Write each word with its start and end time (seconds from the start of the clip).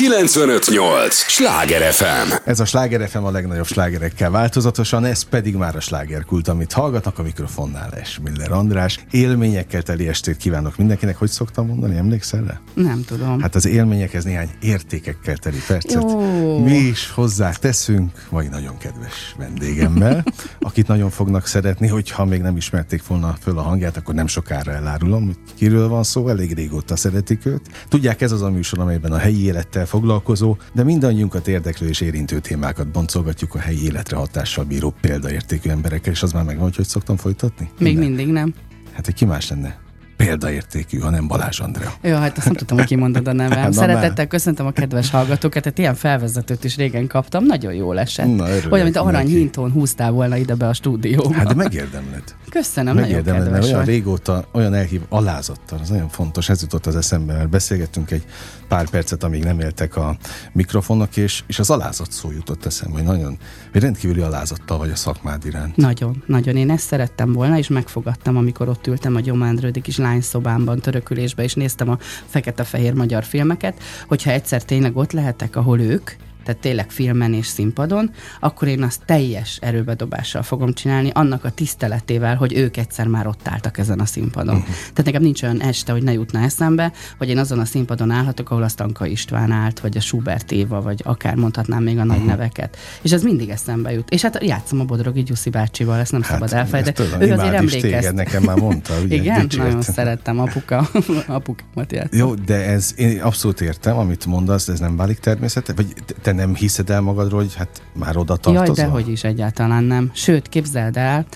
958! 0.00 1.14
Sláger 1.14 1.92
FM! 1.92 2.32
Ez 2.44 2.60
a 2.60 2.64
Sláger 2.64 3.08
FM 3.08 3.22
a 3.22 3.30
legnagyobb 3.30 3.66
slágerekkel 3.66 4.30
változatosan, 4.30 5.04
ez 5.04 5.22
pedig 5.22 5.54
már 5.54 5.76
a 5.76 5.80
slágerkult, 5.80 6.48
amit 6.48 6.72
hallgatnak 6.72 7.18
a 7.18 7.22
mikrofonnál 7.22 7.90
Esmiller 7.92 8.52
András. 8.52 9.04
Élményekkel 9.10 9.82
teli 9.82 10.08
estét 10.08 10.36
kívánok 10.36 10.76
mindenkinek. 10.76 11.16
Hogy 11.16 11.28
szoktam 11.28 11.66
mondani, 11.66 11.96
emlékszel 11.96 12.44
rá? 12.44 12.60
Nem 12.74 13.04
tudom. 13.04 13.40
Hát 13.40 13.54
az 13.54 13.66
élményekhez 13.66 14.24
néhány 14.24 14.50
értékekkel 14.60 15.36
teli 15.36 15.60
percet. 15.66 16.02
Jó. 16.02 16.58
Mi 16.58 16.76
is 16.76 17.10
hozzá 17.10 17.52
teszünk, 17.52 18.26
vagy 18.30 18.48
nagyon 18.48 18.78
kedves 18.78 19.34
vendégemmel, 19.38 20.24
akit 20.60 20.86
nagyon 20.86 21.10
fognak 21.10 21.46
szeretni, 21.46 21.88
hogyha 21.88 22.24
még 22.24 22.40
nem 22.40 22.56
ismerték 22.56 23.06
volna 23.06 23.36
föl 23.40 23.58
a 23.58 23.62
hangját, 23.62 23.96
akkor 23.96 24.14
nem 24.14 24.26
sokára 24.26 24.72
elárulom, 24.72 25.24
hogy 25.24 25.36
kiről 25.56 25.88
van 25.88 26.02
szó, 26.02 26.28
elég 26.28 26.54
régóta 26.54 26.96
szeretik 26.96 27.46
őt. 27.46 27.62
Tudják, 27.88 28.20
ez 28.20 28.32
az 28.32 28.42
a 28.42 28.50
műsor, 28.50 28.78
amelyben 28.78 29.12
a 29.12 29.18
helyi 29.18 29.44
élettel 29.44 29.88
foglalkozó, 29.90 30.56
de 30.72 30.82
mindannyiunkat 30.82 31.48
érdeklő 31.48 31.88
és 31.88 32.00
érintő 32.00 32.38
témákat 32.38 32.88
boncolgatjuk 32.88 33.54
a 33.54 33.58
helyi 33.58 33.84
életre 33.84 34.16
hatással 34.16 34.64
bíró 34.64 34.94
példaértékű 35.00 35.70
emberekkel, 35.70 36.12
és 36.12 36.22
az 36.22 36.32
már 36.32 36.44
megvan, 36.44 36.72
hogy 36.74 36.84
szoktam 36.84 37.16
folytatni? 37.16 37.70
Még 37.78 37.92
Innen. 37.92 38.06
mindig 38.08 38.26
nem. 38.26 38.54
Hát, 38.92 39.04
hogy 39.04 39.14
ki 39.14 39.24
más 39.24 39.48
lenne? 39.50 39.89
Példaértékű, 40.24 40.98
ha 40.98 41.10
nem 41.10 41.26
Balázs 41.26 41.60
Andrea. 41.60 41.92
Jó, 42.02 42.16
hát 42.16 42.36
azt 42.36 42.46
nem 42.46 42.54
tudtam, 42.54 42.76
hogy 42.76 42.86
kimondod 42.86 43.28
a 43.28 43.32
nevem. 43.32 43.72
Szeretettel 43.82 44.26
köszöntöm 44.26 44.66
a 44.66 44.70
kedves 44.70 45.10
hallgatókat, 45.10 45.62
tehát 45.62 45.78
ilyen 45.78 45.94
felvezetőt 45.94 46.64
is 46.64 46.76
régen 46.76 47.06
kaptam, 47.06 47.44
nagyon 47.44 47.74
jól 47.74 47.98
esett. 47.98 48.36
Na, 48.36 48.44
Olyan, 48.70 48.84
mint 48.84 48.96
arany 48.96 49.22
neki. 49.22 49.36
hintón 49.36 49.72
húztál 49.72 50.10
volna 50.10 50.36
ide 50.36 50.54
be 50.54 50.68
a 50.68 50.72
stúdióba. 50.72 51.34
Hát 51.34 51.46
de 51.46 51.54
megérdemled. 51.54 52.22
Köszönöm, 52.50 52.94
nagyon 52.94 53.08
Megérdemled, 53.08 53.42
mert 53.42 53.54
kedves 53.54 53.72
olyan 53.72 53.84
régóta, 53.84 54.44
olyan 54.52 54.74
elhív, 54.74 55.00
alázattal, 55.08 55.78
az 55.82 55.88
nagyon 55.88 56.08
fontos, 56.08 56.48
ez 56.48 56.60
jutott 56.60 56.86
az 56.86 56.96
eszembe, 56.96 57.32
mert 57.32 57.48
beszélgettünk 57.48 58.10
egy 58.10 58.24
pár 58.68 58.88
percet, 58.88 59.24
amíg 59.24 59.44
nem 59.44 59.60
éltek 59.60 59.96
a 59.96 60.16
mikrofonok, 60.52 61.16
és, 61.16 61.42
és 61.46 61.58
az 61.58 61.70
alázat 61.70 62.12
szó 62.12 62.30
jutott 62.30 62.66
eszembe, 62.66 62.96
hogy 62.96 63.06
nagyon, 63.06 63.38
hogy 63.72 63.80
rendkívüli 63.80 64.20
alázattal 64.20 64.78
vagy 64.78 64.90
a 64.90 64.96
szakmád 64.96 65.44
iránt. 65.44 65.76
Nagyon, 65.76 66.22
nagyon. 66.26 66.56
Én 66.56 66.70
ezt 66.70 66.86
szerettem 66.86 67.32
volna, 67.32 67.58
és 67.58 67.68
megfogadtam, 67.68 68.36
amikor 68.36 68.68
ott 68.68 68.86
ültem 68.86 69.16
a 69.16 69.20
Gyomán 69.20 69.58
kis 69.82 69.96
lányszobámban, 70.10 70.80
törökülésbe, 70.80 71.42
és 71.42 71.54
néztem 71.54 71.88
a 71.88 71.98
fekete-fehér 72.26 72.92
magyar 72.92 73.24
filmeket, 73.24 73.82
hogyha 74.06 74.30
egyszer 74.30 74.64
tényleg 74.64 74.96
ott 74.96 75.12
lehetek, 75.12 75.56
ahol 75.56 75.80
ők, 75.80 76.10
tehát 76.44 76.60
tényleg 76.60 76.90
filmen 76.90 77.34
és 77.34 77.46
színpadon, 77.46 78.10
akkor 78.40 78.68
én 78.68 78.82
azt 78.82 79.02
teljes 79.04 79.58
erőbedobással 79.60 80.42
fogom 80.42 80.72
csinálni, 80.72 81.10
annak 81.14 81.44
a 81.44 81.50
tiszteletével, 81.50 82.36
hogy 82.36 82.56
ők 82.56 82.76
egyszer 82.76 83.06
már 83.06 83.26
ott 83.26 83.48
álltak 83.48 83.78
ezen 83.78 84.00
a 84.00 84.06
színpadon. 84.06 84.54
Uh-huh. 84.54 84.74
Tehát 84.74 85.04
nekem 85.04 85.22
nincs 85.22 85.42
olyan 85.42 85.62
este, 85.62 85.92
hogy 85.92 86.02
ne 86.02 86.12
jutna 86.12 86.40
eszembe, 86.40 86.92
hogy 87.18 87.28
én 87.28 87.38
azon 87.38 87.58
a 87.58 87.64
színpadon 87.64 88.10
állhatok, 88.10 88.50
ahol 88.50 88.62
a 88.62 88.68
Stanka 88.68 89.06
István 89.06 89.50
állt, 89.50 89.80
vagy 89.80 89.96
a 89.96 90.00
Schubert 90.00 90.52
Éva, 90.52 90.80
vagy 90.80 91.00
akár 91.04 91.34
mondhatnám 91.34 91.82
még 91.82 91.98
a 91.98 92.04
nagy 92.04 92.16
uh-huh. 92.16 92.30
neveket. 92.30 92.76
És 93.02 93.12
ez 93.12 93.22
mindig 93.22 93.48
eszembe 93.48 93.92
jut. 93.92 94.10
És 94.10 94.22
hát 94.22 94.44
játszom 94.44 94.80
a 94.80 94.84
Bodrogi 94.84 95.22
Gyuszi 95.22 95.50
bácsival, 95.50 95.98
ezt 95.98 96.12
nem 96.12 96.22
szabad 96.22 96.52
elfelejteni. 96.52 97.24
Ő 97.24 97.32
azért 97.32 97.80
téged, 97.80 98.14
nekem 98.14 98.42
már 98.42 98.56
mondta. 98.56 98.94
Ugye, 99.04 99.14
Igen, 99.14 99.40
dicsért. 99.40 99.64
nagyon 99.64 99.82
szerettem 99.82 100.38
apuka, 100.40 100.88
apukámat 101.26 101.92
játszani. 101.92 102.16
Jó, 102.22 102.34
de 102.34 102.64
ez, 102.64 102.92
én 102.96 103.20
abszolút 103.20 103.60
értem, 103.60 103.96
amit 103.96 104.26
mondasz, 104.26 104.68
ez 104.68 104.80
nem 104.80 104.96
válik 104.96 105.18
természetes? 105.18 105.76
Vagy 105.76 105.94
te- 106.06 106.29
te 106.30 106.36
nem 106.36 106.54
hiszed 106.54 106.90
el 106.90 107.00
magadról, 107.00 107.40
hogy 107.40 107.54
hát 107.54 107.82
már 107.92 108.16
oda 108.16 108.36
tartozol? 108.36 108.74
Jaj, 108.76 108.86
dehogy 108.86 109.08
is 109.08 109.24
egyáltalán 109.24 109.84
nem. 109.84 110.10
Sőt, 110.14 110.48
képzeld 110.48 110.96
el, 110.96 111.26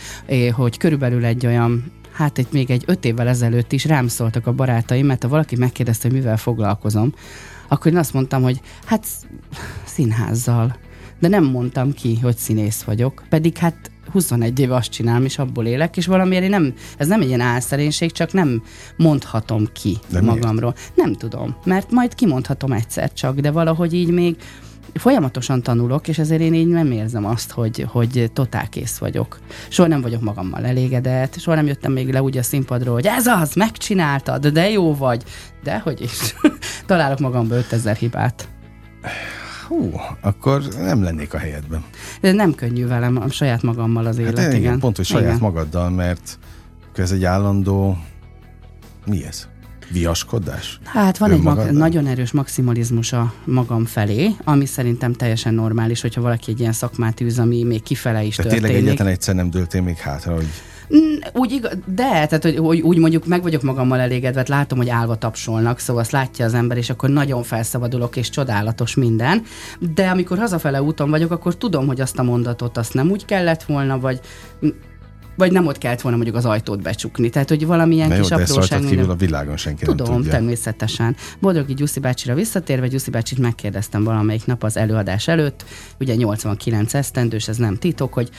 hogy 0.52 0.76
körülbelül 0.76 1.24
egy 1.24 1.46
olyan 1.46 1.92
Hát 2.12 2.38
itt 2.38 2.52
még 2.52 2.70
egy 2.70 2.82
öt 2.86 3.04
évvel 3.04 3.28
ezelőtt 3.28 3.72
is 3.72 3.84
rám 3.84 4.08
szóltak 4.08 4.46
a 4.46 4.52
barátaim, 4.52 5.06
mert 5.06 5.22
ha 5.22 5.28
valaki 5.28 5.56
megkérdezte, 5.56 6.08
hogy 6.08 6.16
mivel 6.16 6.36
foglalkozom, 6.36 7.14
akkor 7.68 7.92
én 7.92 7.98
azt 7.98 8.12
mondtam, 8.12 8.42
hogy 8.42 8.60
hát 8.84 9.04
sz- 9.04 9.26
színházzal. 9.84 10.76
De 11.20 11.28
nem 11.28 11.44
mondtam 11.44 11.92
ki, 11.92 12.18
hogy 12.22 12.36
színész 12.36 12.82
vagyok. 12.82 13.22
Pedig 13.28 13.56
hát 13.56 13.90
21 14.12 14.58
éve 14.58 14.74
azt 14.74 14.90
csinálom, 14.90 15.24
és 15.24 15.38
abból 15.38 15.66
élek, 15.66 15.96
és 15.96 16.06
valamiért 16.06 16.48
nem, 16.48 16.74
ez 16.96 17.06
nem 17.06 17.20
egy 17.20 17.26
ilyen 17.26 17.40
álszerénység, 17.40 18.12
csak 18.12 18.32
nem 18.32 18.62
mondhatom 18.96 19.66
ki 19.72 19.98
De 20.10 20.20
miért? 20.20 20.34
magamról. 20.34 20.74
Nem 20.94 21.14
tudom, 21.14 21.56
mert 21.64 21.90
majd 21.90 22.14
kimondhatom 22.14 22.72
egyszer 22.72 23.12
csak, 23.12 23.40
de 23.40 23.50
valahogy 23.50 23.94
így 23.94 24.10
még 24.10 24.36
folyamatosan 24.94 25.62
tanulok, 25.62 26.08
és 26.08 26.18
ezért 26.18 26.40
én 26.40 26.54
így 26.54 26.68
nem 26.68 26.90
érzem 26.90 27.24
azt, 27.24 27.50
hogy, 27.50 27.86
hogy 27.88 28.30
totál 28.32 28.68
kész 28.68 28.98
vagyok. 28.98 29.38
Soha 29.68 29.88
nem 29.88 30.00
vagyok 30.00 30.22
magammal 30.22 30.64
elégedett, 30.64 31.38
soha 31.38 31.56
nem 31.56 31.66
jöttem 31.66 31.92
még 31.92 32.12
le 32.12 32.22
úgy 32.22 32.38
a 32.38 32.42
színpadról, 32.42 32.94
hogy 32.94 33.06
ez 33.06 33.26
az, 33.26 33.54
megcsináltad, 33.54 34.46
de 34.46 34.70
jó 34.70 34.94
vagy. 34.94 35.22
De 35.62 35.78
hogy 35.78 36.00
is. 36.00 36.34
Találok 36.86 37.18
magamban 37.18 37.58
5000 37.58 37.96
hibát. 37.96 38.48
Hú, 39.68 39.92
akkor 40.20 40.62
nem 40.78 41.02
lennék 41.02 41.34
a 41.34 41.38
helyedben. 41.38 41.84
De 42.20 42.32
nem 42.32 42.54
könnyű 42.54 42.86
velem, 42.86 43.16
a 43.16 43.28
saját 43.28 43.62
magammal 43.62 44.06
az 44.06 44.18
élet, 44.18 44.38
Hát 44.38 44.46
igen, 44.46 44.60
igen. 44.60 44.78
pont, 44.78 44.96
hogy 44.96 45.04
saját 45.04 45.26
igen. 45.26 45.38
magaddal, 45.40 45.90
mert 45.90 46.38
ez 46.94 47.12
egy 47.12 47.24
állandó... 47.24 47.98
Mi 49.06 49.24
ez? 49.24 49.48
Viaskodás? 49.90 50.78
Hát 50.84 51.18
van 51.18 51.30
egy 51.30 51.40
mag- 51.40 51.70
nagyon 51.70 52.06
erős 52.06 52.32
maximalizmus 52.32 53.12
a 53.12 53.32
magam 53.44 53.84
felé, 53.84 54.30
ami 54.44 54.66
szerintem 54.66 55.12
teljesen 55.12 55.54
normális, 55.54 56.00
hogyha 56.00 56.20
valaki 56.20 56.50
egy 56.50 56.60
ilyen 56.60 56.72
szakmát 56.72 57.20
űz, 57.20 57.38
ami 57.38 57.62
még 57.62 57.82
kifele 57.82 58.22
is 58.22 58.36
De 58.36 58.42
tényleg 58.42 58.60
történik. 58.60 58.86
egyetlen 58.86 59.08
egyszer 59.08 59.34
nem 59.34 59.50
dőltél 59.50 59.82
még 59.82 59.96
hátra, 59.96 60.34
hogy 60.34 60.46
Úgy 61.32 61.52
igaz, 61.52 61.72
de, 61.86 62.02
tehát 62.26 62.42
hogy, 62.42 62.56
hogy 62.56 62.80
úgy 62.80 62.98
mondjuk 62.98 63.26
meg 63.26 63.42
vagyok 63.42 63.62
magammal 63.62 64.00
elégedve, 64.00 64.38
hát 64.38 64.48
látom, 64.48 64.78
hogy 64.78 64.88
állva 64.88 65.16
tapsolnak, 65.16 65.78
szóval 65.78 66.02
azt 66.02 66.10
látja 66.10 66.44
az 66.44 66.54
ember, 66.54 66.76
és 66.76 66.90
akkor 66.90 67.08
nagyon 67.08 67.42
felszabadulok, 67.42 68.16
és 68.16 68.30
csodálatos 68.30 68.94
minden. 68.94 69.42
De 69.94 70.08
amikor 70.08 70.38
hazafele 70.38 70.82
úton 70.82 71.10
vagyok, 71.10 71.30
akkor 71.30 71.56
tudom, 71.56 71.86
hogy 71.86 72.00
azt 72.00 72.18
a 72.18 72.22
mondatot 72.22 72.76
azt 72.76 72.94
nem 72.94 73.10
úgy 73.10 73.24
kellett 73.24 73.62
volna, 73.62 73.98
vagy 73.98 74.20
vagy 75.36 75.52
nem 75.52 75.66
ott 75.66 75.78
kellett 75.78 76.00
volna 76.00 76.16
mondjuk 76.16 76.36
az 76.38 76.44
ajtót 76.44 76.82
becsukni. 76.82 77.28
Tehát, 77.30 77.48
hogy 77.48 77.66
valamilyen 77.66 78.08
Na 78.08 78.14
jó, 78.14 78.20
kis 78.20 78.28
de 78.30 78.36
ezt 78.38 78.50
apróság. 78.50 78.78
minden- 78.78 78.96
kívül 78.98 79.10
a 79.12 79.16
világon 79.16 79.56
senki 79.56 79.84
Tudom, 79.84 80.06
nem 80.06 80.16
tudja. 80.16 80.30
természetesen. 80.32 81.16
Bodrogi 81.40 81.74
Gyuszi 81.74 82.00
bácsira 82.00 82.34
visszatérve, 82.34 82.86
Gyuszi 82.88 83.10
bácsit 83.10 83.38
megkérdeztem 83.38 84.04
valamelyik 84.04 84.46
nap 84.46 84.62
az 84.64 84.76
előadás 84.76 85.28
előtt, 85.28 85.64
ugye 86.00 86.14
89 86.14 86.94
esztendős, 86.94 87.48
ez 87.48 87.56
nem 87.56 87.76
titok, 87.76 88.12
hogy 88.12 88.30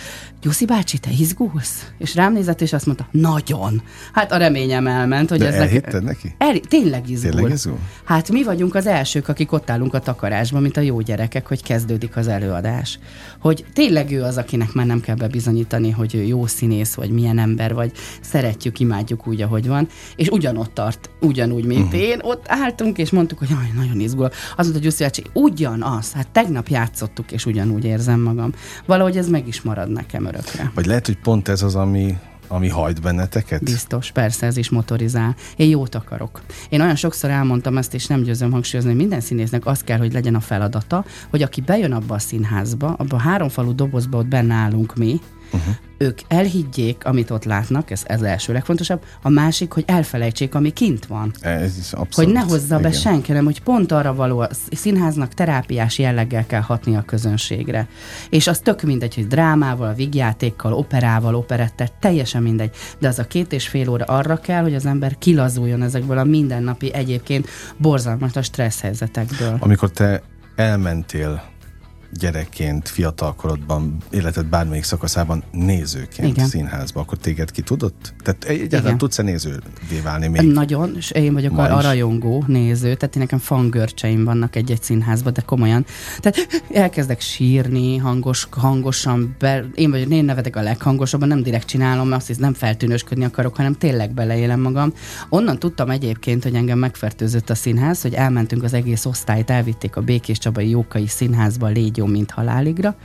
Gyuszi 0.42 0.66
bácsi, 0.66 0.98
te 0.98 1.10
izgulsz? 1.20 1.92
És 1.98 2.16
rám 2.16 2.34
nézett, 2.34 2.62
és 2.62 2.74
azt 2.74 2.86
mondta, 2.86 3.08
nagyon. 3.12 3.82
Hát 4.14 4.32
a 4.32 4.38
reményem 4.38 4.88
elment, 4.88 5.30
hogy 5.30 5.40
De 5.40 5.48
ezek... 5.48 5.60
elhitted 5.62 6.04
neki? 6.04 6.36
El, 6.38 6.60
tényleg 6.60 7.10
izgul. 7.10 7.32
Tényleg 7.32 7.52
izgul? 7.52 7.80
Hát 8.04 8.32
mi 8.32 8.44
vagyunk 8.44 8.76
az 8.76 8.86
elsők, 8.88 9.28
akik 9.28 9.52
ott 9.52 9.70
állunk 9.70 9.94
a 9.94 10.00
takarásban, 10.00 10.62
mint 10.62 10.78
a 10.78 10.82
jó 10.82 11.02
gyerekek, 11.02 11.48
hogy 11.48 11.64
kezdődik 11.64 12.16
az 12.18 12.28
előadás. 12.28 13.00
Hogy 13.40 13.66
tényleg 13.74 14.12
ő 14.12 14.24
az, 14.24 14.38
akinek 14.38 14.74
már 14.74 14.86
nem 14.86 15.02
kell 15.02 15.16
bebizonyítani, 15.16 15.90
hogy 15.90 16.16
ő 16.16 16.22
jó 16.24 16.46
színész, 16.48 16.85
vagy 16.94 17.10
milyen 17.10 17.40
ember, 17.40 17.74
vagy 17.74 17.92
szeretjük, 18.22 18.80
imádjuk 18.80 19.28
úgy, 19.28 19.42
ahogy 19.42 19.68
van. 19.68 19.88
És 20.16 20.28
ugyanott 20.28 20.74
tart, 20.74 21.10
ugyanúgy, 21.22 21.66
mint 21.66 21.86
uh-huh. 21.86 22.02
én. 22.02 22.20
Ott 22.22 22.46
álltunk, 22.48 22.98
és 22.98 23.10
mondtuk, 23.10 23.38
hogy 23.38 23.50
jaj, 23.50 23.72
nagyon 23.76 24.00
izgul. 24.00 24.30
Az 24.56 24.66
mondta 24.66 24.84
Gyuszi 24.84 25.04
bácsi, 25.04 25.24
ugyanaz, 25.34 26.12
hát 26.12 26.28
tegnap 26.28 26.68
játszottuk, 26.68 27.32
és 27.32 27.46
ugyanúgy 27.46 27.86
érzem 27.86 28.20
magam. 28.20 28.54
Valahogy 28.86 29.18
ez 29.18 29.30
meg 29.30 29.48
is 29.48 29.62
marad 29.62 29.92
nekem 29.92 30.26
örökre. 30.26 30.72
Vagy 30.74 30.86
lehet, 30.86 31.06
hogy 31.06 31.18
pont 31.18 31.48
ez 31.48 31.62
az, 31.62 31.76
ami, 31.76 32.18
ami 32.48 32.70
hajt 32.70 33.02
benneteket? 33.02 33.64
Biztos, 33.64 34.12
persze, 34.12 34.46
ez 34.46 34.58
is 34.58 34.70
motorizál. 34.70 35.36
Én 35.56 35.70
jót 35.70 35.96
akarok. 35.96 36.42
Én 36.70 36.82
olyan 36.82 36.96
sokszor 36.96 37.30
elmondtam 37.30 37.78
ezt, 37.78 37.94
és 37.94 38.08
nem 38.08 38.22
győzöm 38.22 38.52
hangsúlyozni, 38.52 38.92
hogy 38.92 39.00
minden 39.00 39.22
színésznek 39.22 39.66
az 39.66 39.82
kell, 39.84 39.98
hogy 39.98 40.14
legyen 40.14 40.36
a 40.36 40.40
feladata, 40.40 41.06
hogy 41.30 41.42
aki 41.42 41.62
bejön 41.62 41.92
abba 41.92 42.16
a 42.16 42.20
színházba, 42.20 42.94
abba 42.98 43.16
a 43.16 43.20
háromfalú 43.20 43.76
dobozba 43.76 44.18
ott 44.18 44.28
benne 44.28 44.54
állunk 44.54 44.96
mi, 44.96 45.20
uh-huh. 45.52 45.76
ők 45.98 46.20
elhiggyék, 46.28 47.06
amit 47.06 47.30
ott 47.30 47.44
látnak, 47.44 47.92
ez, 47.92 48.04
ez 48.06 48.22
első 48.22 48.54
legfontosabb, 48.54 49.04
a 49.22 49.30
másik, 49.30 49.72
hogy 49.72 49.84
elfelejtsék, 49.88 50.56
ami 50.56 50.70
kint 50.70 51.06
van. 51.06 51.34
Ez 51.40 51.78
is 51.78 51.94
abszolút. 51.94 52.16
Hogy 52.16 52.44
ne 52.44 52.52
hozza 52.52 52.76
be 52.76 52.88
igen. 52.88 53.00
senki, 53.00 53.28
hanem 53.28 53.46
hogy 53.46 53.62
pont 53.62 53.92
arra 53.92 54.14
való, 54.16 54.40
a 54.40 54.50
színháznak 54.72 55.34
terápiás 55.34 56.00
jelleggel 56.00 56.46
kell 56.46 56.62
hatni 56.62 56.96
a 56.96 57.02
közönségre. 57.02 57.88
És 58.30 58.48
az 58.48 58.60
tök 58.60 58.82
mindegy, 58.82 59.16
hogy 59.16 59.28
drámával, 59.28 59.94
vigjátékkal, 59.94 60.74
operával, 60.74 61.36
operettel, 61.36 61.88
teljesen 62.00 62.42
mindegy. 62.42 62.76
De 63.00 63.08
az 63.08 63.20
a 63.20 63.28
két 63.28 63.54
és 63.54 63.68
fél 63.68 63.90
óra 63.90 64.06
arra 64.06 64.38
kell, 64.38 64.62
hogy 64.62 64.76
az 64.76 64.86
ember 64.86 65.18
kilazuljon 65.18 65.82
ezekből 65.82 66.18
a 66.18 66.24
mindennapi 66.24 66.94
egyébként 66.94 67.50
borzalmas 67.78 68.32
stressz 68.42 68.82
helyzetekből. 68.82 69.58
Amikor 69.60 69.92
te 69.92 70.22
elmentél 70.56 71.44
gyerekként, 72.20 72.90
fiatalkorodban, 72.90 73.98
életed 74.10 74.46
bármelyik 74.46 74.84
szakaszában 74.84 75.44
nézőként 75.52 76.28
Igen. 76.28 76.48
színházba, 76.48 77.00
akkor 77.00 77.18
téged 77.18 77.52
ki 77.52 77.62
tudott? 77.62 78.14
Tehát 78.24 78.44
egyáltalán 78.44 78.98
tudsz-e 78.98 79.24
nézővé 79.24 80.00
válni 80.04 80.28
még? 80.28 80.42
Nagyon, 80.42 80.94
és 80.96 81.12
én 81.12 81.34
vagyok 81.34 81.58
a, 81.58 81.78
a 81.78 81.82
rajongó 81.82 82.44
néző, 82.48 82.96
tehát 82.96 83.16
én 83.16 83.22
nekem 83.22 83.40
fangörcseim 83.40 84.24
vannak 84.24 84.56
egy-egy 84.56 84.82
színházban, 84.82 85.34
de 85.34 85.42
komolyan. 85.42 85.86
Tehát 86.20 86.64
elkezdek 86.74 87.22
sírni, 87.22 87.98
hangos, 87.98 88.48
hangosan, 88.52 89.36
be, 89.40 89.66
én 89.76 89.92
vagyok, 89.92 90.10
én 90.10 90.26
nevedek 90.26 90.56
a 90.56 90.62
leghangosabban, 90.62 91.28
nem 91.28 91.44
direkt 91.44 91.68
csinálom, 91.68 92.12
azt 92.12 92.28
hisz 92.28 92.38
nem 92.38 92.54
feltűnősködni 92.54 93.24
akarok, 93.24 93.56
hanem 93.56 93.74
tényleg 93.74 94.14
beleélem 94.14 94.60
magam. 94.60 94.94
Onnan 95.30 95.60
tudtam 95.60 95.90
egyébként, 95.90 96.44
hogy 96.44 96.56
engem 96.56 96.78
megfertőzött 96.78 97.50
a 97.50 97.56
színház, 97.56 98.02
hogy 98.02 98.14
elmentünk 98.14 98.64
az 98.64 98.74
egész 98.74 99.06
osztályt, 99.06 99.50
elvitték 99.50 99.96
a 99.96 100.02
Békés 100.02 100.38
Csabai 100.38 100.70
Jókai 100.70 101.08
Színházba, 101.08 101.68
légy 101.68 101.98
jó, 101.98 102.05
mint 102.10 102.32
haláligra, 102.32 102.96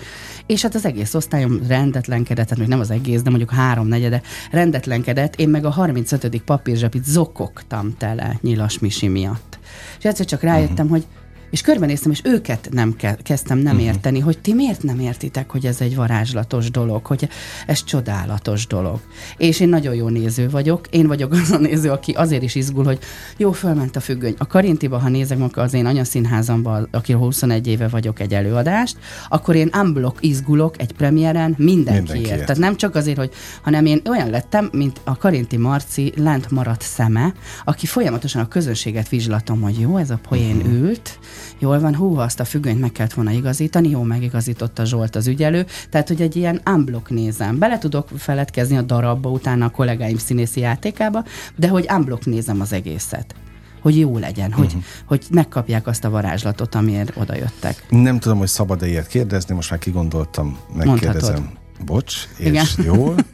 és 0.47 0.63
hát 0.63 0.75
az 0.75 0.85
egész 0.85 1.15
osztályom 1.15 1.61
rendetlenkedett, 1.69 2.45
tehát 2.45 2.59
még 2.59 2.69
nem 2.69 2.81
az 2.81 2.91
egész, 2.91 3.23
de 3.23 3.31
mondjuk 3.31 3.51
háromnegyede 3.51 4.23
rendetlenkedett, 4.51 5.37
én 5.37 5.49
meg 5.49 5.65
a 5.65 5.71
35. 5.71 6.43
papírzsapit 6.45 7.05
zokogtam 7.05 7.95
tele 7.99 8.39
nyilas 8.41 8.79
misi 8.79 9.09
miatt. 9.09 9.59
És 9.99 10.05
egyszer 10.05 10.27
csak 10.27 10.43
rájöttem, 10.43 10.87
uh-huh. 10.87 10.91
hogy 10.91 11.07
és 11.51 11.61
körbenéztem, 11.61 12.11
és 12.11 12.21
őket 12.25 12.69
nem 12.71 12.97
ke- 12.97 13.23
kezdtem 13.23 13.59
nem 13.59 13.75
uh-huh. 13.75 13.89
érteni, 13.89 14.19
hogy 14.19 14.39
ti 14.39 14.55
miért 14.55 14.83
nem 14.83 15.01
értitek, 15.01 15.51
hogy 15.51 15.67
ez 15.67 15.81
egy 15.81 15.97
varázslatos 15.97 16.71
dolog, 16.71 17.07
hogy 17.07 17.29
ez 17.67 17.85
csodálatos 17.85 18.67
dolog. 18.67 19.01
És 19.37 19.61
én 19.61 19.69
nagyon 19.69 19.95
jó 19.95 20.09
néző 20.09 20.51
vagyok. 20.51 20.87
Én 20.91 21.07
vagyok 21.07 21.33
az 21.33 21.51
a 21.51 21.59
néző, 21.59 21.91
aki 21.91 22.13
azért 22.13 22.43
is 22.43 22.55
izgul, 22.55 22.85
hogy 22.85 22.99
jó, 23.37 23.53
fölment 23.53 23.97
a 23.97 24.01
függöny. 24.01 24.35
A 24.39 24.47
Karintiba, 24.47 24.99
ha 24.99 25.09
nézek 25.09 25.39
meg 25.39 25.57
az 25.57 25.75
én 25.75 25.87
anyaszínházamban, 25.87 26.89
aki 26.91 27.13
21 27.13 27.67
éve 27.67 27.89
vagyok 27.89 28.21
egy 28.21 28.35
előadást, 28.35 28.97
akkor 29.29 29.55
én 29.55 29.71
unblock 29.83 30.17
izgulok 30.21 30.81
egy 30.81 30.93
premiéren 30.93 31.55
mindenkiért. 31.59 32.03
mindenkiért. 32.03 32.47
Tehát 32.47 32.63
nem 32.63 32.77
csak 32.77 32.95
azért, 32.95 33.19
hogy, 33.19 33.31
hanem 33.63 33.87
én 33.87 34.01
olyan 34.09 34.31
lettem, 34.31 34.69
mint 34.73 35.01
a 35.05 35.17
Karinti 35.17 35.57
Marci 35.57 36.13
lent 36.17 36.51
maradt 36.51 36.83
szeme, 36.83 37.35
aki 37.65 37.87
folyamatosan 37.87 38.43
a 38.43 38.49
közönséget 38.49 39.09
vizslatom, 39.09 39.61
hogy 39.61 39.79
jó, 39.79 39.97
ez 39.97 40.11
a 40.11 40.21
poén 40.29 40.57
uh-huh. 40.57 40.73
ült, 40.73 41.19
jól 41.59 41.81
van, 41.81 41.95
hú, 41.95 42.17
azt 42.17 42.41
a 42.41 42.45
függönyt 42.45 42.81
meg 42.81 42.93
kellett 42.93 43.13
volna 43.13 43.31
igazítani, 43.31 43.89
jó, 43.89 44.03
megigazította 44.03 44.85
Zsolt 44.85 45.17
az 45.17 45.27
ügyelő, 45.27 45.67
tehát, 45.91 46.09
hogy 46.09 46.21
egy 46.21 46.37
ilyen 46.37 46.61
unblock 46.67 47.11
nézem. 47.11 47.59
Bele 47.59 47.79
tudok 47.79 48.09
feledkezni 48.17 48.77
a 48.77 48.83
darabba, 48.83 49.31
utána 49.31 49.65
a 49.65 49.71
kollégáim 49.71 50.19
színészi 50.19 50.61
játékába, 50.61 51.25
de 51.57 51.69
hogy 51.69 51.87
unblock 51.97 52.27
nézem 52.27 52.61
az 52.61 52.73
egészet 52.73 53.35
hogy 53.81 53.99
jó 53.99 54.19
legyen, 54.19 54.53
hogy, 54.53 54.67
uh-huh. 54.67 54.83
hogy 55.05 55.27
megkapják 55.31 55.87
azt 55.87 56.05
a 56.05 56.11
varázslatot, 56.11 56.75
amiért 56.75 57.17
oda 57.17 57.37
jöttek. 57.37 57.85
Nem 57.89 58.19
tudom, 58.19 58.39
hogy 58.39 58.49
szabad-e 58.49 58.87
ilyet 58.87 59.07
kérdezni, 59.07 59.55
most 59.55 59.71
már 59.71 59.79
kigondoltam, 59.79 60.59
megkérdezem. 60.75 61.35
Mondhatod. 61.35 61.59
Bocs, 61.85 62.15
és 62.37 62.47
Igen. 62.47 62.67
jól. 62.85 63.15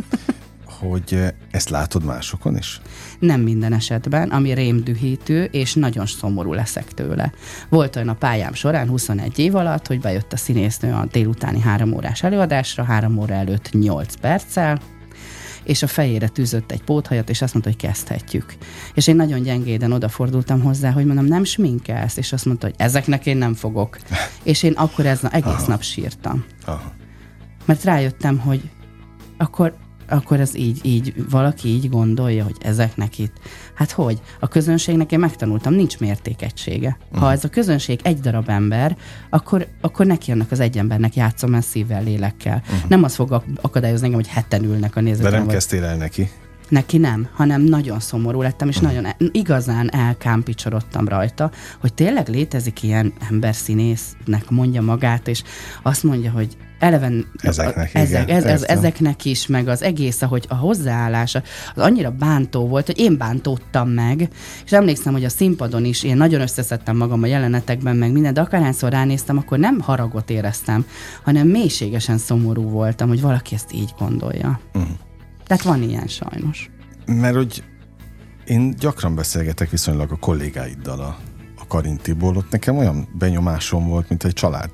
hogy 0.78 1.23
ezt 1.50 1.69
látod 1.69 2.05
másokon 2.05 2.56
is? 2.56 2.81
Nem 3.19 3.40
minden 3.40 3.73
esetben, 3.73 4.28
ami 4.28 4.55
rémdühítő, 4.55 5.44
és 5.44 5.75
nagyon 5.75 6.06
szomorú 6.06 6.52
leszek 6.52 6.94
tőle. 6.94 7.32
Volt 7.69 7.96
olyan 7.96 8.08
a 8.08 8.14
pályám 8.14 8.55
során 8.55 8.88
21 8.88 9.38
év 9.38 9.55
alatt, 9.55 9.87
hogy 9.87 10.00
bejött 10.00 10.32
a 10.32 10.37
színésznő 10.37 10.93
a 10.93 11.06
délutáni 11.12 11.61
három 11.61 11.93
órás 11.93 12.23
előadásra, 12.23 12.84
három 12.84 13.19
óra 13.19 13.34
előtt 13.34 13.69
8 13.73 14.14
perccel, 14.14 14.81
és 15.64 15.82
a 15.82 15.87
fejére 15.87 16.28
tűzött 16.28 16.70
egy 16.70 16.82
póthajat, 16.82 17.31
és 17.31 17.43
azt 17.43 17.52
mondta, 17.52 17.70
hogy 17.70 17.81
kezdhetjük. 17.81 18.55
És 18.94 19.06
én 19.06 19.17
nagyon 19.17 19.43
gyengéden 19.43 19.93
odafordultam 19.93 20.62
hozzá, 20.62 20.90
hogy 20.90 21.06
mondom, 21.06 21.25
nem 21.25 21.44
sminkelsz, 21.44 22.17
és 22.17 22.32
azt 22.32 22.44
mondta, 22.44 22.67
hogy 22.67 22.75
ezeknek 22.78 23.26
én 23.26 23.37
nem 23.37 23.55
fogok. 23.55 23.99
és 24.43 24.62
én 24.62 24.73
akkor 24.73 25.06
ez 25.06 25.20
egész 25.31 25.52
Aha. 25.52 25.67
nap 25.67 25.82
sírtam. 25.82 26.44
Aha. 26.64 26.93
Mert 27.64 27.84
rájöttem, 27.84 28.38
hogy 28.38 28.70
akkor 29.37 29.76
akkor 30.08 30.41
ez 30.41 30.55
így, 30.55 30.81
így, 30.82 31.14
valaki 31.31 31.69
így 31.69 31.88
gondolja, 31.88 32.44
hogy 32.44 32.56
ezeknek 32.61 33.19
itt. 33.19 33.37
Hát 33.75 33.91
hogy? 33.91 34.20
A 34.41 34.49
közönségnek 34.49 35.12
én 35.12 35.19
megtanultam, 35.19 35.75
nincs 35.75 35.99
mértékegysége. 35.99 36.99
Ha 37.12 37.25
mhm. 37.25 37.32
ez 37.32 37.44
a 37.44 37.49
közönség 37.49 38.00
egy 38.03 38.20
darab 38.20 38.49
ember, 38.49 38.97
akkor, 39.31 39.67
akkor 39.81 40.06
neki 40.06 40.32
annak 40.32 40.50
az 40.50 40.61
egy 40.61 40.79
embernek 40.79 41.14
játszom 41.14 41.55
el 41.55 41.61
szívvel, 41.61 42.03
lélekkel. 42.03 42.62
Uh-huh. 42.64 42.88
Nem 42.88 43.03
az 43.03 43.14
fog 43.14 43.43
akadályozni 43.61 44.05
engem, 44.05 44.20
hogy 44.20 44.31
heten 44.31 44.64
ülnek 44.64 44.97
a 44.97 45.00
nézők. 45.00 45.23
De 45.23 45.31
nem 45.31 45.47
kezdtél 45.47 45.85
el 45.85 45.97
neki? 45.97 46.31
Neki 46.69 46.99
nem, 46.99 47.29
hanem 47.32 47.62
nagyon 47.62 48.00
szomorú 48.00 48.43
lettem, 48.43 48.69
és 48.69 48.76
uh-huh. 48.76 48.93
nagyon 48.93 49.11
e- 49.11 49.17
igazán 49.32 49.91
elkámpicsorodtam 49.94 51.09
rajta, 51.09 51.50
hogy 51.81 51.94
tényleg 51.94 52.29
létezik 52.29 52.82
ilyen 52.82 53.12
emberszínésznek 53.31 54.50
mondja 54.50 54.82
magát, 54.82 55.29
és 55.29 55.43
azt 55.82 56.02
mondja, 56.02 56.31
hogy 56.31 56.56
eleven 56.78 57.26
ezeknek, 57.43 57.90
a, 57.94 57.99
ezek, 57.99 58.23
igen, 58.23 58.37
ez, 58.37 58.44
ez, 58.44 58.62
ezeknek 58.62 59.25
is, 59.25 59.46
meg 59.46 59.69
az 59.69 59.82
egész, 59.82 60.23
ahogy 60.23 60.44
a 60.49 60.55
hozzáállása, 60.55 61.43
az 61.75 61.82
annyira 61.82 62.11
bántó 62.11 62.69
volt, 62.69 62.87
hogy 62.87 62.99
én 62.99 63.17
bántódtam 63.17 63.88
meg, 63.88 64.28
és 64.64 64.73
emlékszem, 64.73 65.12
hogy 65.12 65.25
a 65.25 65.28
színpadon 65.28 65.84
is 65.84 66.02
én 66.02 66.17
nagyon 66.17 66.40
összeszedtem 66.40 66.96
magam 66.96 67.23
a 67.23 67.26
jelenetekben, 67.26 67.96
meg 67.96 68.12
minden, 68.12 68.34
de 68.34 68.40
akárhányszor 68.40 68.90
ránéztem, 68.90 69.38
akkor 69.38 69.58
nem 69.58 69.81
haragot 69.81 70.31
éreztem, 70.31 70.87
hanem 71.23 71.49
mélységesen 71.49 72.19
szomorú 72.19 72.62
voltam, 72.62 73.08
hogy 73.08 73.20
valaki 73.20 73.55
ezt 73.55 73.73
így 73.73 73.94
gondolja. 73.99 74.61
Uh-huh. 74.75 74.90
Tehát 75.46 75.62
van 75.62 75.82
ilyen 75.82 76.06
sajnos. 76.06 76.70
Mert 77.06 77.34
hogy 77.34 77.64
én 78.46 78.75
gyakran 78.78 79.14
beszélgetek 79.14 79.70
viszonylag 79.70 80.12
a 80.12 80.17
kollégáiddal 80.17 81.00
a, 81.00 81.17
a 81.58 81.67
Karintiból, 81.67 82.37
ott 82.37 82.50
nekem 82.50 82.76
olyan 82.76 83.08
benyomásom 83.19 83.88
volt, 83.88 84.08
mint 84.08 84.25
egy 84.25 84.32
család 84.32 84.70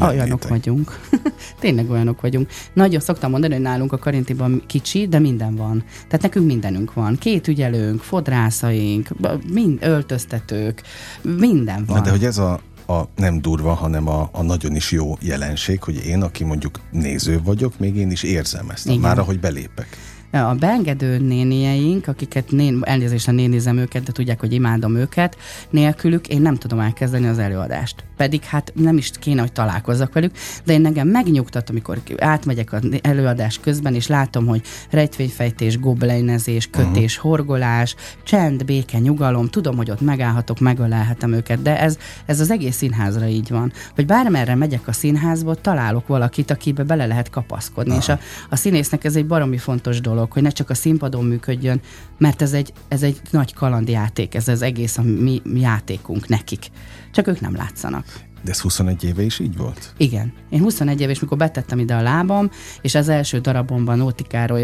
Olyanok 0.00 0.48
vagyunk. 0.48 1.00
Tényleg 1.60 1.90
olyanok 1.90 2.20
vagyunk. 2.20 2.50
Nagyon 2.72 3.00
szoktam 3.00 3.30
mondani, 3.30 3.52
hogy 3.52 3.62
nálunk 3.62 3.92
a 3.92 3.98
Karintiban 3.98 4.62
kicsi, 4.66 5.08
de 5.08 5.18
minden 5.18 5.56
van. 5.56 5.84
Tehát 5.88 6.22
nekünk 6.22 6.46
mindenünk 6.46 6.94
van. 6.94 7.16
Két 7.16 7.48
ügyelőnk, 7.48 8.00
fodrászaink, 8.00 9.08
mind 9.52 9.78
öltöztetők, 9.82 10.82
minden 11.22 11.84
van. 11.84 11.96
Na, 11.96 12.02
de 12.02 12.10
hogy 12.10 12.24
ez 12.24 12.38
a, 12.38 12.60
a 12.86 13.02
nem 13.16 13.40
durva, 13.40 13.72
hanem 13.72 14.08
a, 14.08 14.28
a 14.32 14.42
nagyon 14.42 14.74
is 14.74 14.92
jó 14.92 15.16
jelenség, 15.20 15.82
hogy 15.82 16.04
én, 16.06 16.22
aki 16.22 16.44
mondjuk 16.44 16.80
néző 16.90 17.40
vagyok, 17.44 17.78
még 17.78 17.96
én 17.96 18.10
is 18.10 18.22
érzem 18.22 18.70
ezt, 18.70 18.86
Igen. 18.86 18.98
már 18.98 19.18
ahogy 19.18 19.40
belépek. 19.40 19.96
A 20.34 20.54
beengedő 20.54 21.18
nénieink, 21.18 22.06
akiket 22.06 22.50
nén, 22.50 22.80
elnézést, 22.82 23.30
nénizem 23.30 23.76
őket, 23.78 24.02
de 24.02 24.12
tudják, 24.12 24.40
hogy 24.40 24.52
imádom 24.52 24.96
őket, 24.96 25.36
nélkülük 25.70 26.28
én 26.28 26.40
nem 26.40 26.56
tudom 26.56 26.78
elkezdeni 26.78 27.26
az 27.26 27.38
előadást. 27.38 28.04
Pedig 28.16 28.42
hát 28.42 28.72
nem 28.74 28.96
is 28.96 29.10
kéne, 29.20 29.40
hogy 29.40 29.52
találkozzak 29.52 30.12
velük, 30.12 30.32
de 30.64 30.72
én 30.72 30.86
engem 30.86 31.08
megnyugtat, 31.08 31.70
amikor 31.70 32.00
átmegyek 32.18 32.72
az 32.72 32.82
előadás 33.02 33.58
közben, 33.60 33.94
és 33.94 34.06
látom, 34.06 34.46
hogy 34.46 34.62
rejtvényfejtés, 34.90 35.80
goblinezés, 35.80 36.66
kötés, 36.70 37.16
uh-huh. 37.16 37.30
horgolás, 37.30 37.94
csend, 38.22 38.64
béke, 38.64 38.98
nyugalom, 38.98 39.48
tudom, 39.48 39.76
hogy 39.76 39.90
ott 39.90 40.00
megállhatok, 40.00 40.60
megölelhetem 40.60 41.32
őket, 41.32 41.62
de 41.62 41.80
ez, 41.80 41.98
ez 42.26 42.40
az 42.40 42.50
egész 42.50 42.76
színházra 42.76 43.26
így 43.26 43.48
van, 43.50 43.72
hogy 43.94 44.06
bármerre 44.06 44.54
megyek 44.54 44.88
a 44.88 44.92
színházba, 44.92 45.54
találok 45.54 46.06
valakit, 46.06 46.50
akibe 46.50 46.82
bele 46.82 47.06
lehet 47.06 47.30
kapaszkodni, 47.30 47.96
uh-huh. 47.96 48.04
és 48.04 48.08
a, 48.08 48.18
a 48.50 48.56
színésznek 48.56 49.04
ez 49.04 49.16
egy 49.16 49.26
baromi 49.26 49.58
fontos 49.58 50.00
dolog 50.00 50.23
dolog, 50.24 50.32
hogy 50.32 50.42
ne 50.42 50.50
csak 50.50 50.70
a 50.70 50.74
színpadon 50.74 51.24
működjön, 51.24 51.80
mert 52.18 52.42
ez 52.42 52.52
egy, 52.52 52.72
ez 52.88 53.02
egy 53.02 53.20
nagy 53.30 53.54
kalandjáték, 53.54 54.34
ez 54.34 54.48
az 54.48 54.62
egész 54.62 54.98
a 54.98 55.02
mi, 55.02 55.42
játékunk 55.54 56.28
nekik. 56.28 56.66
Csak 57.12 57.26
ők 57.26 57.40
nem 57.40 57.54
látszanak. 57.56 58.04
De 58.42 58.50
ez 58.50 58.60
21 58.60 59.04
éve 59.04 59.22
is 59.22 59.38
így 59.38 59.56
volt? 59.56 59.94
Igen. 59.96 60.32
Én 60.50 60.60
21 60.60 61.00
éve, 61.00 61.10
és 61.10 61.20
mikor 61.20 61.36
betettem 61.36 61.78
ide 61.78 61.94
a 61.94 62.02
lábam, 62.02 62.50
és 62.80 62.94
az 62.94 63.08
első 63.08 63.38
darabomban 63.38 63.98
Nótikáról 63.98 64.58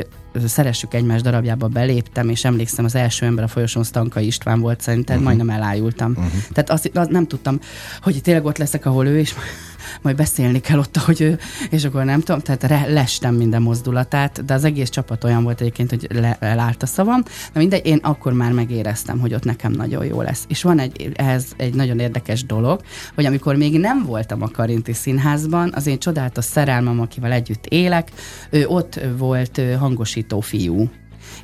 Szeressük 0.46 0.94
egymás 0.94 1.22
darabjába 1.22 1.68
beléptem, 1.68 2.28
és 2.28 2.44
emlékszem, 2.44 2.84
az 2.84 2.94
első 2.94 3.26
ember 3.26 3.44
a 3.44 3.48
folyosón 3.48 3.84
Stanka 3.84 4.20
István 4.20 4.60
volt, 4.60 4.80
szerintem 4.80 5.16
uh-huh. 5.16 5.34
majdnem 5.34 5.56
elájultam. 5.56 6.10
Uh-huh. 6.10 6.32
Tehát 6.52 6.70
azt, 6.70 6.90
azt 6.94 7.10
nem 7.10 7.26
tudtam, 7.26 7.58
hogy 8.00 8.20
tényleg 8.22 8.44
ott 8.44 8.58
leszek, 8.58 8.86
ahol 8.86 9.06
ő, 9.06 9.18
és 9.18 9.34
majd 10.02 10.16
beszélni 10.16 10.60
kell 10.60 10.78
ott, 10.78 10.96
hogy 10.96 11.38
és 11.70 11.84
akkor 11.84 12.04
nem 12.04 12.20
tudom, 12.20 12.40
tehát 12.40 12.62
re, 12.62 12.92
lestem 12.92 13.34
minden 13.34 13.62
mozdulatát, 13.62 14.44
de 14.44 14.54
az 14.54 14.64
egész 14.64 14.88
csapat 14.88 15.24
olyan 15.24 15.42
volt 15.42 15.60
egyébként, 15.60 15.90
hogy 15.90 16.06
le, 16.14 16.36
leállt 16.40 16.82
a 16.82 16.86
szavam, 16.86 17.22
de 17.52 17.58
mindegy, 17.58 17.86
én 17.86 17.98
akkor 18.02 18.32
már 18.32 18.52
megéreztem, 18.52 19.18
hogy 19.18 19.34
ott 19.34 19.44
nekem 19.44 19.72
nagyon 19.72 20.04
jó 20.04 20.22
lesz. 20.22 20.44
És 20.48 20.62
van 20.62 20.78
egy, 20.78 21.12
ehhez 21.14 21.44
egy 21.56 21.74
nagyon 21.74 21.98
érdekes 21.98 22.44
dolog, 22.44 22.80
hogy 23.14 23.24
amikor 23.24 23.56
még 23.56 23.78
nem 23.78 24.04
voltam 24.04 24.42
a 24.42 24.48
Karinti 24.48 24.92
Színházban, 24.92 25.72
az 25.74 25.86
én 25.86 25.98
csodálatos 25.98 26.44
szerelmem, 26.44 27.00
akivel 27.00 27.32
együtt 27.32 27.66
élek, 27.66 28.10
ő 28.50 28.66
ott 28.66 29.00
volt 29.16 29.60
hangosító 29.78 30.40
fiú 30.40 30.90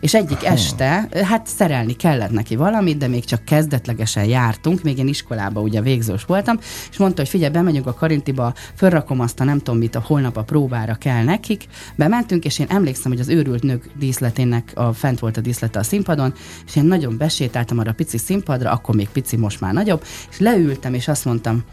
és 0.06 0.14
egyik 0.14 0.44
este, 0.44 1.08
hát 1.24 1.46
szerelni 1.46 1.92
kellett 1.92 2.30
neki 2.30 2.56
valamit, 2.56 2.98
de 2.98 3.08
még 3.08 3.24
csak 3.24 3.44
kezdetlegesen 3.44 4.24
jártunk, 4.24 4.82
még 4.82 4.98
én 4.98 5.08
iskolába 5.08 5.60
ugye 5.60 5.80
végzős 5.80 6.24
voltam, 6.24 6.58
és 6.90 6.96
mondta, 6.96 7.20
hogy 7.20 7.30
figyelj, 7.30 7.52
bemegyünk 7.52 7.86
a 7.86 7.94
Karintiba, 7.94 8.54
fölrakom 8.76 9.20
azt 9.20 9.40
a 9.40 9.44
nem 9.44 9.58
tudom 9.58 9.78
mit, 9.78 9.94
a 9.94 10.02
holnap 10.06 10.36
a 10.36 10.42
próbára 10.42 10.94
kell 10.94 11.24
nekik, 11.24 11.64
bementünk, 11.96 12.44
és 12.44 12.58
én 12.58 12.66
emlékszem, 12.68 13.10
hogy 13.10 13.20
az 13.20 13.28
őrült 13.28 13.62
nők 13.62 13.90
díszletének 13.98 14.72
a, 14.74 14.92
fent 14.92 15.18
volt 15.18 15.36
a 15.36 15.40
díszlete 15.40 15.78
a 15.78 15.82
színpadon, 15.82 16.34
és 16.66 16.76
én 16.76 16.84
nagyon 16.84 17.16
besétáltam 17.16 17.78
arra 17.78 17.90
a 17.90 17.94
pici 17.94 18.18
színpadra, 18.18 18.70
akkor 18.70 18.94
még 18.94 19.08
pici, 19.08 19.36
most 19.36 19.60
már 19.60 19.72
nagyobb, 19.72 20.04
és 20.30 20.38
leültem, 20.38 20.94
és 20.94 21.08
azt 21.08 21.24
mondtam, 21.24 21.64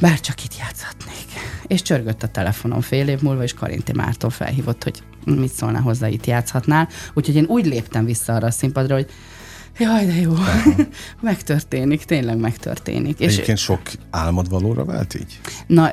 bár 0.00 0.20
csak 0.20 0.44
itt 0.44 0.56
játszhatnék. 0.58 1.26
és 1.66 1.82
csörgött 1.82 2.22
a 2.22 2.28
telefonom 2.28 2.80
fél 2.80 3.08
év 3.08 3.22
múlva, 3.22 3.42
és 3.42 3.54
Karinti 3.54 3.92
Márton 3.92 4.30
felhívott, 4.30 4.82
hogy 4.82 5.02
mit 5.24 5.52
szólna 5.52 5.80
hozzá, 5.80 6.08
itt 6.08 6.26
játszhatnál. 6.26 6.88
Úgyhogy 7.14 7.36
én 7.36 7.44
úgy 7.44 7.66
léptem 7.66 8.04
vissza 8.04 8.34
arra 8.34 8.46
a 8.46 8.50
színpadra, 8.50 8.94
hogy 8.94 9.10
Jaj, 9.78 10.06
de 10.06 10.14
jó. 10.14 10.32
megtörténik, 11.20 12.04
tényleg 12.04 12.38
megtörténik. 12.38 13.20
Egyébként 13.20 13.58
és, 13.58 13.62
sok 13.62 13.80
álmod 14.10 14.48
valóra 14.48 14.84
vált 14.84 15.14
így? 15.14 15.40
Na 15.66 15.90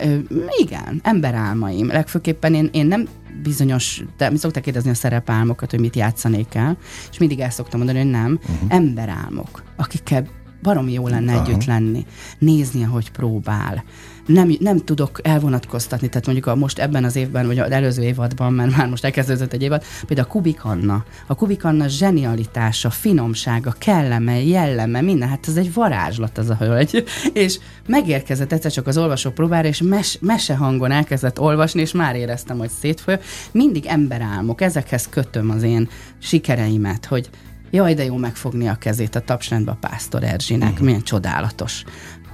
igen, 0.57 0.99
emberálmaim. 1.03 1.87
Legfőképpen 1.87 2.53
én, 2.53 2.69
én 2.71 2.85
nem 2.85 3.07
bizonyos, 3.43 4.03
de 4.17 4.29
mi 4.29 4.37
szokták 4.37 4.63
kérdezni 4.63 4.89
a 4.89 4.93
szerepálmokat, 4.93 5.71
hogy 5.71 5.79
mit 5.79 5.95
játszanék 5.95 6.55
el, 6.55 6.77
és 7.11 7.17
mindig 7.17 7.39
el 7.39 7.49
szoktam 7.49 7.77
mondani, 7.79 7.99
hogy 7.99 8.11
nem, 8.11 8.39
uh-huh. 8.41 8.75
emberálmok, 8.75 9.63
akikkel 9.75 10.27
baromi 10.65 10.93
jó 10.93 11.07
lenne 11.07 11.33
uh-huh. 11.33 11.47
együtt 11.47 11.65
lenni, 11.65 12.05
nézni, 12.39 12.83
ahogy 12.83 13.11
próbál, 13.11 13.83
nem, 14.25 14.55
nem 14.59 14.77
tudok 14.77 15.19
elvonatkoztatni, 15.23 16.07
tehát 16.07 16.25
mondjuk 16.25 16.47
a 16.47 16.55
most 16.55 16.79
ebben 16.79 17.03
az 17.03 17.15
évben, 17.15 17.47
vagy 17.47 17.59
az 17.59 17.71
előző 17.71 18.03
évadban, 18.03 18.53
mert 18.53 18.77
már 18.77 18.89
most 18.89 19.03
elkezdődött 19.03 19.53
egy 19.53 19.61
évad, 19.61 19.83
például 20.05 20.27
a 20.27 20.31
Kubik 20.31 20.63
Anna. 20.63 21.03
A 21.27 21.35
Kubik 21.35 21.63
Anna 21.63 21.87
zsenialitása, 21.87 22.89
finomsága, 22.89 23.75
kelleme, 23.77 24.43
jelleme, 24.43 25.01
minden, 25.01 25.29
hát 25.29 25.47
ez 25.47 25.55
egy 25.55 25.73
varázslat 25.73 26.37
az 26.37 26.49
a 26.49 26.55
hölgy. 26.55 27.03
És 27.33 27.59
megérkezett 27.87 28.51
egyszer 28.51 28.71
csak 28.71 28.87
az 28.87 28.97
olvasó 28.97 29.29
próbára, 29.29 29.67
és 29.67 29.81
mes, 29.81 30.17
mesehangon 30.21 30.91
elkezdett 30.91 31.39
olvasni, 31.39 31.81
és 31.81 31.91
már 31.91 32.15
éreztem, 32.15 32.57
hogy 32.57 32.69
szétfolyó. 32.79 33.17
Mindig 33.51 33.85
emberálmok, 33.85 34.61
ezekhez 34.61 35.07
kötöm 35.09 35.49
az 35.49 35.63
én 35.63 35.89
sikereimet, 36.19 37.05
hogy 37.05 37.29
jaj, 37.71 37.93
de 37.93 38.03
jó 38.03 38.15
megfogni 38.15 38.67
a 38.67 38.75
kezét 38.75 39.15
a 39.15 39.19
tapsrendbe 39.19 39.71
a 39.71 39.77
Pásztor 39.79 40.23
Erzsinek, 40.23 40.71
uh-huh. 40.71 40.85
milyen 40.85 41.03
csodálatos 41.03 41.83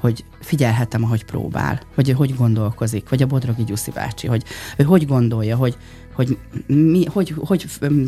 hogy 0.01 0.25
figyelhetem, 0.39 1.03
ahogy 1.03 1.25
próbál, 1.25 1.81
hogy 1.95 2.09
ő 2.09 2.11
hogy 2.13 2.35
gondolkozik, 2.35 3.09
vagy 3.09 3.21
a 3.21 3.25
Bodrogi 3.25 3.63
Gyuszi 3.63 3.91
bácsi, 3.91 4.27
hogy 4.27 4.43
ő 4.77 4.83
hogy 4.83 5.05
gondolja, 5.05 5.55
hogy, 5.55 5.77
hogy, 6.13 6.37
mi, 6.67 7.05
hogy, 7.05 7.33
hogy 7.37 7.65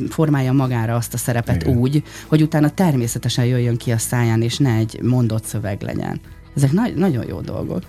formálja 0.09 0.51
magára 0.51 0.95
azt 0.95 1.13
a 1.13 1.17
szerepet 1.17 1.61
Igen. 1.61 1.77
úgy, 1.77 2.03
hogy 2.27 2.41
utána 2.41 2.69
természetesen 2.69 3.45
jöjjön 3.45 3.77
ki 3.77 3.91
a 3.91 3.97
száján, 3.97 4.41
és 4.41 4.57
ne 4.57 4.73
egy 4.73 5.01
mondott 5.01 5.43
szöveg 5.43 5.81
legyen. 5.81 6.19
Ezek 6.55 6.71
nagy, 6.71 6.95
nagyon 6.95 7.25
jó 7.27 7.41
dolgok. 7.41 7.83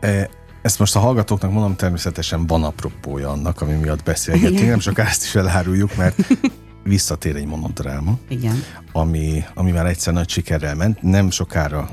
E, 0.00 0.30
ezt 0.62 0.78
most 0.78 0.96
a 0.96 0.98
hallgatóknak 0.98 1.52
mondom, 1.52 1.76
természetesen 1.76 2.46
van 2.46 2.64
apropója 2.64 3.30
annak, 3.30 3.60
ami 3.60 3.72
miatt 3.72 4.02
beszélgetünk, 4.02 4.68
nem 4.68 4.78
csak 4.78 4.98
ezt 4.98 5.22
is 5.22 5.34
eláruljuk, 5.34 5.96
mert 5.96 6.16
visszatér 6.88 7.36
egy 7.36 7.46
monodráma, 7.46 8.18
Igen. 8.28 8.62
Ami, 8.92 9.44
ami 9.54 9.70
már 9.70 9.86
egyszer 9.86 10.12
nagy 10.12 10.28
sikerrel 10.28 10.74
ment, 10.74 11.02
nem 11.02 11.30
sokára 11.30 11.90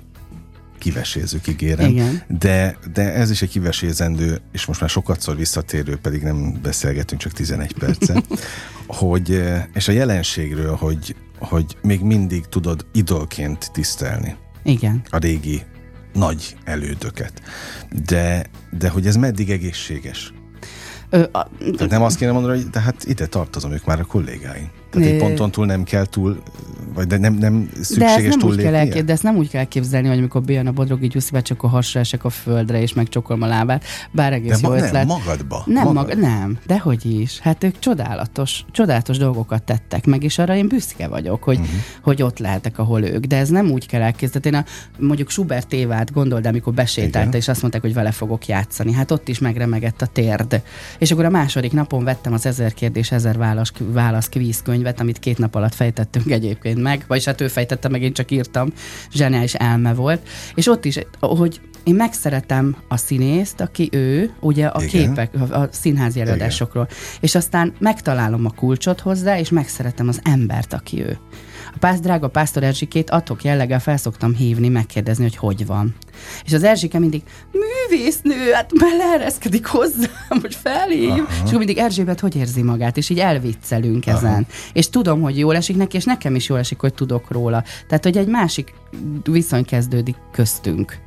kivesézzük, 0.77 1.47
ígérem. 1.47 1.89
Igen. 1.89 2.21
De, 2.27 2.77
de 2.93 3.13
ez 3.13 3.29
is 3.29 3.41
egy 3.41 3.49
kivesézendő, 3.49 4.41
és 4.51 4.65
most 4.65 4.79
már 4.79 4.89
sokatszor 4.89 5.35
visszatérő, 5.35 5.97
pedig 5.97 6.21
nem 6.21 6.59
beszélgetünk 6.61 7.21
csak 7.21 7.31
11 7.31 7.73
perce, 7.73 8.23
hogy, 8.87 9.43
és 9.73 9.87
a 9.87 9.91
jelenségről, 9.91 10.75
hogy, 10.75 11.15
hogy 11.39 11.77
még 11.81 12.01
mindig 12.01 12.45
tudod 12.45 12.85
idolként 12.93 13.71
tisztelni. 13.73 14.35
Igen. 14.63 15.01
A 15.09 15.17
régi 15.17 15.61
nagy 16.13 16.57
elődöket. 16.63 17.41
De, 18.05 18.45
de 18.77 18.89
hogy 18.89 19.07
ez 19.07 19.15
meddig 19.15 19.49
egészséges? 19.49 20.33
Ö, 21.09 21.23
a, 21.31 21.49
Tehát 21.59 21.89
nem 21.89 22.01
azt 22.01 22.17
kéne 22.17 22.31
mondani, 22.31 22.61
hogy 22.61 22.69
de 22.69 22.79
hát 22.79 23.03
ide 23.03 23.25
tartozom, 23.25 23.71
ők 23.71 23.85
már 23.85 23.99
a 23.99 24.05
kollégáim. 24.05 24.69
Tehát 24.95 25.11
egy 25.11 25.19
ponton 25.19 25.51
túl 25.51 25.65
nem 25.65 25.83
kell 25.83 26.05
túl, 26.05 26.41
vagy 26.93 27.07
de 27.07 27.17
nem, 27.17 27.33
nem 27.33 27.69
szükséges 27.81 28.15
de 28.15 28.27
ezt 28.27 28.37
nem 28.37 28.49
úgy 28.49 28.61
kell 28.61 28.75
elkép, 28.75 29.03
De 29.03 29.13
ezt 29.13 29.23
nem 29.23 29.35
úgy 29.35 29.49
kell 29.49 29.63
képzelni, 29.63 30.07
hogy 30.07 30.17
amikor 30.17 30.41
bejön 30.41 30.67
a 30.67 30.71
Bodrogi 30.71 31.07
Gyuszi, 31.07 31.41
csak 31.41 31.63
a 31.63 31.67
hasra 31.67 31.99
esek 31.99 32.23
a 32.23 32.29
földre, 32.29 32.81
és 32.81 32.93
megcsokolom 32.93 33.41
a 33.41 33.47
lábát. 33.47 33.83
Bár 34.11 34.33
egész 34.33 34.59
de 34.59 34.67
jó 34.67 34.69
ma, 34.69 34.75
ötlet. 34.75 34.91
Nem, 34.91 35.05
magadba. 35.05 35.63
Nem, 35.65 35.83
magad. 35.83 36.07
Mag, 36.07 36.17
nem, 36.17 36.57
de 36.67 36.79
hogy 36.79 37.05
is. 37.05 37.39
Hát 37.39 37.63
ők 37.63 37.79
csodálatos, 37.79 38.65
csodálatos 38.71 39.17
dolgokat 39.17 39.63
tettek 39.63 40.05
meg, 40.05 40.23
és 40.23 40.37
arra 40.37 40.55
én 40.55 40.67
büszke 40.67 41.07
vagyok, 41.07 41.43
hogy, 41.43 41.59
uh-huh. 41.59 41.75
hogy 42.01 42.21
ott 42.21 42.39
lehetek, 42.39 42.79
ahol 42.79 43.03
ők. 43.03 43.25
De 43.25 43.37
ez 43.37 43.49
nem 43.49 43.71
úgy 43.71 43.87
kell 43.87 44.01
elképzelni. 44.01 44.47
Én 44.47 44.53
a, 44.53 44.65
mondjuk 44.99 45.29
Schubert 45.29 45.73
Évát 45.73 46.13
gondold, 46.13 46.45
amikor 46.45 46.73
besétálta, 46.73 47.37
és 47.37 47.47
azt 47.47 47.61
mondták, 47.61 47.81
hogy 47.81 47.93
vele 47.93 48.11
fogok 48.11 48.47
játszani. 48.47 48.93
Hát 48.93 49.11
ott 49.11 49.27
is 49.27 49.39
megremegett 49.39 50.01
a 50.01 50.05
térd. 50.05 50.61
És 50.97 51.11
akkor 51.11 51.25
a 51.25 51.29
második 51.29 51.71
napon 51.71 52.03
vettem 52.03 52.33
az 52.33 52.45
ezer 52.45 52.73
kérdés, 52.73 53.11
ezer 53.11 53.37
válasz, 53.37 53.71
válasz 53.79 54.29
kvízkönyv 54.29 54.84
könyvet, 54.85 54.99
amit 54.99 55.19
két 55.19 55.37
nap 55.37 55.55
alatt 55.55 55.73
fejtettünk 55.73 56.31
egyébként 56.31 56.81
meg, 56.81 57.03
vagyis 57.07 57.25
hát 57.25 57.41
ő 57.41 57.47
fejtette 57.47 57.89
meg, 57.89 58.01
én 58.01 58.13
csak 58.13 58.31
írtam, 58.31 58.69
zseniális 59.11 59.53
elme 59.53 59.93
volt. 59.93 60.27
És 60.55 60.67
ott 60.67 60.85
is, 60.85 60.99
hogy 61.19 61.59
én 61.83 61.95
megszeretem 61.95 62.75
a 62.87 62.97
színészt, 62.97 63.61
aki 63.61 63.89
ő, 63.91 64.33
ugye 64.39 64.65
a 64.65 64.83
Igen. 64.83 64.89
képek, 64.89 65.33
a 65.51 65.67
színházi 65.71 66.21
előadásokról, 66.21 66.87
Igen. 66.89 66.97
és 67.19 67.35
aztán 67.35 67.73
megtalálom 67.79 68.45
a 68.45 68.49
kulcsot 68.49 68.99
hozzá, 68.99 69.39
és 69.39 69.49
megszeretem 69.49 70.07
az 70.07 70.19
embert, 70.23 70.73
aki 70.73 71.01
ő. 71.01 71.17
A 71.75 71.77
pász, 71.79 71.99
drága 71.99 72.27
pásztor 72.27 72.63
Erzsikét 72.63 73.09
atok 73.09 73.43
jelleggel 73.43 73.79
felszoktam 73.79 74.35
hívni, 74.35 74.69
megkérdezni, 74.69 75.23
hogy 75.23 75.35
hogy 75.35 75.65
van. 75.65 75.95
És 76.45 76.53
az 76.53 76.63
Erzsike 76.63 76.99
mindig, 76.99 77.21
művésznő, 77.51 78.51
hát 78.51 78.71
beleereszkedik 78.79 79.65
hozzám, 79.65 80.39
hogy 80.41 80.55
felhív. 80.55 81.09
Aha. 81.09 81.27
És 81.29 81.41
akkor 81.41 81.57
mindig 81.57 81.77
Erzsébet 81.77 82.19
hogy 82.19 82.35
érzi 82.35 82.61
magát, 82.61 82.97
és 82.97 83.09
így 83.09 83.19
elviccelünk 83.19 84.07
Aha. 84.07 84.17
ezen. 84.17 84.47
És 84.73 84.89
tudom, 84.89 85.21
hogy 85.21 85.37
jól 85.37 85.55
esik 85.55 85.75
neki, 85.75 85.97
és 85.97 86.03
nekem 86.03 86.35
is 86.35 86.49
jól 86.49 86.59
esik, 86.59 86.79
hogy 86.79 86.93
tudok 86.93 87.31
róla. 87.31 87.63
Tehát, 87.87 88.03
hogy 88.03 88.17
egy 88.17 88.27
másik 88.27 88.73
viszony 89.23 89.65
kezdődik 89.65 90.15
köztünk. 90.31 90.97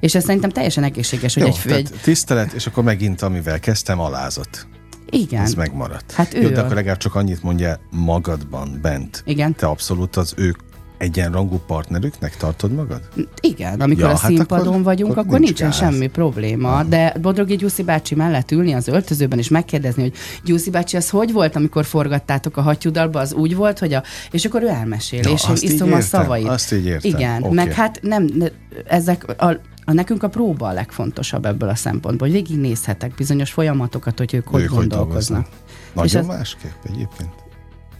És 0.00 0.14
ez 0.14 0.24
szerintem 0.24 0.50
teljesen 0.50 0.84
egészséges, 0.84 1.34
hogy 1.34 1.42
Jó, 1.42 1.48
egy, 1.48 1.72
egy... 1.72 1.90
Tisztelet, 2.02 2.52
és 2.52 2.66
akkor 2.66 2.84
megint, 2.84 3.22
amivel 3.22 3.60
kezdtem, 3.60 4.00
alázat. 4.00 4.66
Igen. 5.14 5.42
Ez 5.42 5.54
megmaradt. 5.54 6.12
Hát 6.12 6.34
ő 6.34 6.40
Jó, 6.40 6.48
de 6.48 6.60
akkor 6.60 6.74
legalább 6.74 6.98
csak 6.98 7.14
annyit 7.14 7.42
mondja 7.42 7.80
magadban, 7.90 8.78
bent. 8.82 9.22
Igen. 9.26 9.54
Te 9.54 9.66
abszolút 9.66 10.16
az 10.16 10.34
ők 10.36 10.58
egyenrangú 10.98 11.60
partnerüknek 11.66 12.36
tartod 12.36 12.72
magad? 12.72 13.00
Igen, 13.40 13.80
amikor 13.80 14.02
ja, 14.02 14.08
a 14.08 14.16
hát 14.16 14.30
színpadon 14.30 14.66
akkor, 14.66 14.82
vagyunk, 14.82 15.10
akkor, 15.10 15.24
akkor 15.26 15.40
nincsen 15.40 15.68
gáz. 15.68 15.78
semmi 15.78 16.06
probléma, 16.06 16.80
uh 16.80 16.88
de 16.88 17.14
Bodrogi 17.20 17.56
Gyuszi 17.56 17.82
bácsi 17.82 18.14
mellett 18.14 18.50
ülni 18.50 18.72
az 18.72 18.88
öltözőben 18.88 19.38
és 19.38 19.48
megkérdezni, 19.48 20.02
hogy 20.02 20.12
Gyuszi 20.44 20.70
bácsi, 20.70 20.96
ez 20.96 21.10
hogy 21.10 21.32
volt, 21.32 21.56
amikor 21.56 21.84
forgattátok 21.84 22.56
a 22.56 22.60
hattyúdalba, 22.60 23.20
az 23.20 23.32
úgy 23.32 23.56
volt, 23.56 23.78
hogy 23.78 23.92
a... 23.92 24.02
És 24.30 24.44
akkor 24.44 24.62
ő 24.62 24.68
elmesél, 24.68 25.20
ja, 25.22 25.30
és 25.30 25.44
én 25.48 25.70
iszom 25.70 25.92
a 25.92 26.00
szavait. 26.00 26.48
Azt 26.48 26.72
így 26.72 26.86
értem. 26.86 27.10
Igen, 27.10 27.42
okay. 27.42 27.54
meg 27.54 27.72
hát 27.72 27.98
nem, 28.02 28.28
ezek 28.86 29.42
a 29.42 29.60
a, 29.84 29.92
nekünk 29.92 30.22
a 30.22 30.28
próba 30.28 30.68
a 30.68 30.72
legfontosabb 30.72 31.44
ebből 31.44 31.68
a 31.68 31.74
szempontból, 31.74 32.28
hogy 32.28 32.36
végignézhetek 32.36 33.14
bizonyos 33.14 33.50
folyamatokat, 33.50 34.18
hogy 34.18 34.34
ők, 34.34 34.46
ők 34.46 34.52
hogy 34.52 34.64
gondolkoznak. 34.64 35.48
Nagyon 35.92 36.20
ez, 36.20 36.26
másképp 36.26 36.84
egyébként? 36.84 37.30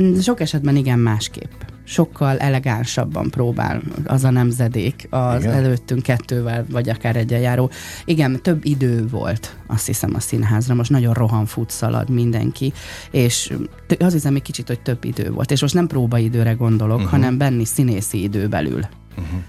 Mm, 0.02 0.18
sok 0.18 0.40
esetben 0.40 0.76
igen 0.76 0.98
másképp. 0.98 1.50
Sokkal 1.84 2.38
elegánsabban 2.38 3.30
próbál 3.30 3.82
az 4.04 4.24
a 4.24 4.30
nemzedék 4.30 5.06
az 5.10 5.42
igen. 5.42 5.54
előttünk 5.54 6.02
kettővel, 6.02 6.66
vagy 6.70 6.88
akár 6.88 7.16
egyen 7.16 7.40
járó. 7.40 7.70
Igen, 8.04 8.42
több 8.42 8.64
idő 8.64 9.06
volt, 9.06 9.56
azt 9.66 9.86
hiszem, 9.86 10.14
a 10.14 10.20
színházra. 10.20 10.74
Most 10.74 10.90
nagyon 10.90 11.12
rohan 11.12 11.46
fut, 11.46 11.70
szalad 11.70 12.10
mindenki, 12.10 12.72
és 13.10 13.52
az 13.98 14.12
hiszem 14.12 14.32
még 14.32 14.42
kicsit, 14.42 14.66
hogy 14.66 14.80
több 14.80 15.04
idő 15.04 15.30
volt. 15.30 15.50
És 15.50 15.60
most 15.60 15.74
nem 15.74 15.86
próbaidőre 15.86 16.52
gondolok, 16.52 16.96
uh-huh. 16.96 17.10
hanem 17.10 17.38
benni 17.38 17.64
színészi 17.64 18.22
idő 18.22 18.48
belül. 18.48 18.80
Uh-huh 19.16 19.42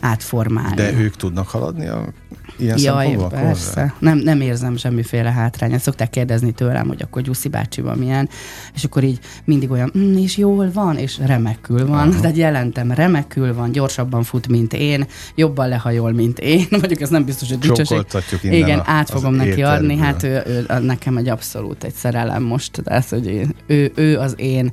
átformálni. 0.00 0.74
De 0.74 0.92
ők 0.92 1.16
tudnak 1.16 1.48
haladni 1.48 1.86
a 1.86 2.12
ilyen 2.58 2.78
Jaj, 2.78 3.16
persze. 3.28 3.94
Nem, 3.98 4.18
nem 4.18 4.40
érzem 4.40 4.76
semmiféle 4.76 5.32
hátrányát. 5.32 5.80
Szokták 5.80 6.10
kérdezni 6.10 6.52
tőlem, 6.52 6.88
hogy 6.88 7.02
akkor 7.02 7.22
Gyuszi 7.22 7.48
bácsi 7.48 7.80
van 7.80 7.98
milyen, 7.98 8.28
és 8.74 8.84
akkor 8.84 9.04
így 9.04 9.18
mindig 9.44 9.70
olyan, 9.70 9.92
mm, 9.98 10.16
és 10.16 10.36
jól 10.36 10.70
van, 10.72 10.96
és 10.96 11.18
remekül 11.26 11.86
van. 11.86 12.06
Uh-huh. 12.06 12.20
Tehát 12.20 12.36
jelentem, 12.36 12.92
remekül 12.92 13.54
van, 13.54 13.72
gyorsabban 13.72 14.22
fut, 14.22 14.48
mint 14.48 14.72
én, 14.72 15.06
jobban 15.34 15.68
lehajol, 15.68 16.12
mint 16.12 16.38
én. 16.38 16.66
Mondjuk 16.80 17.00
ez 17.00 17.08
nem 17.08 17.24
biztos, 17.24 17.48
hogy 17.48 17.58
dicsőség. 17.58 18.04
Igen, 18.42 18.78
a, 18.78 18.82
át 18.86 19.10
fogom 19.10 19.34
neki 19.34 19.62
adni. 19.62 19.96
Hát 19.96 20.22
ő, 20.22 20.42
ő, 20.46 20.66
nekem 20.80 21.16
egy 21.16 21.28
abszolút 21.28 21.84
egy 21.84 21.94
szerelem 21.94 22.42
most. 22.42 22.82
Tehát, 22.84 23.08
hogy 23.08 23.26
én, 23.26 23.54
ő, 23.66 23.92
ő 23.94 24.18
az 24.18 24.34
én 24.36 24.72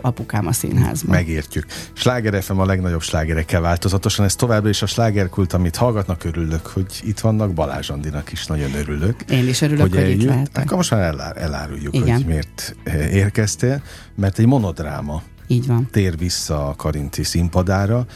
apukám 0.00 0.46
a 0.46 0.52
színházban. 0.52 1.16
Megértjük. 1.16 1.66
Sláger 1.92 2.42
FM 2.42 2.58
a 2.58 2.64
legnagyobb 2.64 3.02
slágerekkel 3.02 3.60
változatosan. 3.60 4.24
Ez 4.24 4.34
továbbra 4.36 4.68
is 4.68 4.82
a 4.82 4.86
slágerkult, 4.86 5.52
amit 5.52 5.76
hallgatnak, 5.76 6.24
örülök, 6.24 6.66
hogy 6.66 7.00
itt 7.12 7.20
vannak. 7.20 7.52
Balázs 7.52 7.90
Andinak 7.90 8.32
is 8.32 8.46
nagyon 8.46 8.74
örülök. 8.74 9.22
Én 9.30 9.48
is 9.48 9.60
örülök, 9.60 9.80
hogy, 9.80 9.90
hogy 9.90 10.02
eljött. 10.02 10.20
itt 10.20 10.26
lehetek. 10.28 10.64
Akkor 10.64 10.76
most 10.76 10.90
már 10.90 11.00
elár, 11.02 11.36
eláruljuk, 11.36 11.94
Igen. 11.94 12.14
hogy 12.16 12.26
miért 12.26 12.76
eh, 12.84 13.14
érkeztél, 13.14 13.82
mert 14.14 14.38
egy 14.38 14.46
monodráma 14.46 15.22
Így 15.46 15.66
van. 15.66 15.88
tér 15.90 16.18
vissza 16.18 16.68
a 16.68 16.74
Karinti 16.74 17.22
színpadára, 17.22 18.06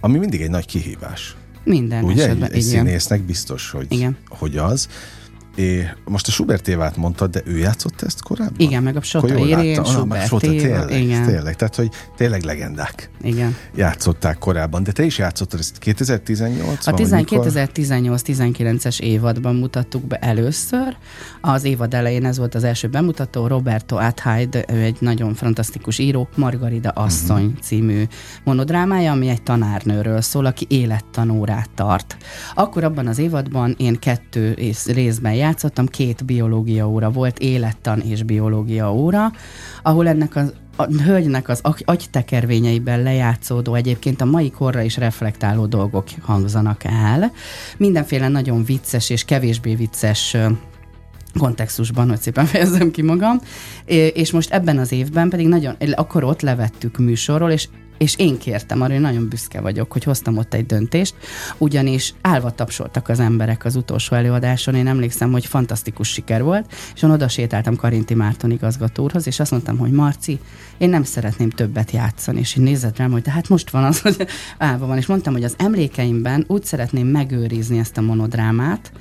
ami 0.00 0.18
mindig 0.18 0.40
egy 0.40 0.50
nagy 0.50 0.66
kihívás. 0.66 1.36
Minden 1.64 2.04
Ugye? 2.04 2.24
esetben. 2.24 2.50
Egy, 2.50 2.56
egy 2.56 2.62
színésznek 2.62 3.22
biztos, 3.22 3.70
hogy, 3.70 3.86
Igen. 3.88 4.16
hogy 4.28 4.56
az. 4.56 4.88
É, 5.58 5.88
most 6.04 6.28
a 6.28 6.30
Schubert 6.30 6.68
Évát 6.68 6.96
mondtad, 6.96 7.30
de 7.30 7.42
ő 7.44 7.58
játszott 7.58 8.02
ezt 8.02 8.22
korábban? 8.22 8.54
Igen, 8.56 8.82
meg 8.82 8.96
a 8.96 9.02
Sota 9.02 9.34
Irén, 9.34 9.84
Schubert 9.84 10.26
Sota, 10.26 10.46
tényleg, 10.46 11.02
igen. 11.02 11.26
tényleg, 11.26 11.56
tehát 11.56 11.74
hogy 11.74 11.90
tényleg 12.16 12.42
legendák 12.42 13.10
Igen. 13.22 13.56
játszották 13.74 14.38
korábban, 14.38 14.82
de 14.82 14.92
te 14.92 15.02
is 15.02 15.18
játszottad 15.18 15.60
ezt 15.60 15.78
2018 15.78 16.86
A 16.86 16.92
2018-19-es 16.92 19.00
évadban 19.00 19.56
mutattuk 19.56 20.06
be 20.06 20.16
először. 20.16 20.96
Az 21.40 21.64
évad 21.64 21.94
elején 21.94 22.24
ez 22.24 22.38
volt 22.38 22.54
az 22.54 22.64
első 22.64 22.88
bemutató, 22.88 23.46
Roberto 23.46 23.96
Athaid, 23.96 24.64
ő 24.68 24.82
egy 24.82 24.96
nagyon 25.00 25.34
fantasztikus 25.34 25.98
író, 25.98 26.28
Margarida 26.36 26.90
asszony 26.90 27.44
uh-huh. 27.44 27.60
című 27.60 28.04
monodrámája, 28.44 29.12
ami 29.12 29.28
egy 29.28 29.42
tanárnőről 29.42 30.20
szól, 30.20 30.46
aki 30.46 30.66
élettanórát 30.68 31.70
tart. 31.74 32.16
Akkor 32.54 32.84
abban 32.84 33.06
az 33.06 33.18
évadban 33.18 33.74
én 33.78 33.98
kettő 33.98 34.56
részben 34.86 35.32
játszottam, 35.32 35.46
két 35.90 36.24
biológia 36.24 36.88
óra 36.88 37.10
volt, 37.10 37.38
élettan 37.38 38.00
és 38.00 38.22
biológia 38.22 38.92
óra, 38.94 39.32
ahol 39.82 40.08
ennek 40.08 40.36
az 40.36 40.52
a 40.80 41.02
hölgynek 41.02 41.48
az 41.48 41.60
agytekervényeiben 41.84 43.02
lejátszódó, 43.02 43.74
egyébként 43.74 44.20
a 44.20 44.24
mai 44.24 44.50
korra 44.50 44.80
is 44.80 44.96
reflektáló 44.96 45.66
dolgok 45.66 46.06
hangzanak 46.20 46.84
el. 46.84 47.32
Mindenféle 47.76 48.28
nagyon 48.28 48.64
vicces 48.64 49.10
és 49.10 49.24
kevésbé 49.24 49.74
vicces 49.74 50.36
kontextusban, 51.38 52.08
hogy 52.08 52.20
szépen 52.20 52.46
fejezem 52.46 52.90
ki 52.90 53.02
magam, 53.02 53.40
és 54.12 54.30
most 54.30 54.50
ebben 54.50 54.78
az 54.78 54.92
évben 54.92 55.28
pedig 55.28 55.48
nagyon, 55.48 55.76
akkor 55.94 56.24
ott 56.24 56.40
levettük 56.40 56.98
műsorról, 56.98 57.50
és 57.50 57.68
és 57.98 58.16
én 58.16 58.38
kértem 58.38 58.80
arra, 58.80 58.92
hogy 58.92 59.02
nagyon 59.02 59.28
büszke 59.28 59.60
vagyok, 59.60 59.92
hogy 59.92 60.04
hoztam 60.04 60.36
ott 60.36 60.54
egy 60.54 60.66
döntést, 60.66 61.14
ugyanis 61.58 62.14
állva 62.20 62.50
tapsoltak 62.50 63.08
az 63.08 63.20
emberek 63.20 63.64
az 63.64 63.76
utolsó 63.76 64.16
előadáson, 64.16 64.74
én 64.74 64.86
emlékszem, 64.86 65.32
hogy 65.32 65.46
fantasztikus 65.46 66.08
siker 66.08 66.42
volt, 66.42 66.72
és 66.94 67.02
én 67.02 67.10
oda 67.10 67.28
sétáltam 67.28 67.76
Karinti 67.76 68.14
Márton 68.14 68.50
igazgató 68.50 69.02
úrhoz, 69.02 69.26
és 69.26 69.40
azt 69.40 69.50
mondtam, 69.50 69.76
hogy 69.76 69.90
Marci, 69.90 70.38
én 70.78 70.88
nem 70.88 71.02
szeretném 71.02 71.50
többet 71.50 71.90
játszani, 71.90 72.38
és 72.38 72.56
így 72.56 72.62
nézett 72.62 72.96
rám, 72.96 73.10
hogy 73.10 73.22
de 73.22 73.30
hát 73.30 73.48
most 73.48 73.70
van 73.70 73.84
az, 73.84 74.00
hogy 74.08 74.26
állva 74.58 74.86
van, 74.86 74.96
és 74.96 75.06
mondtam, 75.06 75.32
hogy 75.32 75.44
az 75.44 75.54
emlékeimben 75.58 76.44
úgy 76.46 76.64
szeretném 76.64 77.06
megőrizni 77.06 77.78
ezt 77.78 77.98
a 77.98 78.00
monodrámát, 78.00 78.92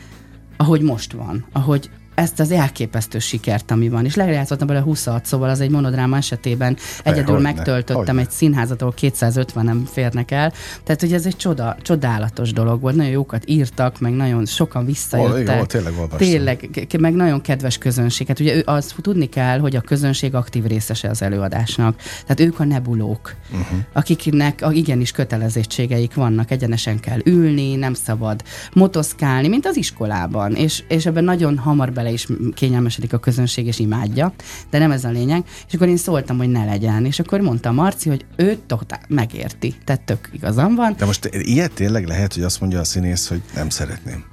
ahogy 0.58 0.82
most 0.82 1.12
van, 1.12 1.46
ahogy, 1.51 1.89
ezt 2.17 2.39
az 2.39 2.51
elképesztő 2.51 3.19
sikert, 3.19 3.71
ami 3.71 3.89
van. 3.89 4.05
És 4.05 4.15
lejátszottam 4.15 4.67
bele 4.67 4.81
26, 4.81 5.25
szóval 5.25 5.50
az 5.50 5.59
egy 5.59 5.69
monodráma 5.69 6.17
esetében 6.17 6.77
egyedül 7.03 7.39
megtöltöttem 7.39 8.17
egy 8.17 8.29
színházat, 8.29 8.81
ahol 8.81 8.93
250 8.93 9.65
nem 9.65 9.86
férnek 9.91 10.31
el. 10.31 10.53
Tehát, 10.83 11.01
hogy 11.01 11.13
ez 11.13 11.25
egy 11.25 11.36
csoda, 11.36 11.77
csodálatos 11.81 12.53
dolog 12.53 12.81
volt. 12.81 12.95
Nagyon 12.95 13.12
jókat 13.12 13.43
írtak, 13.45 14.00
meg 14.00 14.13
nagyon 14.13 14.45
sokan 14.45 14.86
visszajöttek. 14.86 15.59
Oh, 15.59 15.65
tényleg 15.65 15.93
Tényleg, 16.17 16.88
meg 17.00 17.13
nagyon 17.13 17.41
kedves 17.41 17.77
közönség. 17.77 18.27
Hát 18.27 18.39
ugye 18.39 18.55
ő, 18.55 18.63
az 18.65 18.95
tudni 19.01 19.25
kell, 19.25 19.59
hogy 19.59 19.75
a 19.75 19.81
közönség 19.81 20.36
aktív 20.36 20.65
részese 20.65 21.09
az 21.09 21.21
előadásnak. 21.21 21.95
Tehát 22.21 22.39
ők 22.39 22.59
a 22.59 22.63
nebulók, 22.63 23.36
uh-huh. 23.51 23.77
akiknek 23.93 24.62
a, 24.62 24.71
igenis 24.71 25.12
kötelezettségeik 25.12 26.13
vannak. 26.13 26.51
Egyenesen 26.51 27.00
kell 27.00 27.19
ülni, 27.24 27.75
nem 27.75 27.93
szabad 27.93 28.43
motoszkálni, 28.74 29.47
mint 29.47 29.65
az 29.65 29.77
iskolában. 29.77 30.55
És, 30.55 30.83
és 30.88 31.05
ebben 31.05 31.24
nagyon 31.24 31.57
hamar 31.57 31.91
bele 31.91 32.05
vele 32.08 32.14
is 32.14 32.28
kényelmesedik 32.54 33.14
a 33.14 33.18
közönség, 33.18 33.66
és 33.66 33.80
imádja, 33.80 34.34
de 34.70 34.78
nem 34.78 34.92
ez 34.92 35.04
a 35.04 35.10
lényeg. 35.10 35.44
És 35.68 35.74
akkor 35.74 35.88
én 35.88 35.98
szóltam, 35.98 36.38
hogy 36.38 36.50
ne 36.50 36.66
legyen. 36.66 37.06
És 37.06 37.20
akkor 37.20 37.40
mondta 37.40 37.72
Marci, 37.72 38.10
hogy 38.10 38.26
ő 38.36 38.58
totál 38.68 39.02
megérti. 39.08 39.76
Tehát 39.84 40.02
tök 40.02 40.30
igazam 40.32 40.76
van. 40.76 40.96
De 40.98 41.06
most 41.06 41.30
ilyet 41.32 41.74
tényleg 41.74 42.08
lehet, 42.08 42.34
hogy 42.34 42.44
azt 42.44 42.60
mondja 42.60 42.80
a 42.80 42.84
színész, 42.84 43.28
hogy 43.28 43.42
nem 43.56 43.70
szeretném. 43.70 44.24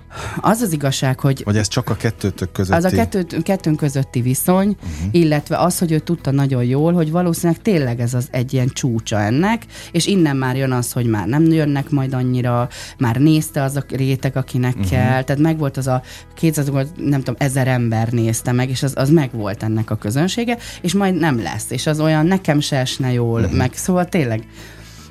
Az 0.41 0.61
az 0.61 0.73
igazság, 0.73 1.21
hogy... 1.21 1.43
Vagy 1.45 1.57
ez 1.57 1.69
csak 1.69 1.91
a 1.91 1.95
kettőtök 1.95 2.53
közötti... 2.53 2.87
Az 2.87 2.93
a 2.93 2.97
kettő, 2.97 3.43
kettőnk 3.43 3.77
közötti 3.77 4.21
viszony, 4.21 4.69
uh-huh. 4.69 5.09
illetve 5.11 5.57
az, 5.57 5.79
hogy 5.79 5.93
ő 5.93 5.99
tudta 5.99 6.31
nagyon 6.31 6.65
jól, 6.65 6.93
hogy 6.93 7.11
valószínűleg 7.11 7.63
tényleg 7.63 8.01
ez 8.01 8.15
az 8.15 8.29
egy 8.31 8.53
ilyen 8.53 8.69
csúcsa 8.69 9.21
ennek, 9.21 9.63
és 9.93 10.07
innen 10.07 10.37
már 10.37 10.57
jön 10.57 10.73
az, 10.73 10.93
hogy 10.93 11.07
már 11.07 11.27
nem 11.27 11.45
jönnek 11.45 11.91
majd 11.91 12.13
annyira, 12.13 12.69
már 12.99 13.17
nézte 13.17 13.63
az 13.63 13.77
a 13.77 13.85
réteg, 13.89 14.37
akinek 14.37 14.75
uh-huh. 14.75 14.91
kell, 14.91 15.23
tehát 15.23 15.43
megvolt 15.43 15.77
az 15.77 15.87
a 15.87 16.03
200, 16.35 16.71
nem 16.97 17.19
tudom, 17.19 17.35
ezer 17.39 17.69
ember 17.69 18.09
nézte 18.09 18.53
meg, 18.53 18.71
és 18.71 18.83
az, 18.83 18.93
az 18.97 19.11
megvolt 19.11 19.63
ennek 19.63 19.91
a 19.91 19.97
közönsége, 19.97 20.59
és 20.81 20.95
majd 20.95 21.15
nem 21.15 21.43
lesz, 21.43 21.71
és 21.71 21.87
az 21.87 22.01
olyan 22.01 22.27
nekem 22.27 22.61
se 22.61 22.77
esne 22.77 23.13
jól, 23.13 23.41
uh-huh. 23.41 23.57
meg 23.57 23.71
szóval 23.75 24.05
tényleg 24.05 24.47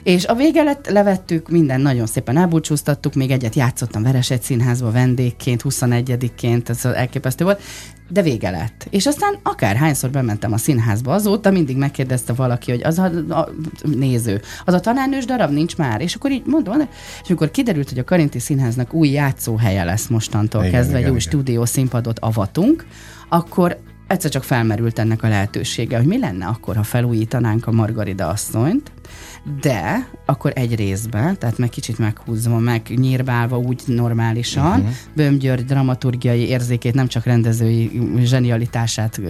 és 0.03 0.25
a 0.25 0.35
vége 0.35 0.63
lett, 0.63 0.89
levettük, 0.89 1.49
minden 1.49 1.81
nagyon 1.81 2.05
szépen 2.05 2.37
elbúcsúztattuk, 2.37 3.13
még 3.13 3.31
egyet 3.31 3.55
játszottam 3.55 4.03
Veresegy 4.03 4.41
színházba 4.41 4.91
vendégként, 4.91 5.61
21-ként, 5.65 6.69
ez 6.69 6.85
elképesztő 6.85 7.43
volt, 7.43 7.61
de 8.09 8.21
vége 8.21 8.49
lett. 8.49 8.87
És 8.89 9.05
aztán 9.05 9.39
akárhányszor 9.43 10.09
bementem 10.09 10.53
a 10.53 10.57
színházba 10.57 11.13
azóta, 11.13 11.51
mindig 11.51 11.77
megkérdezte 11.77 12.33
valaki, 12.33 12.71
hogy 12.71 12.83
az 12.83 12.99
a, 12.99 13.11
a 13.29 13.49
néző, 13.83 14.41
az 14.65 14.73
a 14.73 14.79
tanárnős 14.79 15.25
darab 15.25 15.51
nincs 15.51 15.77
már, 15.77 16.01
és 16.01 16.15
akkor 16.15 16.31
így 16.31 16.45
mondom, 16.45 16.79
és 17.23 17.27
amikor 17.27 17.51
kiderült, 17.51 17.89
hogy 17.89 17.99
a 17.99 18.03
Karinti 18.03 18.39
Színháznak 18.39 18.93
új 18.93 19.09
játszóhelye 19.09 19.83
lesz 19.83 20.07
mostantól 20.07 20.61
igen, 20.61 20.73
kezdve, 20.73 20.97
igen, 20.97 21.03
egy 21.03 21.13
új 21.13 21.17
igen. 21.17 21.29
stúdió 21.29 21.65
színpadot 21.65 22.19
avatunk, 22.19 22.85
akkor 23.29 23.77
egyszer 24.13 24.31
csak 24.31 24.43
felmerült 24.43 24.99
ennek 24.99 25.23
a 25.23 25.27
lehetősége, 25.27 25.97
hogy 25.97 26.05
mi 26.05 26.19
lenne 26.19 26.45
akkor, 26.45 26.75
ha 26.75 26.83
felújítanánk 26.83 27.67
a 27.67 27.71
Margarida 27.71 28.27
asszonyt, 28.27 28.91
de 29.61 30.07
akkor 30.25 30.51
egy 30.55 30.75
részben, 30.75 31.39
tehát 31.39 31.57
meg 31.57 31.69
kicsit 31.69 31.97
meghúzva, 31.97 32.57
meg 32.57 32.81
nyírbálva 32.95 33.57
úgy 33.57 33.81
normálisan, 33.85 34.79
uh-huh. 34.79 34.93
Böhm 35.15 35.35
György 35.35 35.65
dramaturgiai 35.65 36.47
érzékét, 36.47 36.93
nem 36.93 37.07
csak 37.07 37.25
rendezői 37.25 38.01
zsenialitását 38.17 39.21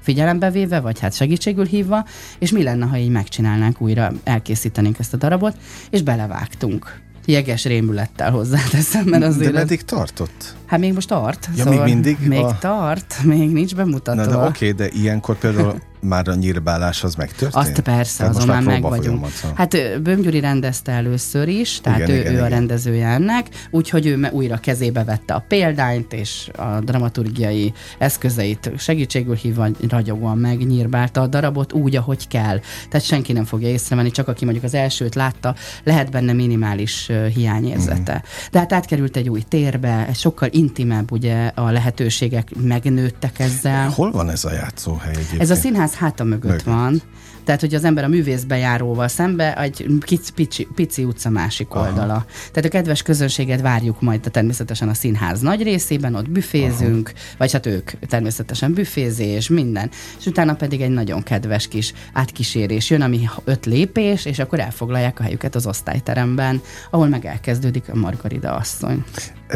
figyelembe 0.00 0.50
véve, 0.50 0.80
vagy 0.80 1.00
hát 1.00 1.14
segítségül 1.14 1.64
hívva, 1.64 2.06
és 2.38 2.50
mi 2.50 2.62
lenne, 2.62 2.86
ha 2.86 2.96
így 2.96 3.10
megcsinálnánk 3.10 3.80
újra, 3.80 4.12
elkészítenénk 4.24 4.98
ezt 4.98 5.14
a 5.14 5.16
darabot, 5.16 5.56
és 5.90 6.02
belevágtunk 6.02 7.01
jeges 7.24 7.64
rémülettel 7.64 8.30
hozzáteszem, 8.30 9.04
mert 9.04 9.24
azért... 9.24 9.52
De 9.52 9.58
meddig 9.58 9.82
tartott? 9.82 10.54
Hát 10.66 10.80
még 10.80 10.92
most 10.92 11.08
tart. 11.08 11.48
Ja, 11.56 11.62
szóval 11.62 11.84
még 11.84 11.94
mindig? 11.94 12.16
Még 12.26 12.40
a... 12.40 12.58
tart, 12.60 13.16
még 13.24 13.52
nincs 13.52 13.74
bemutatva. 13.74 14.24
Na, 14.24 14.30
de 14.30 14.36
oké, 14.36 14.70
okay, 14.70 14.72
de 14.72 14.96
ilyenkor 14.98 15.38
például 15.38 15.74
már 16.02 16.28
a 16.28 16.34
nyírbálás 16.34 17.04
az 17.04 17.14
megtörtént? 17.14 17.66
Azt 17.66 17.80
persze, 17.80 18.18
tehát 18.18 18.36
azon 18.36 18.48
már 18.48 18.62
meg 18.62 18.82
vagyunk. 18.82 19.26
Hát 19.54 20.02
Böhm 20.02 20.20
Gyuri 20.20 20.40
rendezte 20.40 20.92
először 20.92 21.48
is, 21.48 21.80
tehát 21.80 21.98
igen, 21.98 22.10
ő, 22.10 22.18
igen, 22.18 22.32
ő 22.32 22.34
igen. 22.34 22.44
a 22.44 22.48
rendezője 22.48 23.06
ennek, 23.06 23.48
úgyhogy 23.70 24.06
ő 24.06 24.28
újra 24.30 24.56
kezébe 24.56 25.04
vette 25.04 25.34
a 25.34 25.44
példányt, 25.48 26.12
és 26.12 26.50
a 26.56 26.80
dramaturgiai 26.80 27.72
eszközeit 27.98 28.70
segítségül 28.78 29.34
hívva 29.34 29.68
ragyogóan 29.88 30.38
megnyírbálta 30.38 31.20
a 31.20 31.26
darabot 31.26 31.72
úgy, 31.72 31.96
ahogy 31.96 32.28
kell. 32.28 32.60
Tehát 32.88 33.06
senki 33.06 33.32
nem 33.32 33.44
fogja 33.44 33.68
észrevenni, 33.68 34.10
csak 34.10 34.28
aki 34.28 34.44
mondjuk 34.44 34.64
az 34.64 34.74
elsőt 34.74 35.14
látta, 35.14 35.54
lehet 35.84 36.10
benne 36.10 36.32
minimális 36.32 37.10
hiányérzete. 37.34 38.14
Mm. 38.14 38.50
De 38.50 38.58
hát 38.58 38.72
átkerült 38.72 39.16
egy 39.16 39.28
új 39.28 39.42
térbe, 39.48 40.08
sokkal 40.14 40.48
intimebb 40.52 41.12
ugye 41.12 41.50
a 41.54 41.70
lehetőségek 41.70 42.48
megnőttek 42.60 43.38
ezzel. 43.38 43.88
Hol 43.88 44.10
van 44.10 44.30
ez 44.30 44.44
a 44.44 44.52
játszóhely 44.52 45.12
egyébként? 45.14 45.40
Ez 45.40 45.50
a 45.50 45.54
színház 45.54 45.91
háta 45.94 46.24
mögött, 46.24 46.42
mögött. 46.50 46.62
van. 46.62 47.02
Tehát, 47.44 47.60
hogy 47.60 47.74
az 47.74 47.84
ember 47.84 48.04
a 48.04 48.08
művészbejáróval 48.08 49.08
szembe 49.08 49.56
egy 49.56 49.86
pici, 49.98 50.32
pici, 50.32 50.68
pici 50.74 51.04
utca 51.04 51.30
másik 51.30 51.70
Aha. 51.70 51.88
oldala. 51.88 52.24
Tehát 52.52 52.64
a 52.64 52.68
kedves 52.68 53.02
közönséget 53.02 53.60
várjuk 53.60 54.00
majd 54.00 54.20
természetesen 54.20 54.88
a 54.88 54.94
színház 54.94 55.40
nagy 55.40 55.62
részében, 55.62 56.14
ott 56.14 56.30
büfézünk, 56.30 57.08
Aha. 57.14 57.34
vagy 57.38 57.52
hát 57.52 57.66
ők 57.66 57.90
természetesen 57.90 58.72
büfézés, 58.72 59.48
minden. 59.48 59.90
És 60.18 60.26
utána 60.26 60.54
pedig 60.54 60.80
egy 60.80 60.90
nagyon 60.90 61.22
kedves 61.22 61.68
kis 61.68 61.92
átkísérés 62.12 62.90
jön, 62.90 63.02
ami 63.02 63.28
öt 63.44 63.66
lépés, 63.66 64.24
és 64.24 64.38
akkor 64.38 64.60
elfoglalják 64.60 65.20
a 65.20 65.22
helyüket 65.22 65.54
az 65.54 65.66
osztályteremben, 65.66 66.60
ahol 66.90 67.08
meg 67.08 67.26
elkezdődik 67.26 67.88
a 67.88 67.94
Margarida 67.94 68.54
asszony. 68.54 69.04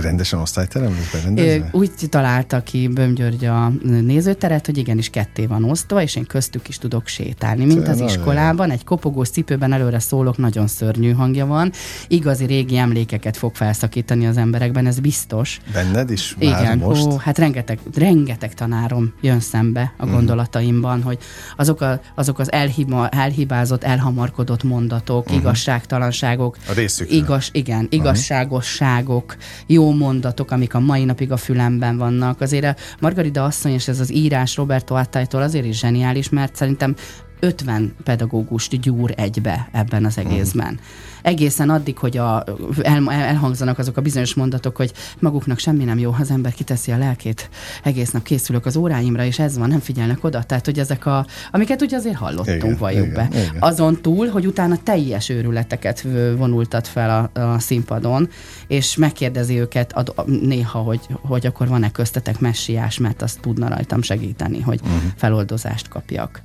Rendesen 0.02 0.38
osztályterem 0.38 0.96
berendezve? 1.12 1.68
Úgy 1.72 1.90
találta 2.08 2.62
ki 2.62 2.88
Böhm 2.88 3.12
György 3.12 3.44
a 3.44 3.72
nézőteret, 3.82 4.66
hogy 4.66 4.78
igenis 4.78 5.10
ketté 5.10 5.46
van 5.46 5.64
osztva, 5.64 6.02
és 6.02 6.16
én 6.16 6.24
köztük 6.26 6.68
is 6.68 6.78
tudok 6.78 7.06
sétálni, 7.06 7.64
mint 7.64 7.88
az 7.88 8.00
iskolában. 8.00 8.70
Egy 8.70 8.84
kopogós 8.84 9.28
cipőben 9.28 9.72
előre 9.72 9.98
szólok, 9.98 10.36
nagyon 10.36 10.66
szörnyű 10.66 11.12
hangja 11.12 11.46
van. 11.46 11.72
Igazi 12.08 12.44
régi 12.44 12.76
emlékeket 12.76 13.36
fog 13.36 13.54
felszakítani 13.54 14.26
az 14.26 14.36
emberekben, 14.36 14.86
ez 14.86 15.00
biztos. 15.00 15.60
Benned 15.72 16.10
is? 16.10 16.36
Már 16.40 16.62
Igen, 16.62 16.78
most? 16.78 17.02
Ó, 17.02 17.16
hát 17.16 17.38
rengeteg, 17.38 17.78
rengeteg 17.94 18.54
tanárom 18.54 19.12
jön 19.20 19.40
szembe 19.40 19.92
a 19.96 20.04
mhm. 20.04 20.14
gondolataimban, 20.14 21.02
hogy 21.02 21.18
azok, 21.56 21.80
a, 21.80 22.00
azok 22.14 22.38
az 22.38 22.52
elhiba, 22.52 23.08
elhibázott, 23.08 23.84
elhamarkodott 23.84 24.62
mondatok, 24.62 25.24
uh-huh. 25.24 25.40
igazságtalanságok. 25.40 26.56
A 26.68 26.72
részükre. 26.72 27.14
Igaz, 27.14 27.48
igen, 27.52 27.86
igazságosságok, 27.90 29.36
jó 29.66 29.85
mondatok, 29.92 30.50
amik 30.50 30.74
a 30.74 30.80
mai 30.80 31.04
napig 31.04 31.32
a 31.32 31.36
fülemben 31.36 31.96
vannak. 31.96 32.40
Azért 32.40 32.64
a 32.64 32.74
Margarida 33.00 33.44
asszony 33.44 33.72
és 33.72 33.88
ez 33.88 34.00
az 34.00 34.12
írás 34.12 34.56
Roberto 34.56 34.94
Attájtól 34.94 35.42
azért 35.42 35.64
is 35.64 35.78
zseniális, 35.78 36.28
mert 36.28 36.56
szerintem 36.56 36.94
50 37.40 37.94
pedagógust 38.04 38.80
gyúr 38.80 39.12
egybe 39.16 39.68
ebben 39.72 40.04
az 40.04 40.18
egészben. 40.18 40.78
Egészen 41.22 41.70
addig, 41.70 41.98
hogy 41.98 42.16
a, 42.16 42.44
el, 42.82 43.10
elhangzanak 43.10 43.78
azok 43.78 43.96
a 43.96 44.00
bizonyos 44.00 44.34
mondatok, 44.34 44.76
hogy 44.76 44.92
maguknak 45.18 45.58
semmi 45.58 45.84
nem 45.84 45.98
jó, 45.98 46.10
ha 46.10 46.22
az 46.22 46.30
ember 46.30 46.52
kiteszi 46.52 46.92
a 46.92 46.98
lelkét, 46.98 47.50
egész 47.82 48.10
nap 48.10 48.22
készülök 48.22 48.66
az 48.66 48.76
óráimra, 48.76 49.24
és 49.24 49.38
ez 49.38 49.58
van, 49.58 49.68
nem 49.68 49.80
figyelnek 49.80 50.24
oda. 50.24 50.42
Tehát, 50.42 50.64
hogy 50.64 50.78
ezek 50.78 51.06
a, 51.06 51.26
amiket 51.50 51.82
ugye 51.82 51.96
azért 51.96 52.16
hallottunk, 52.16 52.62
igen, 52.62 52.76
valljuk 52.76 53.06
igen, 53.06 53.28
be. 53.30 53.38
Igen. 53.38 53.56
Azon 53.58 54.00
túl, 54.02 54.28
hogy 54.28 54.46
utána 54.46 54.76
teljes 54.82 55.28
őrületeket 55.28 56.06
vonultat 56.36 56.88
fel 56.88 57.30
a, 57.34 57.40
a 57.40 57.58
színpadon, 57.58 58.28
és 58.66 58.96
megkérdezi 58.96 59.58
őket 59.58 59.92
ad, 59.92 60.14
néha, 60.40 60.78
hogy, 60.78 61.00
hogy 61.20 61.46
akkor 61.46 61.68
van-e 61.68 61.90
köztetek 61.90 62.40
messiás, 62.40 62.98
mert 62.98 63.22
azt 63.22 63.40
tudna 63.40 63.68
rajtam 63.68 64.02
segíteni, 64.02 64.60
hogy 64.60 64.80
uh-huh. 64.82 65.00
feloldozást 65.16 65.88
kapjak. 65.88 66.42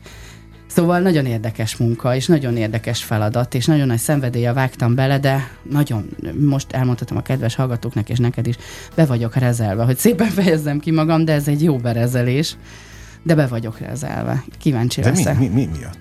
Szóval 0.74 1.00
nagyon 1.00 1.26
érdekes 1.26 1.76
munka, 1.76 2.16
és 2.16 2.26
nagyon 2.26 2.58
érdekes 2.58 3.04
feladat, 3.04 3.54
és 3.54 3.66
nagyon 3.66 3.88
nagy 3.88 3.98
szenvedélye 3.98 4.54
vágtam 4.54 4.96
bele, 4.96 5.20
de 5.20 5.52
nagyon, 5.70 6.10
most 6.40 6.72
elmondhatom 6.72 7.18
a 7.18 7.22
kedves 7.22 7.56
hallgatóknak, 7.56 8.10
és 8.10 8.18
neked 8.18 8.48
is, 8.48 8.56
be 8.96 9.06
vagyok 9.06 9.36
rezelve, 9.36 9.84
hogy 9.84 9.98
szépen 9.98 10.30
fejezzem 10.30 10.80
ki 10.80 10.92
magam, 10.92 11.26
de 11.26 11.34
ez 11.34 11.48
egy 11.48 11.64
jó 11.64 11.78
berezelés, 11.78 12.56
de 13.24 13.36
be 13.36 13.48
vagyok 13.48 13.80
rezelve. 13.80 14.44
Kíváncsi 14.58 15.02
de 15.02 15.10
leszek. 15.10 15.38
Mi, 15.38 15.48
mi, 15.48 15.54
mi 15.54 15.70
miatt? 15.78 16.00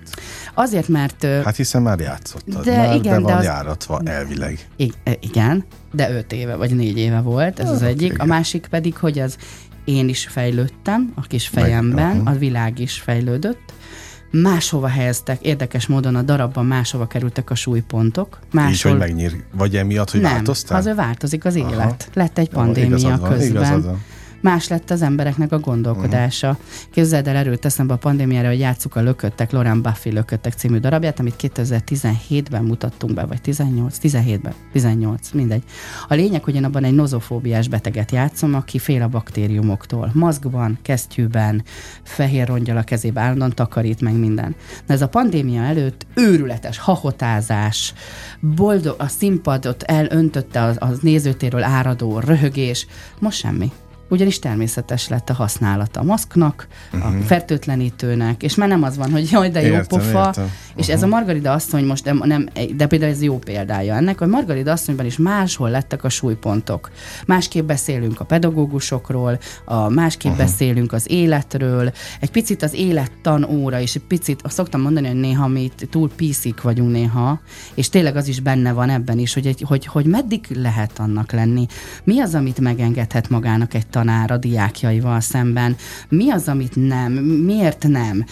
Azért, 0.53 0.87
mert... 0.87 1.23
Hát 1.23 1.55
hiszen 1.55 1.81
már 1.81 1.99
játszottad, 1.99 2.63
de 2.63 2.77
már 2.77 2.95
igen, 2.95 3.13
be 3.15 3.19
van 3.19 3.31
de 3.31 3.37
az... 3.37 3.43
járatva 3.43 4.01
elvileg. 4.05 4.67
I- 4.75 4.93
igen, 5.19 5.65
de 5.91 6.11
öt 6.11 6.31
éve 6.33 6.55
vagy 6.55 6.75
négy 6.75 6.97
éve 6.97 7.19
volt, 7.19 7.59
ez 7.59 7.67
ah, 7.67 7.73
az 7.73 7.81
egyik. 7.81 8.11
Igen. 8.11 8.19
A 8.19 8.25
másik 8.25 8.67
pedig, 8.69 8.97
hogy 8.97 9.19
az 9.19 9.37
én 9.85 10.09
is 10.09 10.27
fejlődtem 10.27 11.11
a 11.15 11.21
kis 11.21 11.47
fejemben, 11.47 12.15
Meg, 12.15 12.35
a 12.35 12.37
világ 12.37 12.79
is 12.79 12.99
fejlődött, 12.99 13.73
máshova 14.31 14.87
helyeztek, 14.87 15.41
érdekes 15.41 15.87
módon 15.87 16.15
a 16.15 16.21
darabban 16.21 16.65
máshova 16.65 17.07
kerültek 17.07 17.49
a 17.49 17.55
súlypontok. 17.55 18.39
Máshol... 18.51 18.71
Így, 18.73 18.81
hogy 18.81 18.97
megnyír, 18.97 19.43
vagy 19.51 19.75
emiatt, 19.75 20.11
hogy 20.11 20.21
Nem, 20.21 20.31
változtál? 20.31 20.77
azért 20.77 20.95
változik 20.95 21.45
az 21.45 21.55
élet. 21.55 21.77
Aha. 21.77 21.95
Lett 22.13 22.37
egy 22.37 22.49
pandémia 22.49 23.13
Aha, 23.13 23.27
közben 23.27 23.99
más 24.41 24.67
lett 24.67 24.89
az 24.89 25.01
embereknek 25.01 25.51
a 25.51 25.59
gondolkodása. 25.59 26.49
Uh-huh. 26.49 26.65
Képzeld 26.91 27.27
el, 27.27 27.35
erőt 27.35 27.65
eszembe 27.65 27.93
a 27.93 27.97
pandémiára, 27.97 28.47
hogy 28.47 28.59
játsszuk 28.59 28.95
a 28.95 29.01
Lököttek, 29.01 29.51
Laurent 29.51 29.81
Buffy 29.81 30.11
Lököttek 30.11 30.53
című 30.53 30.77
darabját, 30.77 31.19
amit 31.19 31.35
2017-ben 31.41 32.63
mutattunk 32.63 33.13
be, 33.13 33.25
vagy 33.25 33.41
18, 33.41 33.97
17-ben, 34.01 34.53
18, 34.71 35.31
mindegy. 35.31 35.63
A 36.07 36.13
lényeg, 36.13 36.43
hogy 36.43 36.55
én 36.55 36.63
abban 36.63 36.83
egy 36.83 36.95
nozofóbiás 36.95 37.67
beteget 37.67 38.11
játszom, 38.11 38.53
aki 38.53 38.79
fél 38.79 39.01
a 39.01 39.07
baktériumoktól. 39.07 40.11
Maszkban, 40.13 40.77
kesztyűben, 40.81 41.63
fehér 42.03 42.47
rongyal 42.47 42.77
a 42.77 42.83
kezébe, 42.83 43.21
állandóan 43.21 43.55
takarít 43.55 44.01
meg 44.01 44.13
minden. 44.13 44.55
De 44.85 44.93
ez 44.93 45.01
a 45.01 45.07
pandémia 45.07 45.61
előtt 45.61 46.05
őrületes 46.13 46.77
hahotázás, 46.77 47.93
boldog, 48.39 48.95
a 48.97 49.07
színpadot 49.07 49.83
elöntötte 49.83 50.61
az, 50.61 50.75
az 50.79 50.99
nézőtéről 50.99 51.63
áradó 51.63 52.19
röhögés, 52.19 52.87
most 53.19 53.37
semmi 53.37 53.71
ugyanis 54.11 54.39
természetes 54.39 55.07
lett 55.07 55.29
a 55.29 55.33
használata 55.33 55.99
a 55.99 56.03
maszknak, 56.03 56.67
uh-huh. 56.93 57.09
a 57.09 57.11
mhm. 57.11 57.21
fertőtlenítőnek, 57.21 58.43
és 58.43 58.55
már 58.55 58.67
nem 58.67 58.83
az 58.83 58.97
van, 58.97 59.11
hogy 59.11 59.31
jaj, 59.31 59.49
de 59.49 59.61
jó 59.61 59.73
értem, 59.73 59.99
pofa. 59.99 60.25
Értem. 60.25 60.51
És 60.75 60.79
uh-huh. 60.79 60.95
ez 60.95 61.01
a 61.01 61.05
mhm. 61.05 61.15
Margarida 61.15 61.51
asszony 61.51 61.85
most 61.85 62.05
nem, 62.05 62.21
nem, 62.25 62.47
de 62.75 62.87
például 62.87 63.11
ez 63.11 63.21
jó 63.21 63.37
példája 63.37 63.95
ennek, 63.95 64.19
hogy 64.19 64.27
Margarida 64.27 64.71
asszonyban 64.71 65.05
is 65.05 65.17
máshol 65.17 65.69
lettek 65.69 66.03
a 66.03 66.09
súlypontok. 66.09 66.91
Másképp 67.25 67.65
beszélünk 67.65 68.19
a 68.19 68.23
pedagógusokról, 68.23 69.39
a 69.65 69.89
másképp 69.89 70.31
uh-huh. 70.31 70.45
beszélünk 70.45 70.93
az 70.93 71.11
életről, 71.11 71.91
egy 72.19 72.31
picit 72.31 72.63
az 72.63 72.73
élettan 72.73 73.43
óra, 73.43 73.79
és 73.79 73.95
egy 73.95 74.03
picit, 74.07 74.41
szoktam 74.45 74.81
mondani, 74.81 75.07
hogy 75.07 75.19
néha 75.19 75.47
mi 75.47 75.71
túl 75.89 76.09
piszik 76.15 76.61
vagyunk 76.61 76.91
néha, 76.91 77.39
és 77.73 77.89
tényleg 77.89 78.15
az 78.15 78.27
is 78.27 78.39
benne 78.39 78.71
van 78.71 78.89
ebben 78.89 79.19
is, 79.19 79.33
hogy, 79.33 79.47
egy, 79.47 79.63
hogy, 79.67 79.85
hogy 79.85 80.05
meddig 80.05 80.45
lehet 80.55 80.99
annak 80.99 81.31
lenni. 81.31 81.65
Mi 82.03 82.19
az, 82.19 82.35
amit 82.35 82.59
megengedhet 82.59 83.29
magának 83.29 83.73
egy 83.73 83.87
tanár 84.01 84.31
a 84.31 84.37
diákjaival 84.37 85.19
szemben. 85.19 85.75
Mi 86.09 86.31
az, 86.31 86.47
amit 86.47 86.75
nem? 86.75 87.11
Miért 87.45 87.87
nem? 87.87 88.25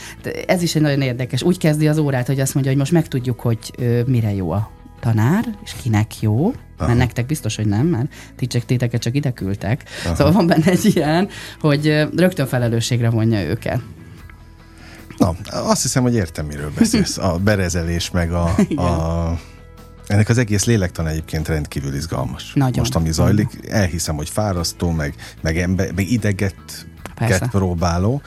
Ez 0.47 0.61
is 0.61 0.75
egy 0.75 0.81
nagyon 0.81 1.01
érdekes. 1.01 1.43
Úgy 1.43 1.57
kezdi 1.57 1.87
az 1.87 1.97
órát, 1.97 2.27
hogy 2.27 2.39
azt 2.39 2.53
mondja, 2.53 2.71
hogy 2.71 2.79
most 2.79 2.91
megtudjuk, 2.91 3.39
hogy 3.39 3.73
ö, 3.77 4.01
mire 4.05 4.33
jó 4.33 4.51
a 4.51 4.71
tanár, 4.99 5.45
és 5.63 5.73
kinek 5.81 6.21
jó, 6.21 6.45
Aha. 6.45 6.87
mert 6.87 6.97
nektek 6.97 7.25
biztos, 7.25 7.55
hogy 7.55 7.65
nem, 7.65 7.87
mert 7.87 8.13
ti 8.35 8.47
csak 8.47 8.65
téteket 8.65 9.01
csak 9.01 9.15
ide 9.15 9.31
küldtek. 9.31 9.83
Aha. 10.05 10.15
Szóval 10.15 10.33
van 10.33 10.47
benne 10.47 10.71
egy 10.71 10.95
ilyen, 10.95 11.29
hogy 11.59 12.07
rögtön 12.15 12.47
felelősségre 12.47 13.09
vonja 13.09 13.41
őket. 13.41 13.81
Na, 15.17 15.35
azt 15.51 15.81
hiszem, 15.81 16.03
hogy 16.03 16.13
értem, 16.13 16.45
miről 16.45 16.71
beszélsz. 16.77 17.17
A 17.17 17.37
berezelés, 17.43 18.11
meg 18.11 18.31
a, 18.31 18.55
a 18.87 19.39
ennek 20.09 20.29
az 20.29 20.37
egész 20.37 20.65
lélektan 20.65 21.07
egyébként 21.07 21.47
rendkívül 21.47 21.93
izgalmas. 21.93 22.53
Nagyon. 22.53 22.79
Most, 22.79 22.95
ami 22.95 23.11
zajlik, 23.11 23.47
elhiszem, 23.69 24.15
hogy 24.15 24.29
fárasztó, 24.29 24.91
meg, 24.91 25.15
meg, 25.41 25.57
ember, 25.57 25.91
meg 25.91 26.11
ideget 26.11 26.87
próbáló, 27.51 28.21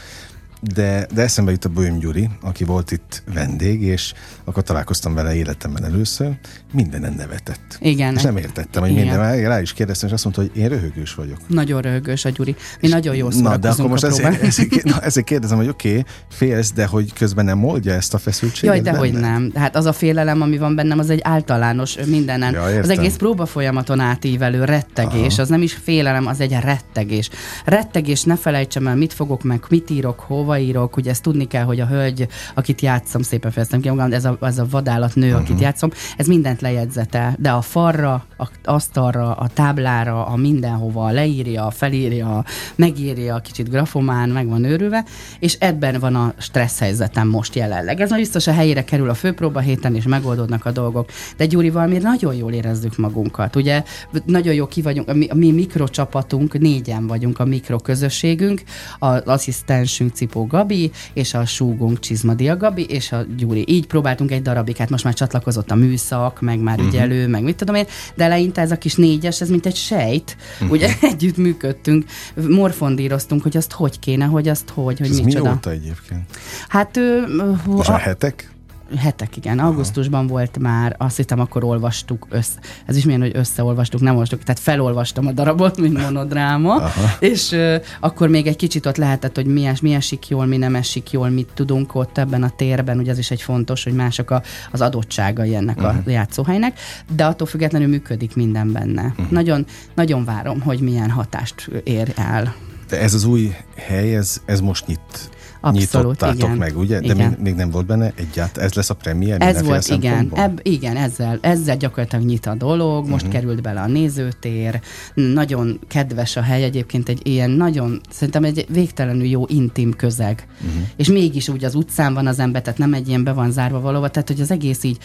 de, 0.74 1.06
de 1.14 1.22
eszembe 1.22 1.50
jut 1.50 1.64
a 1.64 1.68
Bőm 1.68 1.98
Gyuri, 1.98 2.28
aki 2.40 2.64
volt 2.64 2.90
itt 2.90 3.22
vendég, 3.34 3.82
és 3.82 4.12
akkor 4.44 4.62
találkoztam 4.62 5.14
vele 5.14 5.34
életemben 5.34 5.84
először, 5.84 6.38
mindenen 6.72 7.12
nevetett. 7.12 7.78
Igen. 7.80 8.14
És 8.14 8.22
nem 8.22 8.36
értettem, 8.36 8.82
hogy 8.82 8.90
Igen. 8.90 9.06
minden, 9.06 9.48
rá 9.48 9.60
is 9.60 9.72
kérdeztem, 9.72 10.08
és 10.08 10.14
azt 10.14 10.24
mondta, 10.24 10.42
hogy 10.42 10.62
én 10.62 10.68
röhögős 10.68 11.14
vagyok. 11.14 11.38
Nagyon 11.46 11.80
röhögős 11.80 12.24
a 12.24 12.28
Gyuri. 12.28 12.50
Mi 12.80 12.86
és, 12.86 12.90
nagyon 12.90 13.16
jó 13.16 13.28
Na, 13.28 13.56
de 13.56 13.68
akkor 13.68 13.88
most 13.88 14.04
ezért, 14.04 14.42
ezért, 14.42 14.82
na, 14.82 15.00
ezért 15.00 15.26
kérdezem, 15.26 15.56
hogy 15.56 15.68
oké, 15.68 15.88
okay, 15.88 16.04
félsz, 16.28 16.72
de 16.72 16.86
hogy 16.86 17.12
közben 17.12 17.44
nem 17.44 17.64
oldja 17.64 17.92
ezt 17.92 18.14
a 18.14 18.18
feszültséget? 18.18 18.74
Jaj, 18.74 18.92
de 18.92 18.98
hogy 18.98 19.12
nem. 19.12 19.50
Hát 19.54 19.76
az 19.76 19.84
a 19.84 19.92
félelem, 19.92 20.42
ami 20.42 20.58
van 20.58 20.74
bennem, 20.74 20.98
az 20.98 21.10
egy 21.10 21.20
általános 21.22 21.96
mindenen. 22.06 22.52
Ja, 22.52 22.62
az 22.62 22.88
egész 22.88 23.16
próba 23.16 23.46
folyamaton 23.46 24.00
átívelő 24.00 24.64
rettegés, 24.64 25.32
Aha. 25.32 25.42
az 25.42 25.48
nem 25.48 25.62
is 25.62 25.72
félelem, 25.72 26.26
az 26.26 26.40
egy 26.40 26.56
rettegés. 26.60 27.30
Rettegés, 27.64 28.22
ne 28.22 28.36
felejtsem 28.36 28.86
el, 28.86 28.96
mit 28.96 29.12
fogok 29.12 29.42
meg, 29.42 29.64
mit 29.68 29.90
írok, 29.90 30.20
hova 30.20 30.51
hova 30.52 30.64
írok, 30.64 30.96
ugye 30.96 31.10
ezt 31.10 31.22
tudni 31.22 31.46
kell, 31.46 31.64
hogy 31.64 31.80
a 31.80 31.86
hölgy, 31.86 32.28
akit 32.54 32.80
játszom, 32.80 33.22
szépen 33.22 33.50
fejeztem 33.50 33.80
ki 33.80 33.88
magam, 33.88 34.12
ez 34.12 34.24
a, 34.24 34.36
ez 34.40 34.58
a 34.58 34.66
vadállat 34.70 35.14
nő, 35.14 35.26
uh-huh. 35.26 35.42
akit 35.42 35.60
játszom, 35.60 35.90
ez 36.16 36.26
mindent 36.26 36.60
lejegyzetel, 36.60 37.34
de 37.38 37.50
a 37.50 37.60
farra, 37.60 38.24
a 38.38 38.48
asztalra, 38.64 39.34
a 39.34 39.48
táblára, 39.48 40.26
a 40.26 40.36
mindenhova 40.36 41.10
leírja, 41.10 41.70
felírja, 41.70 42.44
megírja, 42.74 43.38
kicsit 43.38 43.70
grafomán, 43.70 44.28
meg 44.28 44.48
van 44.48 44.64
őrülve, 44.64 45.04
és 45.38 45.56
ebben 45.58 46.00
van 46.00 46.14
a 46.14 46.34
stressz 46.38 46.78
helyzetem 46.78 47.28
most 47.28 47.54
jelenleg. 47.54 48.00
Ez 48.00 48.14
biztos 48.14 48.46
a 48.46 48.52
helyére 48.52 48.84
kerül 48.84 49.10
a 49.10 49.14
főpróba 49.14 49.60
héten, 49.60 49.94
és 49.94 50.04
megoldódnak 50.04 50.64
a 50.64 50.70
dolgok. 50.70 51.10
De 51.36 51.46
Gyurival 51.46 51.86
mi 51.86 51.98
nagyon 51.98 52.34
jól 52.34 52.52
érezzük 52.52 52.96
magunkat. 52.96 53.56
Ugye 53.56 53.82
nagyon 54.24 54.54
jó 54.54 54.66
ki 54.66 54.82
vagyunk, 54.82 55.08
a 55.08 55.14
mi, 55.14 55.26
a 55.28 55.34
mi 55.34 55.52
mikrocsapatunk, 55.52 56.58
négyen 56.58 57.06
vagyunk 57.06 57.38
a 57.38 57.44
mikroközösségünk, 57.44 58.62
az 58.98 59.22
asszisztensünk 59.24 60.14
Cipó 60.14 60.41
Gabi, 60.46 60.90
és 61.12 61.34
a 61.34 61.44
súgunk 61.44 61.98
Csizmadia 61.98 62.56
Gabi, 62.56 62.84
és 62.84 63.12
a 63.12 63.24
Gyuri. 63.36 63.64
Így 63.68 63.86
próbáltunk 63.86 64.30
egy 64.30 64.42
darabig, 64.42 64.76
hát 64.76 64.90
most 64.90 65.04
már 65.04 65.14
csatlakozott 65.14 65.70
a 65.70 65.74
műszak, 65.74 66.40
meg 66.40 66.60
már 66.60 66.78
uh-huh. 66.78 66.92
ügyelő, 66.92 67.28
meg 67.28 67.42
mit 67.42 67.56
tudom 67.56 67.74
én, 67.74 67.86
de 68.14 68.24
eleinte 68.24 68.60
ez 68.60 68.70
a 68.70 68.78
kis 68.78 68.94
négyes, 68.94 69.40
ez 69.40 69.48
mint 69.48 69.66
egy 69.66 69.76
sejt, 69.76 70.36
uh-huh. 70.54 70.70
ugye 70.70 70.94
együtt 71.12 71.36
működtünk, 71.36 72.04
morfondíroztunk, 72.48 73.42
hogy 73.42 73.56
azt 73.56 73.72
hogy 73.72 73.98
kéne, 73.98 74.24
hogy 74.24 74.48
azt 74.48 74.68
hogy, 74.68 74.98
hogy 74.98 75.10
ez 75.10 75.20
micsoda. 75.20 75.48
mióta 75.48 75.70
egyébként? 75.70 76.22
Hát... 76.68 76.96
Ő, 76.96 77.24
Most 77.66 77.88
a, 77.88 77.92
a 77.92 77.96
hetek? 77.96 78.51
Hetek, 78.96 79.36
igen. 79.36 79.58
Augusztusban 79.58 80.26
volt 80.26 80.58
már, 80.58 80.94
azt 80.98 81.16
hittem, 81.16 81.40
akkor 81.40 81.64
olvastuk 81.64 82.26
össze. 82.30 82.58
Ez 82.86 82.96
is 82.96 83.04
milyen, 83.04 83.20
hogy 83.20 83.32
összeolvastuk, 83.34 84.00
nem 84.00 84.12
olvastuk, 84.12 84.42
tehát 84.42 84.60
felolvastam 84.60 85.26
a 85.26 85.32
darabot, 85.32 85.78
mint 85.78 86.00
monodráma, 86.02 86.74
Aha. 86.74 86.90
és 87.18 87.50
uh, 87.50 87.74
akkor 88.00 88.28
még 88.28 88.46
egy 88.46 88.56
kicsit 88.56 88.86
ott 88.86 88.96
lehetett, 88.96 89.34
hogy 89.34 89.46
mi, 89.46 89.66
es, 89.66 89.80
mi 89.80 89.94
esik 89.94 90.28
jól, 90.28 90.46
mi 90.46 90.56
nem 90.56 90.74
esik 90.74 91.10
jól, 91.10 91.28
mit 91.28 91.48
tudunk 91.54 91.94
ott 91.94 92.18
ebben 92.18 92.42
a 92.42 92.50
térben, 92.50 92.98
ugye 92.98 93.10
az 93.10 93.18
is 93.18 93.30
egy 93.30 93.42
fontos, 93.42 93.84
hogy 93.84 93.94
mások 93.94 94.30
a, 94.30 94.42
az 94.72 94.80
adottságai 94.80 95.54
ennek 95.54 95.76
uh-huh. 95.76 95.96
a 96.06 96.10
játszóhelynek, 96.10 96.78
de 97.16 97.24
attól 97.24 97.46
függetlenül 97.46 97.88
működik 97.88 98.34
minden 98.36 98.72
benne. 98.72 99.02
Uh-huh. 99.02 99.30
Nagyon, 99.30 99.66
nagyon 99.94 100.24
várom, 100.24 100.60
hogy 100.60 100.80
milyen 100.80 101.10
hatást 101.10 101.70
ér 101.84 102.12
el. 102.16 102.54
De 102.88 103.00
ez 103.00 103.14
az 103.14 103.24
új 103.24 103.54
hely, 103.76 104.16
ez, 104.16 104.40
ez 104.44 104.60
most 104.60 104.86
nyit 104.86 105.30
Abszolút, 105.64 106.06
nyitottátok 106.10 106.38
igen. 106.38 106.56
meg, 106.56 106.78
ugye? 106.78 107.00
De 107.00 107.04
igen. 107.04 107.28
Még, 107.28 107.38
még 107.38 107.54
nem 107.54 107.70
volt 107.70 107.86
benne 107.86 108.12
egyáltalán. 108.14 108.68
Ez 108.68 108.74
lesz 108.74 108.90
a 108.90 108.94
premier 108.94 109.42
Ez 109.42 109.62
volt, 109.62 109.88
igen. 109.88 110.30
Ebb, 110.34 110.60
igen, 110.62 110.96
ezzel, 110.96 111.38
ezzel 111.40 111.76
gyakorlatilag 111.76 112.24
nyit 112.24 112.46
a 112.46 112.54
dolog, 112.54 113.08
most 113.08 113.24
uh-huh. 113.24 113.40
került 113.40 113.62
bele 113.62 113.80
a 113.80 113.86
nézőtér, 113.86 114.80
nagyon 115.14 115.78
kedves 115.88 116.36
a 116.36 116.42
hely, 116.42 116.62
egyébként 116.62 117.08
egy 117.08 117.20
ilyen 117.22 117.50
nagyon, 117.50 118.00
szerintem 118.10 118.44
egy 118.44 118.66
végtelenül 118.68 119.26
jó 119.26 119.44
intim 119.48 119.92
közeg. 119.96 120.46
Uh-huh. 120.66 120.82
És 120.96 121.08
mégis 121.08 121.48
úgy 121.48 121.64
az 121.64 121.74
utcán 121.74 122.14
van 122.14 122.26
az 122.26 122.38
ember, 122.38 122.62
tehát 122.62 122.78
nem 122.78 122.94
egy 122.94 123.08
ilyen 123.08 123.24
be 123.24 123.32
van 123.32 123.50
zárva 123.50 123.80
valóban, 123.80 124.12
tehát 124.12 124.28
hogy 124.28 124.40
az 124.40 124.50
egész 124.50 124.82
így 124.82 124.98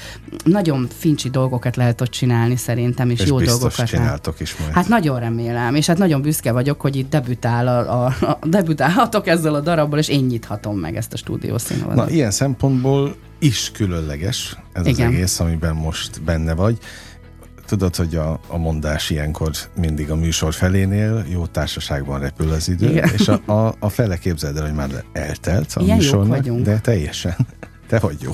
nagyon 0.44 0.88
fincsi 0.98 1.30
dolgokat 1.30 1.76
lehet 1.76 2.02
ott 2.02 2.10
csinálni 2.10 2.56
szerintem, 2.56 3.10
és, 3.10 3.20
és 3.20 3.28
jó 3.28 3.40
dolgokat. 3.42 3.86
csináltok 3.86 4.40
is 4.40 4.56
majd. 4.58 4.74
Hát 4.74 4.88
nagyon 4.88 5.20
remélem, 5.20 5.76
és 5.76 5.88
hát 5.88 5.98
nagyon 5.98 6.22
büszke 6.22 6.52
vagyok, 6.52 6.82
hogy 6.82 6.96
itt 6.96 7.10
debütál 7.10 7.68
a, 7.68 8.06
a, 8.06 8.16
a 8.22 8.38
debütálhatok 8.48 9.28
ezzel 9.28 9.54
a 9.54 9.60
darabbal, 9.60 10.00
és 10.00 10.08
én 10.08 10.26
nyit 10.26 10.46
nyithatom 10.48 10.80
meg 10.80 10.96
ezt 10.96 11.14
a 11.14 11.18
stúdiószínvonalat. 11.18 12.08
Na, 12.08 12.12
ilyen 12.14 12.32
szempontból 12.32 13.16
is 13.40 13.72
különleges 13.72 14.58
ez 14.74 14.86
Igen. 14.86 15.08
az 15.08 15.14
egész, 15.14 15.40
amiben 15.40 15.76
most 15.76 16.24
benne 16.24 16.54
vagy. 16.54 16.78
Tudod, 17.66 17.96
hogy 17.96 18.16
a, 18.16 18.40
a 18.48 18.58
mondás 18.58 19.10
ilyenkor 19.10 19.52
mindig 19.76 20.12
a 20.12 20.16
műsor 20.16 20.54
felénél 20.54 21.26
jó 21.30 21.46
társaságban 21.46 22.20
repül 22.20 22.52
az 22.52 22.70
idő, 22.70 22.90
Igen. 22.90 23.10
és 23.14 23.28
a, 23.28 23.52
a, 23.52 23.76
a 23.80 23.90
fele 23.90 24.18
képzeld 24.18 24.58
el, 24.58 24.64
hogy 24.64 24.74
már 24.74 25.04
eltelt 25.14 25.74
a 25.74 25.82
Ilyen 25.84 25.98
műsornak, 25.98 26.46
de 26.46 26.80
teljesen. 26.80 27.36
Te 27.88 28.00
vagy 28.00 28.22
jó. 28.22 28.32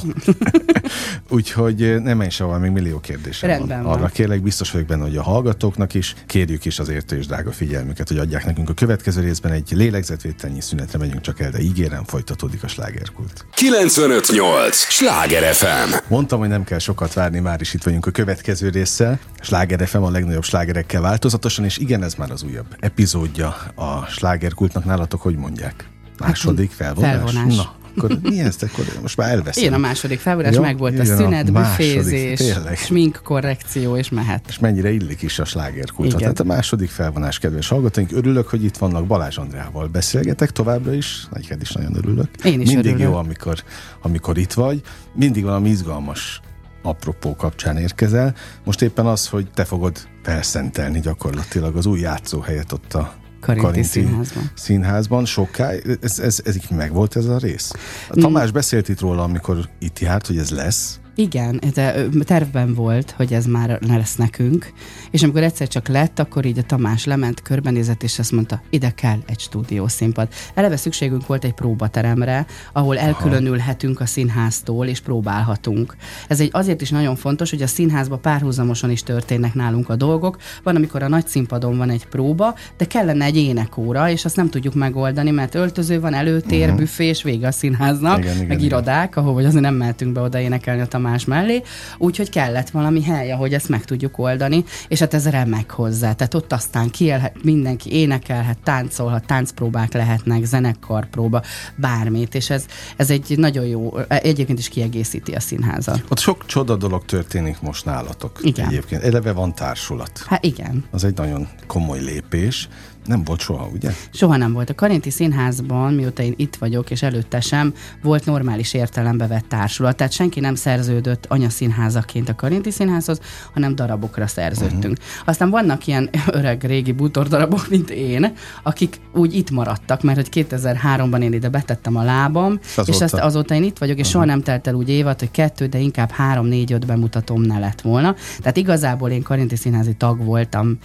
Úgyhogy 1.29 2.01
nem 2.01 2.17
menj 2.17 2.29
sehova, 2.29 2.57
még 2.57 2.71
millió 2.71 2.99
kérdésem 2.99 3.49
Rendben 3.49 3.83
van. 3.83 3.93
Arra 3.93 4.07
kérlek, 4.07 4.41
biztos 4.41 4.71
vagyok 4.71 4.87
benne, 4.87 5.03
hogy 5.03 5.17
a 5.17 5.23
hallgatóknak 5.23 5.93
is 5.93 6.15
kérjük 6.27 6.65
is 6.65 6.79
az 6.79 6.89
értő 6.89 7.17
és 7.17 7.25
drága 7.25 7.51
figyelmüket, 7.51 8.07
hogy 8.07 8.17
adják 8.17 8.45
nekünk 8.45 8.69
a 8.69 8.73
következő 8.73 9.21
részben 9.21 9.51
egy 9.51 9.71
lélegzetvételnyi 9.71 10.61
szünetre 10.61 10.97
megyünk 10.97 11.21
csak 11.21 11.39
el, 11.39 11.51
de 11.51 11.59
ígérem, 11.59 12.03
folytatódik 12.03 12.63
a 12.63 12.67
slágerkult. 12.67 13.45
958! 13.55 14.75
Sláger 14.77 15.53
FM! 15.53 15.93
Mondtam, 16.07 16.39
hogy 16.39 16.49
nem 16.49 16.63
kell 16.63 16.79
sokat 16.79 17.13
várni, 17.13 17.39
már 17.39 17.61
is 17.61 17.73
itt 17.73 17.83
vagyunk 17.83 18.05
a 18.05 18.11
következő 18.11 18.69
résszel. 18.69 19.19
Sláger 19.41 19.87
FM 19.87 20.01
a 20.01 20.09
legnagyobb 20.09 20.43
slágerekkel 20.43 21.01
változatosan, 21.01 21.65
és 21.65 21.77
igen, 21.77 22.03
ez 22.03 22.13
már 22.13 22.31
az 22.31 22.43
újabb 22.43 22.75
epizódja 22.79 23.47
a 23.75 24.05
slágerkultnak. 24.05 24.85
Nálatok 24.85 25.21
hogy 25.21 25.35
mondják? 25.35 25.87
Második 26.19 26.71
felvonás? 26.71 27.11
Felvonás. 27.11 27.55
Na, 27.55 27.75
akkor 27.95 28.19
mi 28.21 28.39
ezt? 28.39 28.63
Akkor 28.63 28.85
most 29.01 29.17
már 29.17 29.29
elveszem. 29.29 29.63
Én 29.63 29.73
a 29.73 29.77
második 29.77 30.19
felvonás, 30.19 30.57
meg 30.57 30.77
volt 30.77 30.99
a 30.99 31.05
szünet, 31.05 31.49
a 31.49 31.51
büfézés, 31.51 32.41
smink 32.75 33.21
korrekció, 33.23 33.97
és 33.97 34.09
mehet. 34.09 34.45
És 34.47 34.59
mennyire 34.59 34.91
illik 34.91 35.21
is 35.21 35.39
a 35.39 35.45
slágerkultra. 35.45 36.19
Tehát 36.19 36.39
a 36.39 36.43
második 36.43 36.89
felvonás, 36.89 37.39
kedves 37.39 37.67
hallgatóink, 37.67 38.11
örülök, 38.11 38.47
hogy 38.47 38.63
itt 38.63 38.77
vannak 38.77 39.07
Balázs 39.07 39.37
Andrával 39.37 39.87
beszélgetek 39.87 40.51
továbbra 40.51 40.93
is, 40.93 41.27
neked 41.31 41.61
is 41.61 41.71
nagyon 41.71 41.95
örülök. 41.95 42.29
Én 42.43 42.61
is 42.61 42.67
Mindig 42.67 42.91
örülök. 42.91 43.07
jó, 43.07 43.15
amikor, 43.15 43.63
amikor 44.01 44.37
itt 44.37 44.53
vagy. 44.53 44.81
Mindig 45.13 45.43
valami 45.43 45.69
izgalmas 45.69 46.41
apropó 46.81 47.35
kapcsán 47.35 47.77
érkezel. 47.77 48.35
Most 48.63 48.81
éppen 48.81 49.05
az, 49.05 49.27
hogy 49.27 49.47
te 49.53 49.65
fogod 49.65 49.97
felszentelni 50.23 50.99
gyakorlatilag 50.99 51.75
az 51.75 51.85
új 51.85 51.99
játszóhelyet 51.99 52.71
ott 52.71 52.93
a 52.93 53.13
Karinti, 53.43 53.67
Karinti 53.67 53.87
színházban. 53.87 54.51
színházban 54.55 55.25
sokáig. 55.25 55.81
Ez, 55.85 55.97
ez, 56.01 56.19
ez, 56.19 56.39
ez 56.43 56.55
meg 56.69 56.93
volt 56.93 57.15
ez 57.15 57.25
a 57.25 57.37
rész? 57.37 57.71
Tamás 58.09 58.49
mm. 58.49 58.53
beszélt 58.53 58.89
itt 58.89 58.99
róla, 58.99 59.23
amikor 59.23 59.69
itt 59.79 59.99
járt, 59.99 60.27
hogy 60.27 60.37
ez 60.37 60.49
lesz. 60.49 60.99
Igen, 61.15 61.61
de 61.73 62.07
tervben 62.23 62.73
volt, 62.73 63.11
hogy 63.11 63.33
ez 63.33 63.45
már 63.45 63.79
lesz 63.87 64.15
nekünk, 64.15 64.73
és 65.11 65.23
amikor 65.23 65.43
egyszer 65.43 65.67
csak 65.67 65.87
lett, 65.87 66.19
akkor 66.19 66.45
így 66.45 66.57
a 66.57 66.63
Tamás 66.63 67.05
lement, 67.05 67.41
körbenézett, 67.41 68.03
és 68.03 68.19
azt 68.19 68.31
mondta, 68.31 68.61
ide 68.69 68.89
kell 68.89 69.17
egy 69.25 69.39
stúdiószínpad. 69.39 70.27
Eleve 70.53 70.77
szükségünk 70.77 71.27
volt 71.27 71.43
egy 71.43 71.53
próbateremre, 71.53 72.45
ahol 72.73 72.97
elkülönülhetünk 72.97 73.99
a 73.99 74.05
színháztól, 74.05 74.87
és 74.87 74.99
próbálhatunk. 74.99 75.95
Ez 76.27 76.39
egy 76.39 76.49
azért 76.51 76.81
is 76.81 76.89
nagyon 76.89 77.15
fontos, 77.15 77.49
hogy 77.49 77.61
a 77.61 77.67
színházba 77.67 78.17
párhuzamosan 78.17 78.91
is 78.91 79.03
történnek 79.03 79.53
nálunk 79.53 79.89
a 79.89 79.95
dolgok. 79.95 80.37
Van, 80.63 80.75
amikor 80.75 81.03
a 81.03 81.07
nagy 81.07 81.27
színpadon 81.27 81.77
van 81.77 81.89
egy 81.89 82.05
próba, 82.05 82.55
de 82.77 82.85
kellene 82.85 83.25
egy 83.25 83.37
énekóra, 83.37 84.09
és 84.09 84.25
azt 84.25 84.35
nem 84.35 84.49
tudjuk 84.49 84.73
megoldani, 84.73 85.31
mert 85.31 85.55
öltöző 85.55 85.99
van, 85.99 86.13
előtér, 86.13 86.63
uh-huh. 86.63 86.79
büfé, 86.79 87.05
és 87.05 87.23
vége 87.23 87.47
a 87.47 87.51
színháznak, 87.51 88.19
igen, 88.19 88.37
meg 88.37 88.45
igen. 88.45 88.59
irodák, 88.59 89.15
ahol 89.15 89.45
azért 89.45 89.61
nem 89.61 89.75
mehetünk 89.75 90.13
be 90.13 90.21
oda 90.21 90.39
énekelni 90.39 90.81
a 90.81 90.87
más 91.03 91.25
mellé, 91.25 91.61
úgyhogy 91.97 92.29
kellett 92.29 92.69
valami 92.69 93.03
hely, 93.03 93.31
ahogy 93.31 93.53
ezt 93.53 93.69
meg 93.69 93.85
tudjuk 93.85 94.17
oldani, 94.17 94.63
és 94.87 94.99
hát 94.99 95.13
ez 95.13 95.29
remek 95.29 95.71
hozzá. 95.71 96.13
Tehát 96.13 96.33
ott 96.33 96.53
aztán 96.53 96.89
kielhet, 96.89 97.43
mindenki 97.43 97.91
énekelhet, 97.91 98.57
táncolhat, 98.63 99.25
táncpróbák 99.25 99.93
lehetnek, 99.93 100.43
zenekarpróba, 100.43 101.41
bármit, 101.75 102.35
és 102.35 102.49
ez, 102.49 102.65
ez 102.95 103.09
egy 103.09 103.37
nagyon 103.37 103.65
jó, 103.65 103.97
egyébként 104.07 104.59
is 104.59 104.69
kiegészíti 104.69 105.31
a 105.33 105.39
színházat. 105.39 106.03
Ott 106.09 106.19
sok 106.19 106.45
csoda 106.45 106.75
dolog 106.75 107.05
történik 107.05 107.61
most 107.61 107.85
nálatok. 107.85 108.39
Igen. 108.41 108.67
Egyébként. 108.67 109.03
Eleve 109.03 109.31
van 109.31 109.55
társulat. 109.55 110.23
Hát 110.27 110.45
igen. 110.45 110.83
Az 110.91 111.03
egy 111.03 111.15
nagyon 111.15 111.47
komoly 111.67 111.99
lépés. 111.99 112.69
Nem 113.05 113.23
volt 113.23 113.39
soha, 113.39 113.69
ugye? 113.73 113.91
Soha 114.13 114.37
nem 114.37 114.53
volt. 114.53 114.69
A 114.69 114.75
Karinti 114.75 115.09
Színházban, 115.09 115.93
mióta 115.93 116.23
én 116.23 116.33
itt 116.37 116.55
vagyok, 116.55 116.91
és 116.91 117.01
előtte 117.01 117.39
sem, 117.39 117.73
volt 118.01 118.25
normális 118.25 118.73
értelembe 118.73 119.27
vett 119.27 119.45
társulat. 119.47 119.95
Tehát 119.95 120.13
senki 120.13 120.39
nem 120.39 120.55
szerződött 120.55 121.25
anyaszínházaként 121.25 122.29
a 122.29 122.35
Karinti 122.35 122.71
Színházhoz, 122.71 123.19
hanem 123.53 123.75
darabokra 123.75 124.27
szerződtünk. 124.27 124.97
Uh-huh. 124.97 125.23
Aztán 125.25 125.49
vannak 125.49 125.87
ilyen 125.87 126.09
öreg 126.31 126.63
régi 126.63 126.91
bútor 126.91 127.27
darabok, 127.27 127.69
mint 127.69 127.89
én, 127.89 128.33
akik 128.63 128.99
úgy 129.13 129.35
itt 129.35 129.51
maradtak, 129.51 130.01
mert 130.01 130.17
hogy 130.17 130.45
2003-ban 130.49 131.21
én 131.21 131.33
ide 131.33 131.49
betettem 131.49 131.95
a 131.95 132.03
lábam, 132.03 132.59
azóta. 132.77 132.91
és 132.91 133.01
azt 133.01 133.13
azóta 133.13 133.53
én 133.53 133.63
itt 133.63 133.77
vagyok, 133.77 133.97
és 133.97 134.05
uh-huh. 134.05 134.21
soha 134.21 134.25
nem 134.25 134.41
telt 134.41 134.67
el 134.67 134.73
úgy 134.73 134.89
évad, 134.89 135.19
hogy 135.19 135.31
kettő, 135.31 135.65
de 135.65 135.79
inkább 135.79 136.11
három, 136.11 136.45
négy, 136.45 136.73
öt 136.73 136.85
bemutatom 136.85 137.41
ne 137.41 137.59
lett 137.59 137.81
volna. 137.81 138.15
Tehát 138.37 138.57
igazából 138.57 139.09
én 139.09 139.21
Karinti 139.21 139.55
Színházi 139.55 139.93
tag 139.93 140.23
voltam, 140.23 140.77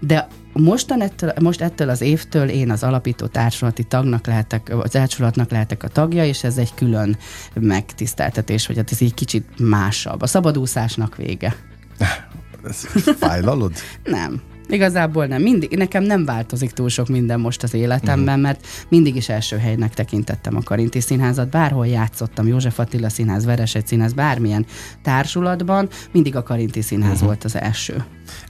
de 0.00 0.28
Mostan 0.52 1.00
ettől, 1.02 1.32
most 1.40 1.60
ettől 1.60 1.88
az 1.88 2.00
évtől 2.00 2.48
én 2.48 2.70
az 2.70 2.82
alapító 2.82 3.26
társulati 3.26 3.84
tagnak 3.84 4.26
lehetek, 4.26 4.74
az 4.76 4.90
társulatnak 4.90 5.50
lehetek 5.50 5.82
a 5.82 5.88
tagja, 5.88 6.24
és 6.24 6.44
ez 6.44 6.58
egy 6.58 6.74
külön 6.74 7.16
megtiszteltetés, 7.54 8.66
hogy 8.66 8.76
hát 8.76 8.90
ez 8.90 8.98
egy 9.00 9.14
kicsit 9.14 9.58
másabb. 9.58 10.22
A 10.22 10.26
szabadúszásnak 10.26 11.16
vége. 11.16 11.56
Fájlalod? 13.20 13.72
nem. 14.04 14.51
Igazából 14.72 15.26
nem. 15.26 15.42
Mindig, 15.42 15.76
nekem 15.76 16.02
nem 16.02 16.24
változik 16.24 16.70
túl 16.70 16.88
sok 16.88 17.08
minden 17.08 17.40
most 17.40 17.62
az 17.62 17.74
életemben, 17.74 18.26
uh-huh. 18.28 18.42
mert 18.42 18.66
mindig 18.88 19.16
is 19.16 19.28
első 19.28 19.56
helynek 19.56 19.94
tekintettem 19.94 20.56
a 20.56 20.62
Karinti 20.62 21.00
Színházat. 21.00 21.48
Bárhol 21.48 21.86
játszottam, 21.86 22.46
József 22.46 22.78
Attila 22.78 23.08
Színház, 23.08 23.44
Veresegy 23.44 23.86
Színház, 23.86 24.12
bármilyen 24.12 24.66
társulatban, 25.02 25.88
mindig 26.12 26.36
a 26.36 26.42
Karinti 26.42 26.80
Színház 26.80 27.12
uh-huh. 27.12 27.26
volt 27.26 27.44
az 27.44 27.56
első. 27.56 28.04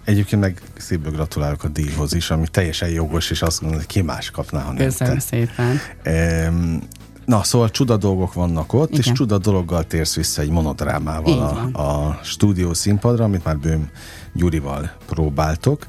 Egyébként 0.04 0.42
meg 0.42 0.60
szívből 0.76 1.12
gratulálok 1.12 1.64
a 1.64 1.68
díjhoz 1.68 2.14
is, 2.14 2.30
ami 2.30 2.46
teljesen 2.50 2.88
jogos, 2.88 3.30
és 3.30 3.42
azt 3.42 3.60
gondolom, 3.60 3.84
hogy 3.84 3.94
ki 3.94 4.02
más 4.02 4.30
kapná, 4.30 4.60
ha 4.60 4.72
nem 4.72 4.86
Köszönöm 4.86 5.14
te. 5.14 5.20
szépen. 5.20 5.80
Um, 6.06 6.78
Na, 7.24 7.42
szóval 7.42 7.70
csuda 7.70 7.96
dolgok 7.96 8.32
vannak 8.32 8.72
ott, 8.72 8.88
Igen. 8.88 9.00
és 9.00 9.12
csuda 9.12 9.38
dologgal 9.38 9.84
térsz 9.84 10.14
vissza 10.14 10.42
egy 10.42 10.50
monodrámával 10.50 11.70
a, 11.72 11.80
a 11.80 12.20
stúdió 12.22 12.74
színpadra, 12.74 13.24
amit 13.24 13.44
már 13.44 13.58
Bőm 13.58 13.90
Gyurival 14.32 14.90
próbáltok 15.06 15.86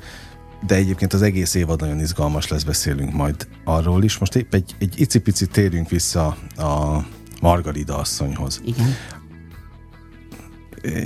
de 0.65 0.75
egyébként 0.75 1.13
az 1.13 1.21
egész 1.21 1.53
évad 1.53 1.79
nagyon 1.79 1.99
izgalmas 1.99 2.47
lesz, 2.47 2.63
beszélünk 2.63 3.13
majd 3.13 3.47
arról 3.63 4.03
is. 4.03 4.17
Most 4.17 4.35
épp 4.35 4.53
egy, 4.53 4.75
egy 4.79 4.99
icipicit 4.99 5.51
térjünk 5.51 5.89
vissza 5.89 6.37
a 6.57 7.05
Margarida 7.41 7.97
asszonyhoz. 7.97 8.61
Igen. 8.65 8.95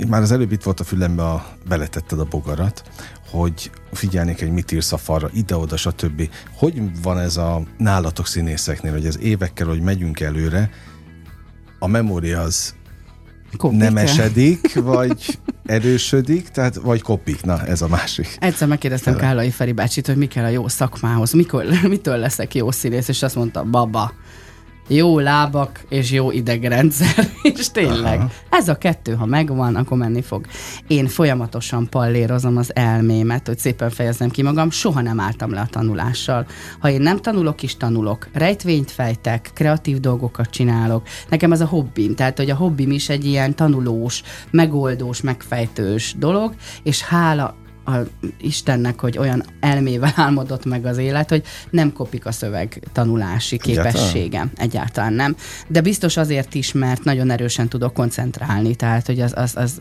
Már 0.08 0.22
az 0.22 0.32
előbb 0.32 0.52
itt 0.52 0.62
volt 0.62 0.80
a 0.80 0.84
fülembe, 0.84 1.24
a, 1.24 1.46
beletetted 1.68 2.20
a 2.20 2.24
bogarat, 2.24 2.82
hogy 3.30 3.70
figyelnék, 3.92 4.38
hogy 4.38 4.52
mit 4.52 4.72
írsz 4.72 4.92
a 4.92 4.96
falra, 4.96 5.30
ide-oda, 5.32 5.76
stb. 5.76 6.30
Hogy 6.54 7.02
van 7.02 7.18
ez 7.18 7.36
a 7.36 7.62
nálatok 7.76 8.26
színészeknél, 8.26 8.92
hogy 8.92 9.06
ez 9.06 9.18
évekkel, 9.18 9.66
hogy 9.66 9.80
megyünk 9.80 10.20
előre, 10.20 10.70
a 11.78 11.86
memória 11.86 12.40
az 12.40 12.74
Kopik 13.56 13.78
nem 13.78 13.96
esedik, 13.96 14.74
vagy 14.74 15.38
erősödik, 15.68 16.48
tehát 16.48 16.74
vagy 16.74 17.02
kopik, 17.02 17.44
na 17.44 17.66
ez 17.66 17.82
a 17.82 17.88
másik. 17.88 18.36
Egyszer 18.40 18.68
megkérdeztem 18.68 19.16
Kállai 19.16 19.50
Feri 19.50 19.72
bácsit, 19.72 20.06
hogy 20.06 20.16
mi 20.16 20.26
kell 20.26 20.44
a 20.44 20.48
jó 20.48 20.68
szakmához, 20.68 21.32
mikor, 21.32 21.64
mitől 21.88 22.16
leszek 22.16 22.54
jó 22.54 22.70
színész, 22.70 23.08
és 23.08 23.22
azt 23.22 23.34
mondta, 23.34 23.64
baba, 23.64 24.12
jó 24.88 25.18
lábak 25.18 25.80
és 25.88 26.10
jó 26.10 26.30
idegrendszer, 26.30 27.30
és 27.58 27.70
tényleg, 27.70 28.18
Aha. 28.18 28.30
ez 28.50 28.68
a 28.68 28.78
kettő, 28.78 29.14
ha 29.14 29.26
megvan, 29.26 29.76
akkor 29.76 29.98
menni 29.98 30.22
fog. 30.22 30.46
Én 30.86 31.06
folyamatosan 31.06 31.88
pallérozom 31.88 32.56
az 32.56 32.74
elmémet, 32.74 33.46
hogy 33.46 33.58
szépen 33.58 33.90
fejezem 33.90 34.28
ki 34.28 34.42
magam, 34.42 34.70
soha 34.70 35.00
nem 35.00 35.20
álltam 35.20 35.52
le 35.52 35.60
a 35.60 35.66
tanulással. 35.70 36.46
Ha 36.78 36.90
én 36.90 37.00
nem 37.00 37.16
tanulok, 37.18 37.62
is 37.62 37.76
tanulok. 37.76 38.28
Rejtvényt 38.32 38.90
fejtek, 38.90 39.50
kreatív 39.54 40.00
dolgokat 40.00 40.50
csinálok. 40.50 41.06
Nekem 41.28 41.52
ez 41.52 41.60
a 41.60 41.66
hobbim, 41.66 42.14
tehát 42.14 42.36
hogy 42.36 42.50
a 42.50 42.56
hobbim 42.56 42.90
is 42.90 43.08
egy 43.08 43.24
ilyen 43.24 43.54
tanulós, 43.54 44.22
megoldós, 44.50 45.20
megfejtős 45.20 46.14
dolog, 46.18 46.54
és 46.82 47.02
hála 47.02 47.54
a 47.88 48.06
Istennek, 48.40 49.00
hogy 49.00 49.18
olyan 49.18 49.44
elmével 49.60 50.12
álmodott 50.26 50.64
meg 50.64 50.86
az 50.86 50.98
élet, 50.98 51.28
hogy 51.28 51.42
nem 51.70 51.92
kopik 51.92 52.26
a 52.26 52.32
szöveg 52.32 52.82
tanulási 52.92 53.58
képességem. 53.58 54.50
Egyáltalán 54.56 55.12
nem. 55.12 55.36
De 55.68 55.80
biztos 55.80 56.16
azért 56.16 56.54
is, 56.54 56.72
mert 56.72 57.04
nagyon 57.04 57.30
erősen 57.30 57.68
tudok 57.68 57.92
koncentrálni, 57.94 58.74
tehát 58.74 59.06
hogy 59.06 59.20
az, 59.20 59.32
az, 59.36 59.52
az 59.56 59.80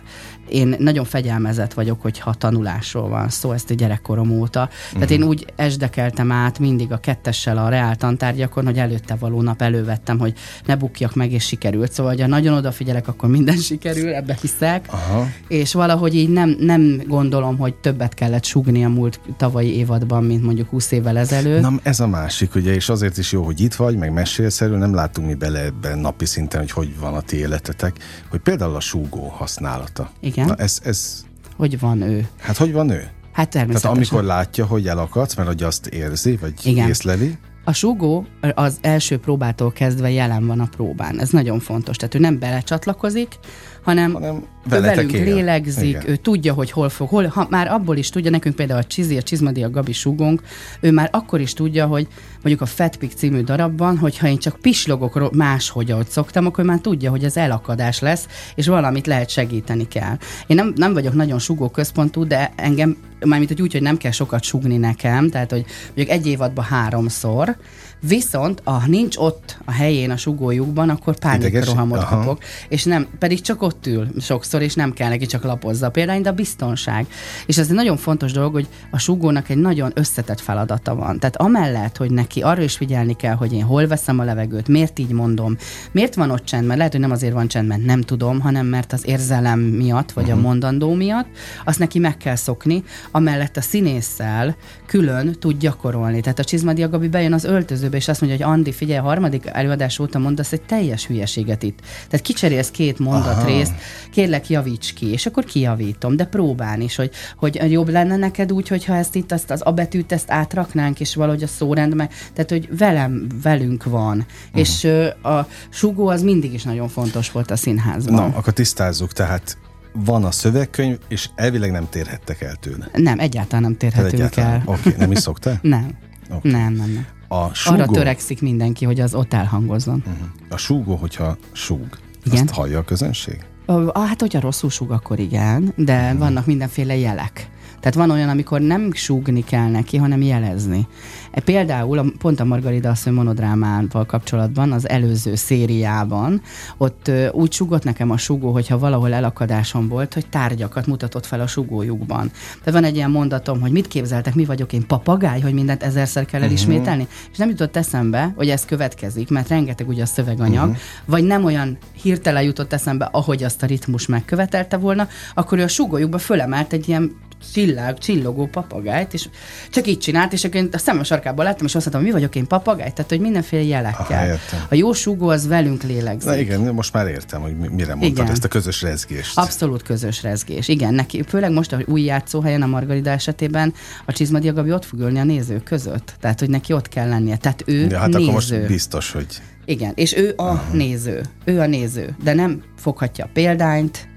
én 0.50 0.76
nagyon 0.80 1.06
fegyelmezett 1.06 1.74
vagyok, 1.74 2.02
hogyha 2.02 2.34
tanulásról 2.34 3.10
van 3.10 3.30
szó, 3.30 3.52
ezt 3.52 3.70
a 3.70 3.74
gyerekkorom 3.74 4.32
óta. 4.32 4.62
Uh-huh. 4.62 4.94
Tehát 4.94 5.12
én 5.12 5.20
mhm. 5.20 5.28
úgy 5.28 5.46
esdekeltem 5.56 6.32
át 6.32 6.60
mindig 6.60 6.92
a 6.92 6.98
kettessel 6.98 7.58
a 7.58 7.70
reál 7.70 7.96
tantárgyakon, 7.96 8.66
hogy 8.66 8.78
előtte 8.78 9.16
való 9.16 9.42
nap 9.42 9.62
elővettem, 9.62 10.20
hogy 10.20 10.34
ne 10.66 10.76
bukjak 10.76 11.16
meg, 11.16 11.32
és 11.32 11.46
sikerült. 11.46 11.92
Szóval, 11.92 12.16
ha 12.18 12.28
nagyon 12.28 12.58
odafigyelek, 12.58 13.08
akkor 13.08 13.30
minden 13.30 13.58
sikerül, 13.58 14.14
ebbe 14.14 14.38
hiszek. 14.42 14.86
Aha. 14.90 15.28
És 15.48 15.74
valahogy 15.74 16.16
így 16.16 16.30
nem, 16.30 16.56
nem 16.60 17.02
gondolom, 17.08 17.58
hogy 17.58 17.76
több 17.76 17.97
többet 17.98 18.14
kellett 18.14 18.44
sugni 18.44 18.84
a 18.86 18.90
múlt 18.90 19.20
tavalyi 19.38 19.76
évadban, 19.78 20.24
mint 20.24 20.44
mondjuk 20.44 20.70
20 20.70 20.92
évvel 20.92 21.18
ezelőtt. 21.18 21.62
Na, 21.62 21.74
ez 21.84 22.00
a 22.00 22.08
másik, 22.08 22.56
ugye, 22.56 22.74
és 22.74 22.90
azért 22.90 23.18
is 23.18 23.32
jó, 23.32 23.44
hogy 23.44 23.62
itt 23.62 23.74
vagy, 23.74 23.98
meg 23.98 24.14
mesélsz 24.14 24.62
erről, 24.62 24.78
nem 24.78 24.94
látunk 24.94 25.28
mi 25.28 25.34
bele 25.34 25.60
ebben 25.60 26.00
napi 26.00 26.26
szinten, 26.26 26.60
hogy 26.60 26.72
hogy 26.72 27.00
van 27.00 27.14
a 27.14 27.22
ti 27.22 27.38
életetek, 27.38 27.96
hogy 28.30 28.40
például 28.40 28.76
a 28.76 28.80
súgó 28.80 29.28
használata. 29.28 30.10
Igen. 30.20 30.46
Na, 30.46 30.56
ez, 30.56 30.80
ez, 30.84 31.26
Hogy 31.56 31.80
van 31.80 32.02
ő? 32.02 32.28
hát 32.40 32.58
hogy 32.58 32.72
van 32.72 32.90
ő? 32.90 33.08
Hát 33.32 33.50
természetesen. 33.50 33.94
Tehát 33.94 34.12
amikor 34.12 34.24
látja, 34.36 34.66
hogy 34.66 34.88
elakadsz, 34.88 35.36
mert 35.36 35.48
hogy 35.48 35.64
azt 35.64 35.86
érzi, 35.86 36.38
vagy 36.42 36.54
Igen. 36.64 36.88
észleli, 36.88 37.38
A 37.64 37.74
súgó 37.74 38.26
az 38.54 38.78
első 38.82 39.18
próbától 39.18 39.72
kezdve 39.72 40.12
jelen 40.12 40.48
van 40.48 40.60
a 40.60 40.68
próbán. 40.76 41.20
Ez 41.20 41.30
nagyon 41.30 41.60
fontos. 41.60 41.96
Tehát 41.96 42.16
ő 42.16 42.20
nem 42.20 42.40
belecsatlakozik, 42.40 43.40
hanem, 43.88 44.14
hanem 44.14 44.44
velünk 44.70 45.12
él. 45.14 45.24
lélegzik, 45.24 45.90
Igen. 45.90 46.10
ő 46.10 46.16
tudja, 46.16 46.54
hogy 46.54 46.72
hol 46.72 46.90
fog, 46.90 47.10
hol, 47.10 47.26
ha 47.26 47.48
már 47.50 47.68
abból 47.68 47.98
is 47.98 48.10
tudja, 48.10 48.32
nekünk 48.32 48.56
például 48.56 48.80
a 48.80 48.84
Csizi, 48.84 49.18
a 49.18 49.22
Csizmadi, 49.22 49.64
a 49.64 49.70
Gabi 49.70 49.94
súgónk, 49.94 50.42
ő 50.80 50.92
már 50.92 51.10
akkor 51.12 51.40
is 51.40 51.54
tudja, 51.54 51.86
hogy 51.86 52.08
mondjuk 52.34 52.62
a 52.62 52.66
Fatpick 52.66 53.18
című 53.18 53.42
darabban, 53.42 53.98
hogyha 53.98 54.28
én 54.28 54.38
csak 54.38 54.60
pislogok 54.62 55.36
máshogy, 55.36 55.92
ahogy 55.92 56.08
szoktam, 56.08 56.46
akkor 56.46 56.64
már 56.64 56.80
tudja, 56.80 57.10
hogy 57.10 57.26
az 57.26 57.38
elakadás 57.38 58.00
lesz, 58.00 58.28
és 58.56 58.68
valamit 58.68 59.08
lehet 59.08 59.30
segíteni 59.30 59.88
kell. 59.88 60.18
Én 60.48 60.56
nem, 60.56 60.74
nem 60.76 60.94
vagyok 60.94 61.14
nagyon 61.14 61.40
súgó 61.40 61.70
központú, 61.70 62.24
de 62.24 62.52
engem, 62.56 62.98
mármint 63.26 63.50
hogy 63.50 63.62
úgy, 63.62 63.72
hogy 63.72 63.82
nem 63.82 63.98
kell 63.98 64.12
sokat 64.12 64.44
súgni 64.44 64.78
nekem, 64.78 65.30
tehát 65.30 65.52
hogy 65.52 65.66
mondjuk 65.86 66.10
egy 66.10 66.28
évadban 66.28 66.66
háromszor, 66.66 67.58
viszont 68.00 68.62
ha 68.64 68.84
nincs 68.88 69.18
ott 69.18 69.58
a 69.66 69.72
helyén 69.72 70.12
a 70.12 70.18
sugójukban, 70.18 70.90
akkor 70.90 71.20
pánikrohamot 71.20 72.06
kapok, 72.06 72.40
és 72.70 72.84
nem, 72.84 73.08
pedig 73.20 73.42
csak 73.42 73.62
ott 73.62 73.88
ül 73.88 74.08
sokszor, 74.20 74.62
és 74.62 74.74
nem 74.74 74.94
kell 74.94 75.10
neki 75.10 75.26
csak 75.26 75.44
lapozza 75.44 75.86
a 75.86 75.90
példány, 75.90 76.22
de 76.22 76.30
a 76.30 76.34
biztonság. 76.34 77.08
És 77.46 77.58
ez 77.58 77.70
egy 77.70 77.76
nagyon 77.76 77.98
fontos 77.98 78.32
dolog, 78.32 78.54
hogy 78.54 78.68
a 78.92 79.00
sugónak 79.00 79.50
egy 79.50 79.58
nagyon 79.58 79.92
összetett 79.94 80.40
feladata 80.40 80.96
van. 80.96 81.20
Tehát 81.20 81.36
amellett, 81.36 81.98
hogy 81.98 82.12
neki 82.12 82.42
arra 82.42 82.62
is 82.62 82.76
figyelni 82.76 83.16
kell, 83.16 83.36
hogy 83.36 83.54
én 83.54 83.64
hol 83.64 83.88
veszem 83.88 84.20
a 84.20 84.24
levegőt, 84.24 84.68
miért 84.68 85.00
így 85.00 85.12
mondom, 85.12 85.58
miért 85.92 86.16
van 86.16 86.32
ott 86.32 86.46
csend, 86.46 86.66
mert 86.66 86.78
lehet, 86.78 86.92
hogy 86.92 87.02
nem 87.02 87.12
azért 87.12 87.34
van 87.34 87.48
csend, 87.48 87.68
mert 87.68 87.86
nem 87.86 88.02
tudom, 88.02 88.40
hanem 88.40 88.66
mert 88.66 88.94
az 88.94 89.08
érzelem 89.08 89.60
miatt, 89.60 90.12
vagy 90.12 90.24
uh-huh. 90.24 90.40
a 90.40 90.42
mondandó 90.42 90.94
miatt, 90.94 91.28
azt 91.66 91.80
neki 91.80 92.00
meg 92.00 92.18
kell 92.18 92.36
szokni, 92.36 92.84
amellett 93.12 93.58
a 93.58 93.62
színésszel 93.62 94.56
külön 94.86 95.36
tud 95.40 95.58
gyakorolni. 95.58 96.22
Tehát 96.22 96.40
a 96.40 96.44
Csizmadia 96.44 96.90
Gabi 96.90 97.08
bejön 97.08 97.34
az 97.34 97.46
öltözőbe, 97.88 97.98
és 97.98 98.08
azt 98.08 98.22
mondja, 98.22 98.46
hogy 98.46 98.56
Andi, 98.56 98.72
figyelj, 98.72 99.00
a 99.00 99.02
harmadik 99.02 99.46
előadás 99.46 100.00
óta 100.00 100.20
mondasz 100.20 100.52
egy 100.52 100.62
teljes 100.62 101.06
hülyeséget 101.06 101.64
itt. 101.64 101.80
Tehát 102.10 102.26
kicserélsz 102.26 102.72
két 102.72 103.00
mondatrészt, 103.00 103.74
kérlek 104.12 104.50
javíts 104.50 104.94
ki, 104.94 105.12
és 105.12 105.26
akkor 105.26 105.44
kijavítom, 105.44 106.16
de 106.16 106.26
próbálni 106.26 106.84
is, 106.84 106.96
hogy, 106.96 107.12
hogy 107.38 107.72
jobb 107.72 107.90
lenne 107.90 108.16
neked 108.16 108.52
úgy, 108.52 108.68
hogyha 108.68 108.96
ezt 108.96 109.16
itt, 109.16 109.32
azt 109.32 109.52
az 109.52 109.62
a 109.64 109.72
betűt 109.72 110.12
ezt 110.12 110.32
átraknánk, 110.32 111.00
és 111.00 111.16
valahogy 111.16 111.44
a 111.44 111.48
szórend 111.48 111.96
meg, 111.96 112.12
tehát 112.34 112.50
hogy 112.50 112.78
velem, 112.78 113.28
velünk 113.44 113.84
van. 113.84 114.18
Uh-huh. 114.18 114.60
És 114.62 114.84
a 115.24 115.48
sugó 115.70 116.08
az 116.08 116.22
mindig 116.22 116.54
is 116.54 116.64
nagyon 116.64 116.88
fontos 116.88 117.32
volt 117.32 117.52
a 117.52 117.56
színházban. 117.56 118.14
Na, 118.14 118.38
akkor 118.38 118.54
tisztázzuk, 118.54 119.14
tehát 119.14 119.58
van 120.06 120.24
a 120.24 120.32
szövegkönyv, 120.32 120.98
és 121.08 121.30
elvileg 121.36 121.72
nem 121.72 121.88
térhettek 121.90 122.42
el 122.42 122.56
tőle. 122.56 122.90
Nem, 122.94 123.20
egyáltalán 123.20 123.62
nem 123.62 123.78
Tehát 123.78 123.96
térhetünk 123.96 124.22
egyáltalán. 124.22 124.54
el. 124.54 124.62
Oké, 124.66 124.80
okay, 124.80 125.00
nem 125.00 125.12
is 125.12 125.20
szoktál? 125.20 125.60
Nem. 125.78 125.98
Oké. 126.30 126.52
Nem, 126.52 126.74
nem, 126.74 126.92
nem. 126.92 127.06
A 127.28 127.54
súgó, 127.54 127.76
Arra 127.82 127.86
törekszik 127.92 128.42
mindenki, 128.42 128.86
hogy 128.86 129.00
az 129.00 129.14
ott 129.16 129.34
elhangozzon. 129.34 130.04
a 130.50 130.58
súgó, 130.58 130.96
hogyha 130.96 131.38
súg, 131.52 131.88
Igen. 132.26 132.44
azt 132.44 132.54
hallja 132.54 132.80
a 132.80 132.84
közönség? 132.84 133.46
Ah, 133.66 134.08
Hát, 134.08 134.22
hogyha 134.22 134.40
rosszul 134.40 134.70
súg, 134.70 134.92
akkor 134.92 135.20
igen, 135.20 135.74
de 135.76 136.14
vannak 136.14 136.46
mindenféle 136.46 136.96
jelek. 136.96 137.50
Tehát 137.88 138.08
van 138.08 138.18
olyan, 138.18 138.30
amikor 138.30 138.62
nem 138.62 138.94
súgni 138.94 139.44
kell 139.44 139.70
neki, 139.70 139.98
hanem 139.98 140.22
jelezni. 140.22 140.88
E, 141.32 141.40
Például 141.40 141.98
a, 141.98 142.06
pont 142.18 142.40
a 142.40 142.46
Margarida 142.46 142.90
asszony 142.90 143.14
monodrámával 143.14 144.06
kapcsolatban, 144.06 144.72
az 144.72 144.90
előző 144.90 145.36
szériában, 145.36 146.42
ott 146.78 147.08
ö, 147.08 147.30
úgy 147.30 147.52
súgott 147.52 147.84
nekem 147.84 148.12
a 148.12 148.18
súgó, 148.18 148.52
hogyha 148.52 148.78
valahol 148.78 149.14
elakadásom 149.14 149.88
volt, 149.88 150.14
hogy 150.14 150.30
tárgyakat 150.30 150.88
mutatott 150.88 151.26
fel 151.26 151.40
a 151.40 151.48
súgójukban. 151.48 152.32
Tehát 152.64 152.80
van 152.80 152.84
egy 152.84 152.96
ilyen 152.96 153.12
mondatom, 153.12 153.62
hogy 153.62 153.72
mit 153.72 153.88
képzeltek, 153.88 154.36
mi 154.36 154.46
vagyok 154.46 154.74
én, 154.74 154.88
papagáj, 154.88 155.42
hogy 155.42 155.54
mindent 155.54 155.84
ezerszer 155.84 156.26
kell 156.26 156.42
elismételni, 156.42 157.08
és 157.32 157.38
nem 157.38 157.50
jutott 157.50 157.76
eszembe, 157.76 158.34
hogy 158.36 158.50
ez 158.50 158.66
következik, 158.66 159.30
mert 159.30 159.48
rengeteg 159.48 159.88
ugye 159.88 160.02
a 160.02 160.06
szöveganyag, 160.06 160.76
vagy 161.06 161.24
nem 161.24 161.44
olyan 161.44 161.78
hirtelen 162.02 162.44
jutott 162.44 162.74
eszembe, 162.74 163.10
ahogy 163.12 163.44
azt 163.44 163.64
a 163.64 163.66
ritmus 163.66 164.08
megkövetelte 164.08 164.78
volna, 164.78 165.08
akkor 165.34 165.58
ő 165.58 165.64
a 165.64 165.68
súgójukba 165.68 166.18
fölemelt 166.18 166.74
egy 166.74 166.88
ilyen 166.88 167.26
csillag, 167.54 167.98
csillogó 167.98 168.46
papagájt, 168.46 169.14
és 169.14 169.30
csak 169.70 169.88
így 169.88 169.98
csinált, 170.00 170.34
és 170.34 170.44
akkor 170.44 170.68
a 170.72 170.78
szemem 170.78 171.04
sarkában 171.04 171.46
láttam, 171.46 171.66
és 171.66 171.76
azt 171.76 171.86
mondtam, 171.86 172.06
mi 172.06 172.12
vagyok 172.12 172.36
én 172.36 172.48
papagáj? 172.48 172.92
Tehát, 172.92 173.10
hogy 173.10 173.20
mindenféle 173.20 173.62
Aha, 173.62 173.70
jelekkel. 173.70 174.26
értem. 174.26 174.60
a 174.70 174.76
jó 174.76 174.94
súgó 174.94 175.28
az 175.28 175.48
velünk 175.48 175.84
lélegzik. 175.84 176.30
Na 176.30 176.36
igen, 176.38 176.62
most 176.62 176.94
már 176.94 177.08
értem, 177.08 177.42
hogy 177.42 177.58
mi- 177.58 177.68
mire 177.68 177.96
mondtad 177.96 178.18
Igen. 178.18 178.32
ezt 178.32 178.44
a 178.44 178.48
közös 178.48 178.82
rezgést. 178.82 179.38
Abszolút 179.38 179.84
közös 179.84 180.24
rezgés. 180.24 180.68
Igen, 180.68 180.94
neki, 180.94 181.24
főleg 181.28 181.52
most 181.52 181.74
a 181.74 181.80
új 181.86 182.02
játszóhelyen 182.02 182.62
a 182.62 182.68
Margarida 182.68 183.10
esetében 183.10 183.74
a 184.06 184.12
Csizmadia 184.12 184.54
Gabi 184.54 184.72
ott 184.72 184.86
fog 184.86 185.00
ülni 185.00 185.20
a 185.20 185.24
nézők 185.24 185.64
között. 185.64 186.14
Tehát, 186.20 186.40
hogy 186.40 186.50
neki 186.50 186.74
ott 186.74 186.90
kell 186.90 187.10
lennie. 187.10 187.38
Tehát 187.38 187.64
ő 187.66 187.88
ja, 187.90 187.98
hát 188.00 188.08
néző. 188.08 188.22
akkor 188.22 188.34
most 188.34 188.68
biztos, 188.68 189.12
hogy 189.12 189.26
Igen, 189.66 189.92
és 189.96 190.16
ő 190.16 190.34
a 190.38 190.64
néző. 190.72 191.22
Ő 191.46 191.60
a 191.60 191.66
néző, 191.66 192.16
de 192.24 192.34
nem 192.34 192.64
foghatja 192.78 193.26
a 193.26 193.30
példányt, 193.34 194.08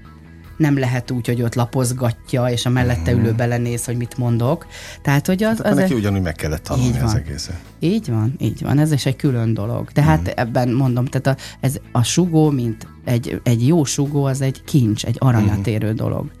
nem 0.61 0.77
lehet 0.79 1.11
úgy, 1.11 1.27
hogy 1.27 1.41
ott 1.41 1.55
lapozgatja, 1.55 2.45
és 2.49 2.65
a 2.65 2.69
mellette 2.69 3.11
ülő 3.11 3.31
belenéz, 3.33 3.85
hogy 3.85 3.97
mit 3.97 4.17
mondok. 4.17 4.65
Tehát, 5.01 5.27
hogy 5.27 5.43
az, 5.43 5.51
Mhm. 5.51 5.59
akkor 5.59 5.71
az 5.71 5.77
neki 5.77 5.93
egy, 5.93 5.99
ugyanúgy 5.99 6.21
meg 6.21 6.33
kellett 6.35 6.63
tanulni 6.63 6.99
az 6.99 7.15
egészet. 7.15 7.55
így 7.79 8.09
van, 8.09 8.33
így 8.39 8.61
van, 8.61 8.79
ez 8.79 8.91
is 8.91 9.05
egy 9.05 9.15
külön 9.15 9.53
dolog. 9.53 9.91
Tehát 9.91 10.21
Mhm. 10.21 10.29
ebben 10.35 10.69
mondom, 10.73 11.05
tehát 11.05 11.39
a, 11.39 11.43
ez 11.59 11.75
a 11.91 12.03
sugó, 12.03 12.49
mint 12.49 12.87
egy, 13.05 13.41
egy 13.43 13.67
jó 13.67 13.83
sugó, 13.83 14.23
az 14.23 14.41
egy 14.41 14.63
kincs, 14.63 15.05
egy 15.05 15.15
aranyat 15.19 15.57
Mhm. 15.59 15.69
érő 15.69 15.93
dolog. 15.93 16.31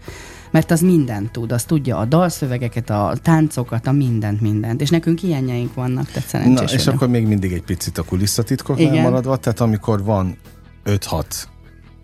Mert 0.51 0.71
az 0.71 0.81
mindent 0.81 1.31
tud, 1.31 1.51
az 1.51 1.63
tudja 1.63 1.97
a 1.97 2.05
dalszövegeket, 2.05 2.89
a 2.89 3.13
táncokat, 3.21 3.87
a 3.87 3.91
mindent, 3.91 4.41
mindent. 4.41 4.81
És 4.81 4.89
nekünk 4.89 5.23
ilyenjeink 5.23 5.73
vannak, 5.73 6.05
tehát 6.05 6.23
Na, 6.23 6.27
szerencsés 6.39 6.71
és 6.73 6.77
vagyok. 6.85 6.93
akkor 7.01 7.07
még 7.13 7.27
mindig 7.27 7.51
egy 7.53 7.61
picit 7.63 7.97
a 7.97 8.03
kulisszatitkoknál 8.03 8.87
Igen. 8.91 9.01
maradva, 9.03 9.37
tehát 9.37 9.59
amikor 9.59 10.03
van 10.03 10.37
5-6 10.85 11.25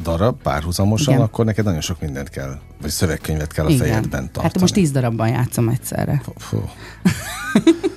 darab 0.03 0.41
párhuzamosan, 0.41 1.13
Igen. 1.13 1.25
akkor 1.25 1.45
neked 1.45 1.65
nagyon 1.65 1.81
sok 1.81 2.01
mindent 2.01 2.29
kell, 2.29 2.59
vagy 2.81 2.89
szövegkönyvet 2.89 3.53
kell 3.53 3.65
a 3.65 3.69
Igen. 3.69 3.87
fejedben 3.87 4.23
tartani. 4.23 4.43
Hát 4.43 4.59
most 4.59 4.73
tíz 4.73 4.91
darabban 4.91 5.27
játszom 5.27 5.69
egyszerre. 5.69 6.21
Fú, 6.35 6.57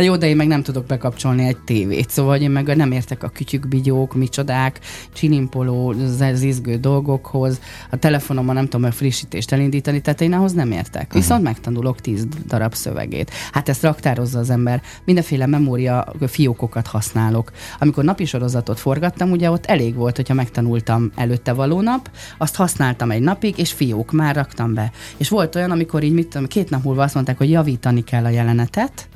Hát 0.00 0.08
Jó, 0.08 0.16
de 0.16 0.26
én 0.26 0.36
meg 0.36 0.46
nem 0.46 0.62
tudok 0.62 0.86
bekapcsolni 0.86 1.46
egy 1.46 1.56
tévét, 1.56 2.10
szóval 2.10 2.36
én 2.36 2.50
meg 2.50 2.76
nem 2.76 2.92
értek 2.92 3.22
a 3.22 3.28
kütyük, 3.28 3.68
bigyók, 3.68 4.14
micsodák, 4.14 4.80
csilimpoló, 5.12 5.94
az 6.20 6.42
izgő 6.42 6.76
dolgokhoz, 6.76 7.60
a 7.90 7.96
telefonomon 7.96 8.54
nem 8.54 8.64
tudom 8.64 8.86
a 8.86 8.92
frissítést 8.92 9.52
elindítani, 9.52 10.00
tehát 10.00 10.20
én 10.20 10.32
ahhoz 10.32 10.52
nem 10.52 10.70
értek. 10.70 11.12
Viszont 11.12 11.42
megtanulok 11.42 12.00
tíz 12.00 12.26
darab 12.46 12.74
szövegét. 12.74 13.30
Hát 13.52 13.68
ezt 13.68 13.82
raktározza 13.82 14.38
az 14.38 14.50
ember. 14.50 14.82
Mindenféle 15.04 15.46
memória 15.46 16.12
fiókokat 16.26 16.86
használok. 16.86 17.50
Amikor 17.78 18.04
napi 18.04 18.24
sorozatot 18.24 18.80
forgattam, 18.80 19.30
ugye 19.30 19.50
ott 19.50 19.66
elég 19.66 19.94
volt, 19.94 20.16
hogyha 20.16 20.34
megtanultam 20.34 21.10
előtte 21.14 21.52
való 21.52 21.80
nap, 21.80 22.10
azt 22.38 22.56
használtam 22.56 23.10
egy 23.10 23.22
napig, 23.22 23.58
és 23.58 23.72
fiók 23.72 24.12
már 24.12 24.34
raktam 24.34 24.74
be. 24.74 24.92
És 25.16 25.28
volt 25.28 25.54
olyan, 25.54 25.70
amikor 25.70 26.02
így 26.02 26.12
mit 26.12 26.28
tudom, 26.28 26.46
két 26.46 26.70
nap 26.70 26.84
múlva 26.84 27.02
azt 27.02 27.14
mondták, 27.14 27.38
hogy 27.38 27.50
javítani 27.50 28.04
kell 28.04 28.24
a 28.24 28.28
jelenetet, 28.28 29.08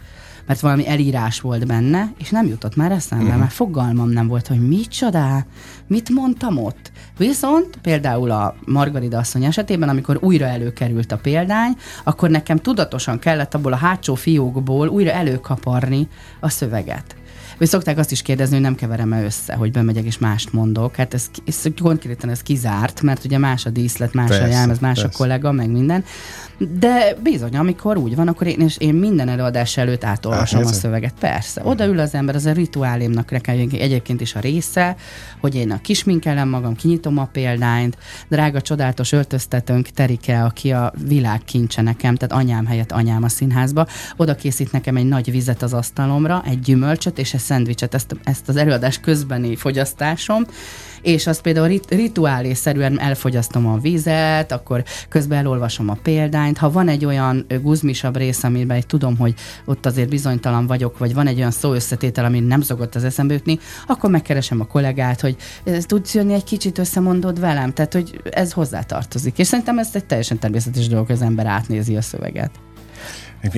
mert 0.46 0.60
valami 0.60 0.88
elírás 0.88 1.40
volt 1.40 1.66
benne, 1.66 2.12
és 2.18 2.30
nem 2.30 2.46
jutott 2.46 2.76
már 2.76 2.92
eszembe, 2.92 3.24
uh-huh. 3.24 3.40
mert 3.40 3.52
fogalmam 3.52 4.08
nem 4.08 4.26
volt, 4.26 4.46
hogy 4.46 4.68
micsoda, 4.68 5.46
mit 5.86 6.10
mondtam 6.10 6.58
ott. 6.58 6.92
Viszont 7.18 7.78
például 7.82 8.30
a 8.30 8.54
Margarida 8.64 9.18
asszony 9.18 9.44
esetében, 9.44 9.88
amikor 9.88 10.18
újra 10.20 10.46
előkerült 10.46 11.12
a 11.12 11.16
példány, 11.16 11.76
akkor 12.04 12.30
nekem 12.30 12.58
tudatosan 12.58 13.18
kellett 13.18 13.54
abból 13.54 13.72
a 13.72 13.76
hátsó 13.76 14.14
fiókból 14.14 14.88
újra 14.88 15.10
előkaparni 15.10 16.08
a 16.40 16.48
szöveget. 16.48 17.16
Vagy 17.58 17.68
szokták 17.68 17.98
azt 17.98 18.10
is 18.10 18.22
kérdezni, 18.22 18.54
hogy 18.54 18.64
nem 18.64 18.74
keverem-e 18.74 19.24
össze, 19.24 19.54
hogy 19.54 19.70
bemegyek 19.70 20.04
és 20.04 20.18
mást 20.18 20.52
mondok. 20.52 20.96
Hát 20.96 21.14
ez, 21.14 21.30
ez 21.46 21.62
konkrétan 21.82 22.30
ez 22.30 22.42
kizárt, 22.42 23.02
mert 23.02 23.24
ugye 23.24 23.38
más 23.38 23.66
a 23.66 23.70
díszlet, 23.70 24.12
más 24.12 24.28
Persze, 24.28 24.44
a 24.44 24.46
jelmez, 24.46 24.78
más 24.78 25.00
persze. 25.00 25.14
a 25.14 25.16
kollega, 25.18 25.52
meg 25.52 25.70
minden. 25.70 26.04
De 26.58 27.16
bizony, 27.22 27.56
amikor 27.56 27.96
úgy 27.96 28.16
van, 28.16 28.28
akkor 28.28 28.46
én, 28.46 28.60
és 28.60 28.76
én 28.78 28.94
minden 28.94 29.28
előadás 29.28 29.76
előtt 29.76 30.04
átolvasom 30.04 30.58
a 30.58 30.62
Átnézed? 30.62 30.82
szöveget. 30.82 31.14
Persze. 31.20 31.62
Odaül 31.64 31.98
az 31.98 32.14
ember, 32.14 32.34
az 32.34 32.46
a 32.46 32.52
rituálémnak 32.52 33.30
nekem 33.30 33.58
egyébként 33.72 34.20
is 34.20 34.34
a 34.34 34.40
része, 34.40 34.96
hogy 35.40 35.54
én 35.54 35.70
a 35.70 35.80
kisminkelem 35.80 36.48
magam, 36.48 36.76
kinyitom 36.76 37.18
a 37.18 37.28
példányt, 37.32 37.98
drága 38.28 38.60
csodálatos 38.60 39.12
öltöztetőnk 39.12 39.88
Terike, 39.88 40.42
aki 40.44 40.72
a 40.72 40.92
világ 41.08 41.40
kincse 41.44 41.82
nekem, 41.82 42.14
tehát 42.14 42.44
anyám 42.44 42.66
helyett 42.66 42.92
anyám 42.92 43.22
a 43.22 43.28
színházba, 43.28 43.86
oda 44.16 44.34
készít 44.34 44.72
nekem 44.72 44.96
egy 44.96 45.06
nagy 45.08 45.30
vizet 45.30 45.62
az 45.62 45.72
asztalomra, 45.72 46.42
egy 46.46 46.60
gyümölcsöt, 46.60 47.18
és 47.18 47.24
és 47.24 47.34
egy 47.34 47.40
szendvicset, 47.40 47.94
ezt, 47.94 48.16
ezt 48.24 48.48
az 48.48 48.56
előadás 48.56 49.00
közbeni 49.00 49.56
fogyasztásom, 49.56 50.46
és 51.04 51.26
azt 51.26 51.40
például 51.40 51.68
rit- 51.68 51.90
rituálésszerűen 51.90 53.00
elfogyasztom 53.00 53.66
a 53.66 53.78
vizet, 53.78 54.52
akkor 54.52 54.84
közben 55.08 55.38
elolvasom 55.38 55.88
a 55.88 55.98
példányt. 56.02 56.58
Ha 56.58 56.70
van 56.70 56.88
egy 56.88 57.04
olyan 57.04 57.46
guzmisabb 57.62 58.16
rész, 58.16 58.44
amiben 58.44 58.82
tudom, 58.86 59.16
hogy 59.16 59.34
ott 59.64 59.86
azért 59.86 60.08
bizonytalan 60.08 60.66
vagyok, 60.66 60.98
vagy 60.98 61.14
van 61.14 61.26
egy 61.26 61.38
olyan 61.38 61.50
szó 61.50 61.72
összetétel, 61.72 62.24
ami 62.24 62.40
nem 62.40 62.60
szokott 62.60 62.94
az 62.94 63.04
eszembe 63.04 63.34
jutni, 63.34 63.58
akkor 63.86 64.10
megkeresem 64.10 64.60
a 64.60 64.66
kollégát, 64.66 65.20
hogy 65.20 65.36
tudsz 65.80 66.14
jönni 66.14 66.32
egy 66.32 66.44
kicsit 66.44 66.78
összemondod 66.78 67.40
velem, 67.40 67.72
tehát 67.72 67.92
hogy 67.92 68.20
ez 68.30 68.52
hozzátartozik. 68.52 69.38
És 69.38 69.46
szerintem 69.46 69.78
ez 69.78 69.88
egy 69.92 70.04
teljesen 70.04 70.38
természetes 70.38 70.88
dolog, 70.88 71.06
hogy 71.06 71.14
az 71.14 71.22
ember 71.22 71.46
átnézi 71.46 71.96
a 71.96 72.02
szöveget. 72.02 72.50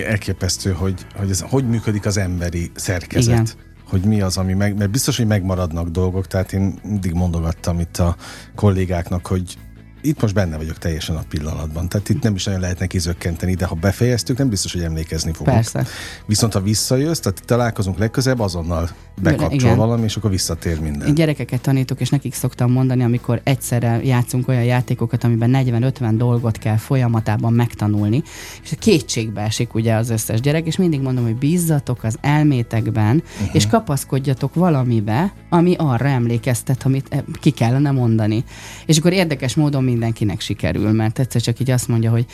Elképesztő, 0.06 0.72
hogy, 0.72 1.06
hogy, 1.14 1.30
ez, 1.30 1.40
hogy 1.40 1.68
működik 1.68 2.06
az 2.06 2.16
emberi 2.16 2.70
szerkezet. 2.74 3.32
Igen 3.32 3.65
hogy 3.88 4.04
mi 4.04 4.20
az, 4.20 4.36
ami 4.36 4.52
meg, 4.52 4.76
mert 4.76 4.90
biztos, 4.90 5.16
hogy 5.16 5.26
megmaradnak 5.26 5.88
dolgok, 5.88 6.26
tehát 6.26 6.52
én 6.52 6.78
mindig 6.82 7.12
mondogattam 7.12 7.80
itt 7.80 7.96
a 7.96 8.16
kollégáknak, 8.54 9.26
hogy 9.26 9.58
itt 10.06 10.20
most 10.20 10.34
benne 10.34 10.56
vagyok 10.56 10.78
teljesen 10.78 11.16
a 11.16 11.22
pillanatban. 11.28 11.88
Tehát 11.88 12.08
itt 12.08 12.22
nem 12.22 12.34
is 12.34 12.44
nagyon 12.44 12.60
lehet 12.60 12.78
neki 12.78 12.98
zökkenteni, 12.98 13.54
de 13.54 13.64
ha 13.64 13.74
befejeztük, 13.74 14.38
nem 14.38 14.48
biztos, 14.48 14.72
hogy 14.72 14.82
emlékezni 14.82 15.32
fogok. 15.32 15.54
Persze. 15.54 15.86
Viszont 16.26 16.52
ha 16.52 16.60
visszajössz, 16.60 17.18
tehát 17.18 17.42
találkozunk 17.44 17.98
legközelebb, 17.98 18.40
azonnal 18.40 18.90
bekapcsol 19.22 19.52
Igen. 19.52 19.76
valami, 19.76 20.02
és 20.04 20.16
akkor 20.16 20.30
visszatér 20.30 20.80
minden. 20.80 21.14
Gyerekeket 21.14 21.60
tanítok, 21.60 22.00
és 22.00 22.08
nekik 22.08 22.34
szoktam 22.34 22.72
mondani, 22.72 23.02
amikor 23.02 23.40
egyszerre 23.44 24.00
játszunk 24.04 24.48
olyan 24.48 24.64
játékokat, 24.64 25.24
amiben 25.24 25.50
40-50 25.54 26.12
dolgot 26.16 26.58
kell 26.58 26.76
folyamatában 26.76 27.52
megtanulni, 27.52 28.22
és 28.62 28.72
kétségbe 28.78 29.40
esik 29.40 29.74
ugye 29.74 29.94
az 29.94 30.10
összes 30.10 30.40
gyerek, 30.40 30.66
és 30.66 30.76
mindig 30.76 31.00
mondom, 31.00 31.24
hogy 31.24 31.36
bízzatok 31.36 32.04
az 32.04 32.16
elmétekben, 32.20 33.22
uh-huh. 33.40 33.54
és 33.54 33.66
kapaszkodjatok 33.66 34.54
valamibe, 34.54 35.32
ami 35.48 35.74
arra 35.78 36.08
emlékeztet, 36.08 36.82
amit 36.82 37.06
eh, 37.08 37.20
ki 37.40 37.50
kellene 37.50 37.90
mondani. 37.90 38.44
És 38.86 38.98
akkor 38.98 39.12
érdekes 39.12 39.54
módon 39.54 39.84
mindenkinek 39.96 40.40
sikerül, 40.40 40.92
mert 40.92 41.18
egyszer 41.18 41.40
csak 41.40 41.60
így 41.60 41.70
azt 41.70 41.88
mondja, 41.88 42.10
hogy 42.10 42.26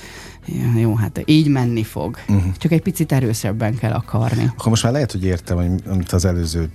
jó, 0.76 0.94
hát 0.94 1.22
így 1.24 1.48
menni 1.48 1.82
fog. 1.82 2.16
Uh-huh. 2.28 2.52
Csak 2.56 2.72
egy 2.72 2.82
picit 2.82 3.12
erősebben 3.12 3.78
kell 3.78 3.92
akarni. 3.92 4.44
Akkor 4.44 4.68
most 4.68 4.82
már 4.82 4.92
lehet, 4.92 5.12
hogy 5.12 5.24
értem, 5.24 5.56
hogy, 5.56 5.82
amit 5.86 6.12
az 6.12 6.24
előző 6.24 6.70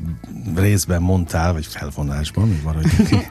részben 0.56 1.02
mondtál, 1.02 1.54
vagy 1.54 1.66
felvonásban, 1.66 2.48
mi 2.48 2.60
van, 2.64 2.74
hogy 2.74 3.28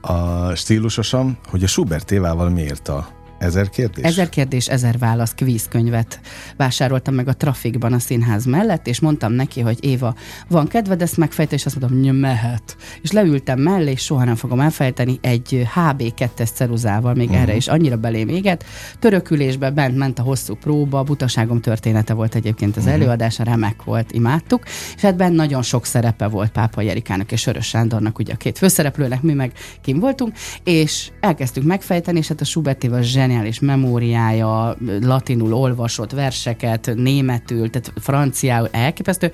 a 0.00 0.54
stílusosan, 0.54 1.38
hogy 1.48 1.62
a 1.62 1.66
Schubert 1.66 2.06
tévával 2.06 2.50
miért 2.50 2.88
a 2.88 3.08
Ezer 3.38 3.68
kérdés? 3.68 4.04
Ezer 4.04 4.28
kérdés, 4.28 4.68
ezer 4.68 4.98
válasz 4.98 5.34
kvízkönyvet 5.34 6.20
vásároltam 6.56 7.14
meg 7.14 7.28
a 7.28 7.32
trafikban 7.32 7.92
a 7.92 7.98
színház 7.98 8.44
mellett, 8.44 8.86
és 8.86 9.00
mondtam 9.00 9.32
neki, 9.32 9.60
hogy 9.60 9.84
Éva, 9.84 10.14
van 10.48 10.66
kedved 10.68 11.02
ezt 11.02 11.16
megfejteni, 11.16 11.60
és 11.60 11.66
azt 11.66 11.80
mondom, 11.80 12.04
hogy 12.04 12.20
mehet. 12.20 12.76
És 13.02 13.12
leültem 13.12 13.58
mellé, 13.58 13.90
és 13.90 14.02
soha 14.02 14.24
nem 14.24 14.34
fogom 14.34 14.60
elfejteni, 14.60 15.18
egy 15.20 15.66
HB2-es 15.74 16.52
ceruzával, 16.52 17.14
még 17.14 17.28
uh-huh. 17.28 17.42
erre 17.42 17.56
is 17.56 17.68
annyira 17.68 17.96
belém 17.96 18.28
éget. 18.28 18.64
Törökülésbe 18.98 19.70
bent 19.70 19.96
ment 19.96 20.18
a 20.18 20.22
hosszú 20.22 20.54
próba, 20.54 21.02
butaságom 21.02 21.60
története 21.60 22.14
volt 22.14 22.34
egyébként 22.34 22.76
az 22.76 22.84
uh-huh. 22.84 23.00
előadása, 23.00 23.42
remek 23.42 23.84
volt, 23.84 24.12
imádtuk, 24.12 24.62
és 24.96 25.02
hát 25.02 25.16
bent 25.16 25.34
nagyon 25.34 25.62
sok 25.62 25.86
szerepe 25.86 26.26
volt 26.26 26.50
Pápa 26.50 26.80
Jerikának 26.80 27.32
és 27.32 27.40
Sörös 27.40 27.66
Sándornak, 27.66 28.18
ugye 28.18 28.32
a 28.32 28.36
két 28.36 28.58
főszereplőnek, 28.58 29.22
mi 29.22 29.32
meg 29.32 29.52
kim 29.82 29.98
voltunk, 29.98 30.34
és 30.64 31.10
elkezdtük 31.20 31.64
megfejteni, 31.64 32.18
és 32.18 32.28
hát 32.28 32.40
a 32.40 32.44
Schubertével 32.44 33.02
zseniális 33.26 33.60
memóriája, 33.60 34.76
latinul 35.00 35.54
olvasott 35.54 36.10
verseket, 36.12 36.90
németül, 36.94 37.70
tehát 37.70 37.92
franciául 38.00 38.68
elképesztő, 38.70 39.32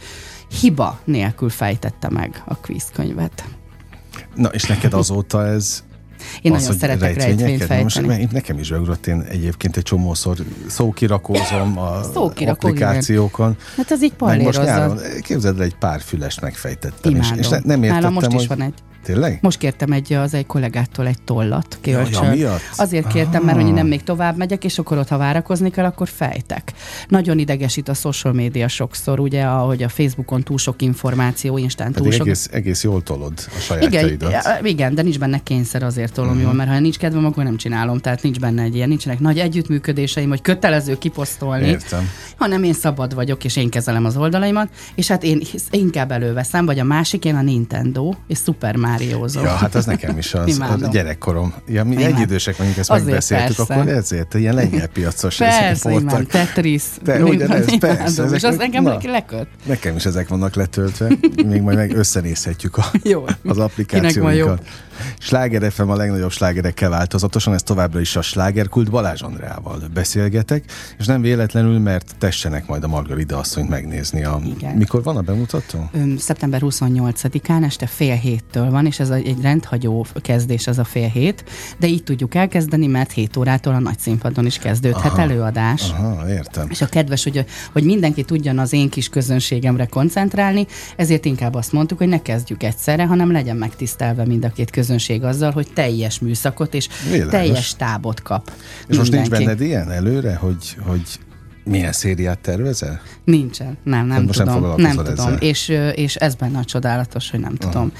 hiba 0.60 1.00
nélkül 1.04 1.48
fejtette 1.48 2.10
meg 2.10 2.42
a 2.46 2.56
kvízkönyvet. 2.56 3.44
Na, 4.34 4.48
és 4.48 4.64
neked 4.64 4.92
azóta 4.92 5.46
ez 5.46 5.82
én 6.42 6.52
az, 6.52 6.60
nagyon 6.60 6.78
szeretek 6.78 7.16
rejtvényt 7.16 7.64
fejteni. 7.64 8.08
Most, 8.08 8.32
nekem 8.32 8.58
is 8.58 8.70
beugrott, 8.70 9.06
én 9.06 9.20
egyébként 9.20 9.76
egy 9.76 9.82
csomószor 9.82 10.36
szókirakózom 10.68 11.78
a 11.78 12.02
Szókirakó, 12.02 12.68
applikációkon. 12.68 13.50
Igen. 13.50 13.76
Hát 13.76 13.90
ez 13.90 14.02
így 14.02 14.12
pallérozza. 14.12 14.94
képzeld 15.22 15.58
el, 15.58 15.64
egy 15.64 15.74
pár 15.74 16.00
fülest 16.00 16.40
megfejtettem. 16.40 17.14
Imádom. 17.14 17.38
És, 17.38 17.44
és 17.44 17.48
ne, 17.48 17.58
nem 17.64 17.82
értettem, 17.82 18.00
Nálam 18.00 18.12
most 18.12 18.26
hogy... 18.26 18.40
is 18.40 18.46
van 18.46 18.62
egy. 18.62 18.74
Tényleg? 19.02 19.38
Most 19.40 19.58
kértem 19.58 19.92
egy, 19.92 20.12
az 20.12 20.34
egy 20.34 20.46
kollégától 20.46 21.06
egy 21.06 21.22
tollat, 21.24 21.78
kölcsön. 21.80 22.34
Ja, 22.34 22.56
Azért 22.76 23.06
kértem, 23.06 23.42
mert 23.42 23.60
hogy 23.62 23.72
nem 23.72 23.86
még 23.86 24.02
tovább 24.02 24.36
megyek, 24.36 24.64
és 24.64 24.78
akkor 24.78 24.98
ott, 24.98 25.08
ha 25.08 25.16
várakozni 25.16 25.70
kell, 25.70 25.84
akkor 25.84 26.08
fejtek. 26.08 26.72
Nagyon 27.08 27.38
idegesít 27.38 27.88
a 27.88 27.94
social 27.94 28.32
média 28.32 28.68
sokszor, 28.68 29.20
ugye, 29.20 29.42
ahogy 29.44 29.82
a 29.82 29.88
Facebookon 29.88 30.42
túl 30.42 30.58
sok 30.58 30.82
információ, 30.82 31.58
instant 31.58 31.94
túl 31.94 32.10
sok... 32.10 32.26
Egész, 32.26 32.48
egész 32.52 32.82
jól 32.82 33.02
tolod 33.02 33.32
a 33.56 33.58
sajátjaidat. 33.60 34.30
Igen, 34.30 34.66
igen, 34.66 34.94
de 34.94 35.02
nincs 35.02 35.18
benne 35.18 35.38
kényszer 35.42 35.82
azért 35.82 36.12
tolom 36.12 36.30
uh-huh. 36.30 36.44
jól, 36.44 36.54
mert 36.54 36.70
ha 36.70 36.78
nincs 36.78 36.98
kedvem, 36.98 37.24
akkor 37.24 37.44
nem 37.44 37.56
csinálom. 37.56 37.98
Tehát 37.98 38.22
nincs 38.22 38.38
benne 38.38 38.62
egy 38.62 38.74
ilyen, 38.74 38.88
nincsenek 38.88 39.18
nagy 39.18 39.38
együttműködéseim, 39.38 40.28
hogy 40.28 40.40
kötelező 40.42 40.98
kiposztolni, 40.98 41.66
Értem. 41.66 42.08
hanem 42.36 42.62
én 42.62 42.72
szabad 42.72 43.14
vagyok, 43.14 43.44
és 43.44 43.56
én 43.56 43.68
kezelem 43.68 44.04
az 44.04 44.16
oldalaimat, 44.16 44.68
és 44.94 45.08
hát 45.08 45.22
én 45.22 45.40
inkább 45.70 46.10
előveszem, 46.10 46.66
vagy 46.66 46.78
a 46.78 46.84
másik, 46.84 47.24
én 47.24 47.34
a 47.34 47.42
Nintendo, 47.42 48.14
és 48.26 48.38
Super 48.38 48.76
Mario 48.76 48.91
Ja, 49.34 49.48
hát 49.48 49.74
az 49.74 49.84
nekem 49.84 50.18
is 50.18 50.34
az. 50.34 50.60
a 50.60 50.88
gyerekkorom. 50.90 51.54
Ja, 51.68 51.84
mi 51.84 52.04
egy 52.04 52.18
idősek 52.18 52.56
vagyunk, 52.56 52.76
ezt 52.76 52.90
azért 52.90 53.06
megbeszéltük, 53.06 53.56
persze. 53.56 53.74
akkor 53.74 53.88
ezért 53.88 54.34
ilyen 54.34 54.54
lengyel 54.54 54.86
piacos 54.86 55.36
persze, 55.36 55.90
voltak. 55.90 56.26
Tetris. 56.26 56.82
Te, 57.04 57.22
ugyanez, 57.24 57.78
persze. 57.78 58.22
Ezek, 58.22 58.36
és 58.36 58.44
az 58.44 58.60
engem 58.60 58.82
na, 58.82 58.98
leköt. 59.02 59.46
Nekem 59.64 59.96
is 59.96 60.04
ezek 60.04 60.28
vannak 60.28 60.54
letöltve. 60.54 61.08
Még 61.46 61.60
majd 61.60 61.76
meg 61.76 61.96
összenézhetjük 61.96 62.76
a, 62.76 62.84
jó. 63.02 63.24
az 63.44 63.58
applikációinkat. 63.58 64.62
Sláger 65.18 65.72
FM 65.72 65.88
a 65.88 65.96
legnagyobb 65.96 66.30
slágerekkel 66.30 66.90
változatosan, 66.90 67.54
ez 67.54 67.62
továbbra 67.62 68.00
is 68.00 68.16
a 68.16 68.22
slágerkult 68.22 68.90
Balázs 68.90 69.22
Andreával 69.22 69.82
beszélgetek, 69.94 70.64
és 70.98 71.06
nem 71.06 71.20
véletlenül, 71.20 71.78
mert 71.78 72.14
tessenek 72.18 72.66
majd 72.66 72.84
a 72.84 72.88
Margarida 72.88 73.38
asszonyt 73.38 73.68
megnézni. 73.68 74.24
A... 74.24 74.40
Igen. 74.56 74.76
Mikor 74.76 75.02
van 75.02 75.16
a 75.16 75.20
bemutató? 75.20 75.90
Szeptember 76.18 76.60
28-án 76.64 77.64
este 77.64 77.86
fél 77.86 78.14
héttől 78.14 78.70
van, 78.70 78.86
és 78.86 79.00
ez 79.00 79.10
egy 79.10 79.40
rendhagyó 79.42 80.06
kezdés 80.22 80.66
az 80.66 80.78
a 80.78 80.84
fél 80.84 81.08
hét, 81.08 81.44
de 81.78 81.86
így 81.86 82.02
tudjuk 82.02 82.34
elkezdeni, 82.34 82.86
mert 82.86 83.12
7 83.12 83.36
órától 83.36 83.74
a 83.74 83.78
nagy 83.78 83.98
színpadon 83.98 84.46
is 84.46 84.58
kezdődhet 84.58 85.12
aha, 85.12 85.20
előadás. 85.20 85.90
Aha, 85.90 86.28
értem. 86.28 86.66
És 86.70 86.80
a 86.80 86.86
kedves, 86.86 87.22
hogy, 87.22 87.44
hogy 87.72 87.84
mindenki 87.84 88.22
tudjon 88.22 88.58
az 88.58 88.72
én 88.72 88.88
kis 88.88 89.08
közönségemre 89.08 89.86
koncentrálni, 89.86 90.66
ezért 90.96 91.24
inkább 91.24 91.54
azt 91.54 91.72
mondtuk, 91.72 91.98
hogy 91.98 92.08
ne 92.08 92.22
kezdjük 92.22 92.62
egyszerre, 92.62 93.06
hanem 93.06 93.32
legyen 93.32 93.56
megtisztelve 93.56 94.26
mind 94.26 94.44
a 94.44 94.48
két 94.48 94.70
közönség 94.70 94.91
azzal, 95.22 95.50
hogy 95.50 95.68
teljes 95.74 96.18
műszakot 96.18 96.74
és 96.74 96.88
Világos. 97.10 97.30
teljes 97.30 97.74
tábot 97.76 98.22
kap. 98.22 98.50
És 98.50 98.96
mindenki. 98.96 98.96
most 98.96 99.12
nincs 99.12 99.28
benned 99.28 99.60
ilyen 99.60 99.90
előre, 99.90 100.34
hogy, 100.34 100.76
hogy 100.86 101.02
milyen 101.64 101.92
szériát 101.92 102.38
tervezel? 102.38 103.00
Nincsen, 103.24 103.78
nem, 103.84 104.06
nem 104.06 104.22
most 104.22 104.38
tudom. 104.38 104.62
Nem, 104.62 104.94
nem 104.94 105.04
tudom, 105.04 105.36
és, 105.38 105.68
és 105.94 106.16
ez 106.16 106.34
benne 106.34 106.58
a 106.58 106.64
csodálatos, 106.64 107.30
hogy 107.30 107.40
nem 107.40 107.54
Aha. 107.60 107.70
tudom. 107.70 107.92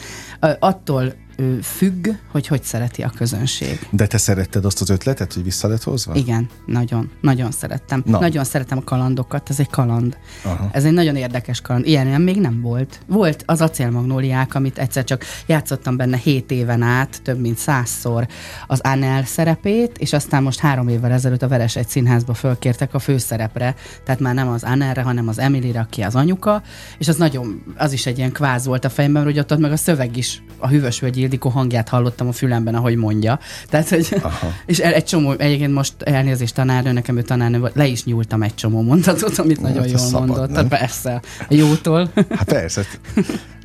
Attól 0.59 1.14
függ, 1.62 2.09
hogy 2.30 2.47
hogy 2.47 2.62
szereti 2.62 3.03
a 3.03 3.12
közönség. 3.16 3.89
De 3.91 4.07
te 4.07 4.18
szeretted 4.18 4.64
azt 4.64 4.80
az 4.80 4.91
ötletet, 4.91 5.33
hogy 5.33 5.45
vissza 5.45 5.68
lett 5.68 5.83
hozva? 5.83 6.14
Igen, 6.14 6.49
nagyon, 6.66 7.11
nagyon 7.20 7.51
szerettem. 7.51 8.03
Na. 8.07 8.18
Nagyon 8.18 8.45
szeretem 8.45 8.78
a 8.78 8.85
kalandokat, 8.85 9.51
ez 9.51 9.61
egy 9.61 9.70
kaland. 9.70 10.16
Aha. 10.45 10.68
Ez 10.72 10.85
egy 10.85 10.93
nagyon 10.93 11.16
érdekes 11.16 11.61
kaland. 11.61 11.87
Ilyen 11.87 12.20
még 12.20 12.41
nem 12.41 12.61
volt. 12.61 13.01
Volt 13.07 13.43
az 13.47 13.61
acélmagnóliák, 13.61 14.55
amit 14.55 14.78
egyszer 14.78 15.05
csak 15.05 15.24
játszottam 15.47 15.97
benne 15.97 16.16
7 16.16 16.51
éven 16.51 16.83
át, 16.83 17.22
több 17.22 17.41
mint 17.41 17.59
százszor 17.59 18.26
az 18.66 18.80
Anel 18.80 19.24
szerepét, 19.24 19.99
és 19.99 20.12
aztán 20.12 20.43
most 20.43 20.59
három 20.59 20.89
évvel 20.89 21.12
ezelőtt 21.12 21.43
a 21.43 21.49
Veres 21.49 21.76
egy 21.76 21.89
színházba 21.89 22.35
fölkértek 22.35 22.95
a 22.95 22.99
főszerepre, 22.99 23.74
tehát 24.05 24.20
már 24.20 24.35
nem 24.35 24.49
az 24.49 24.62
Anelre, 24.62 25.03
hanem 25.03 25.28
az 25.28 25.39
Emilire, 25.39 25.80
aki 25.80 26.03
az 26.03 26.14
anyuka, 26.14 26.62
és 26.99 27.09
az 27.09 27.16
nagyon, 27.16 27.62
az 27.76 27.93
is 27.93 28.07
egy 28.07 28.18
ilyen 28.18 28.33
kváz 28.33 28.66
volt 28.66 28.85
a 28.85 28.89
fejemben, 28.89 29.24
hogy 29.24 29.39
ott, 29.39 29.53
ott 29.53 29.59
meg 29.59 29.72
a 29.72 29.76
szöveg 29.76 30.16
is, 30.16 30.43
a 30.59 30.68
hűvös 30.68 31.01
Ildikó 31.23 31.49
hangját 31.49 31.89
hallottam 31.89 32.29
a 32.29 32.33
fülemben, 32.33 32.75
ahogy 32.75 32.97
mondja. 32.97 33.39
Tehát, 33.68 33.89
hogy, 33.89 34.20
Aha. 34.23 34.53
és 34.66 34.79
egy 34.79 35.05
csomó, 35.05 35.33
egyébként 35.39 35.73
most 35.73 36.03
elnézést 36.03 36.55
tanárnő, 36.55 36.93
nekem 36.93 37.16
ő 37.16 37.23
tanárnő 37.23 37.70
le 37.75 37.87
is 37.87 38.05
nyúltam 38.05 38.43
egy 38.43 38.55
csomó 38.55 38.83
mondatot, 38.83 39.39
amit 39.39 39.61
Na, 39.61 39.68
nagyon 39.68 39.89
jól 39.89 39.99
szabad, 39.99 40.27
mondott. 40.27 40.51
Nem? 40.51 40.68
Persze, 40.68 41.23
jótól. 41.49 42.11
Hát 42.14 42.45
persze. 42.45 42.83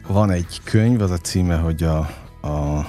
Van 0.07 0.31
egy 0.31 0.61
könyv, 0.63 1.01
az 1.01 1.11
a 1.11 1.17
címe, 1.17 1.55
hogy 1.55 1.83
a, 1.83 1.97
a 2.47 2.85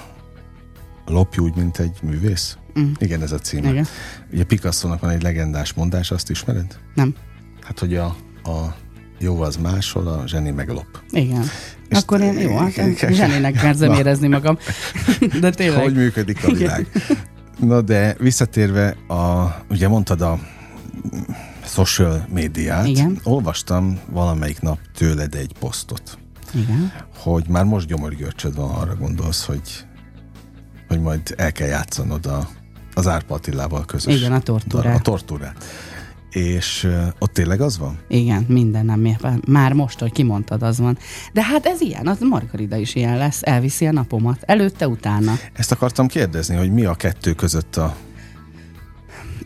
lopj 1.05 1.39
úgy, 1.39 1.55
mint 1.55 1.77
egy 1.79 1.97
művész. 2.01 2.57
Mm. 2.79 2.91
Igen, 2.97 3.21
ez 3.21 3.31
a 3.31 3.39
címe. 3.39 3.69
Igen. 3.69 3.85
Ugye 4.31 4.43
Picasso-nak 4.43 4.99
van 4.99 5.09
egy 5.09 5.21
legendás 5.21 5.73
mondás, 5.73 6.11
azt 6.11 6.29
ismered? 6.29 6.79
Nem. 6.95 7.15
Hát, 7.61 7.79
hogy 7.79 7.95
a, 7.95 8.05
a 8.43 8.75
jó 9.19 9.41
az 9.41 9.55
máshol, 9.55 10.07
a 10.07 10.27
zseni 10.27 10.51
meglop. 10.51 11.01
Igen. 11.09 11.43
És 11.89 11.97
Akkor 11.97 12.21
én, 12.21 12.39
jó, 12.39 12.57
hát 12.57 12.71
zsenének 13.11 13.53
kell 13.53 13.73
zenérezni 13.73 14.27
magam. 14.27 14.57
De 15.41 15.49
tényleg. 15.49 15.81
Hogy 15.81 15.93
működik 15.93 16.43
a 16.43 16.51
világ? 16.51 16.87
Na 17.59 17.81
de 17.81 18.15
visszatérve, 18.19 18.89
a, 19.07 19.55
ugye 19.69 19.87
mondtad 19.87 20.21
a 20.21 20.39
social 21.65 22.27
médiát. 22.33 22.87
Igen. 22.87 23.19
Olvastam 23.23 23.99
valamelyik 24.11 24.61
nap 24.61 24.79
tőled 24.97 25.35
egy 25.35 25.53
posztot. 25.59 26.17
Igen. 26.53 26.91
hogy 27.17 27.47
már 27.47 27.63
most 27.63 27.87
gyomorgörcsöd 27.87 28.55
van, 28.55 28.69
arra 28.69 28.95
gondolsz, 28.95 29.45
hogy, 29.45 29.85
hogy 30.87 31.01
majd 31.01 31.33
el 31.37 31.51
kell 31.51 31.67
játszanod 31.67 32.25
a, 32.25 32.49
az 32.93 33.07
Árpa 33.07 33.35
Attilával 33.35 33.85
közös. 33.85 34.15
Igen, 34.15 34.31
a 34.31 34.39
tortúrát. 34.39 34.93
A, 34.93 34.97
a 34.97 35.01
tortúrát. 35.01 35.63
És 36.31 36.83
uh, 36.83 37.07
ott 37.19 37.33
tényleg 37.33 37.61
az 37.61 37.77
van? 37.77 37.99
Igen, 38.07 38.45
minden 38.47 38.85
nem. 38.85 39.17
Már 39.47 39.73
most, 39.73 39.99
hogy 39.99 40.11
kimondtad, 40.11 40.63
az 40.63 40.79
van. 40.79 40.97
De 41.33 41.43
hát 41.43 41.65
ez 41.65 41.81
ilyen, 41.81 42.07
az 42.07 42.17
Margarida 42.19 42.75
is 42.75 42.95
ilyen 42.95 43.17
lesz, 43.17 43.39
elviszi 43.41 43.87
a 43.87 43.91
napomat. 43.91 44.37
Előtte, 44.41 44.87
utána. 44.87 45.33
Ezt 45.53 45.71
akartam 45.71 46.07
kérdezni, 46.07 46.55
hogy 46.55 46.71
mi 46.71 46.85
a 46.85 46.93
kettő 46.93 47.33
között 47.33 47.75
a 47.75 47.95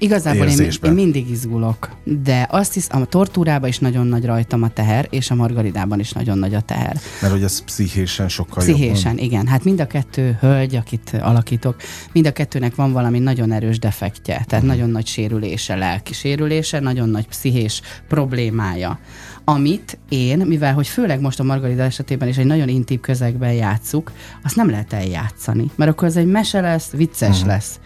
Igazából 0.03 0.45
én, 0.47 0.69
én 0.83 0.91
mindig 0.91 1.29
izgulok, 1.29 1.89
de 2.23 2.47
azt 2.51 2.73
hiszem, 2.73 3.01
a 3.01 3.05
tortúrában 3.05 3.69
is 3.69 3.79
nagyon 3.79 4.07
nagy 4.07 4.25
rajtam 4.25 4.63
a 4.63 4.69
teher, 4.69 5.07
és 5.09 5.31
a 5.31 5.35
margaridában 5.35 5.99
is 5.99 6.11
nagyon 6.11 6.37
nagy 6.37 6.53
a 6.53 6.61
teher. 6.61 6.97
Mert 7.21 7.33
hogy 7.33 7.43
ez 7.43 7.63
pszichésen 7.63 8.29
sokkal 8.29 8.63
Pszichésen, 8.63 9.11
jobban. 9.11 9.25
igen. 9.25 9.47
Hát 9.47 9.63
mind 9.63 9.79
a 9.79 9.87
kettő 9.87 10.37
hölgy, 10.39 10.75
akit 10.75 11.17
alakítok, 11.21 11.75
mind 12.11 12.25
a 12.25 12.31
kettőnek 12.31 12.75
van 12.75 12.91
valami 12.91 13.19
nagyon 13.19 13.51
erős 13.51 13.79
defektje, 13.79 14.33
tehát 14.33 14.51
uh-huh. 14.51 14.67
nagyon 14.67 14.89
nagy 14.89 15.07
sérülése, 15.07 15.75
lelki 15.75 16.13
sérülése, 16.13 16.79
nagyon 16.79 17.09
nagy 17.09 17.27
pszichés 17.27 17.81
problémája 18.07 18.99
amit 19.45 19.97
én, 20.09 20.37
mivel 20.37 20.73
hogy 20.73 20.87
főleg 20.87 21.21
most 21.21 21.39
a 21.39 21.43
Margarida 21.43 21.83
esetében 21.83 22.27
is 22.27 22.37
egy 22.37 22.45
nagyon 22.45 22.67
intim 22.67 22.99
közegben 22.99 23.53
játszuk, 23.53 24.11
azt 24.43 24.55
nem 24.55 24.69
lehet 24.69 24.93
eljátszani, 24.93 25.71
mert 25.75 25.91
akkor 25.91 26.07
ez 26.07 26.15
egy 26.15 26.25
mese 26.25 26.61
lesz, 26.61 26.89
vicces 26.89 27.29
uh-huh. 27.29 27.47
lesz. 27.47 27.79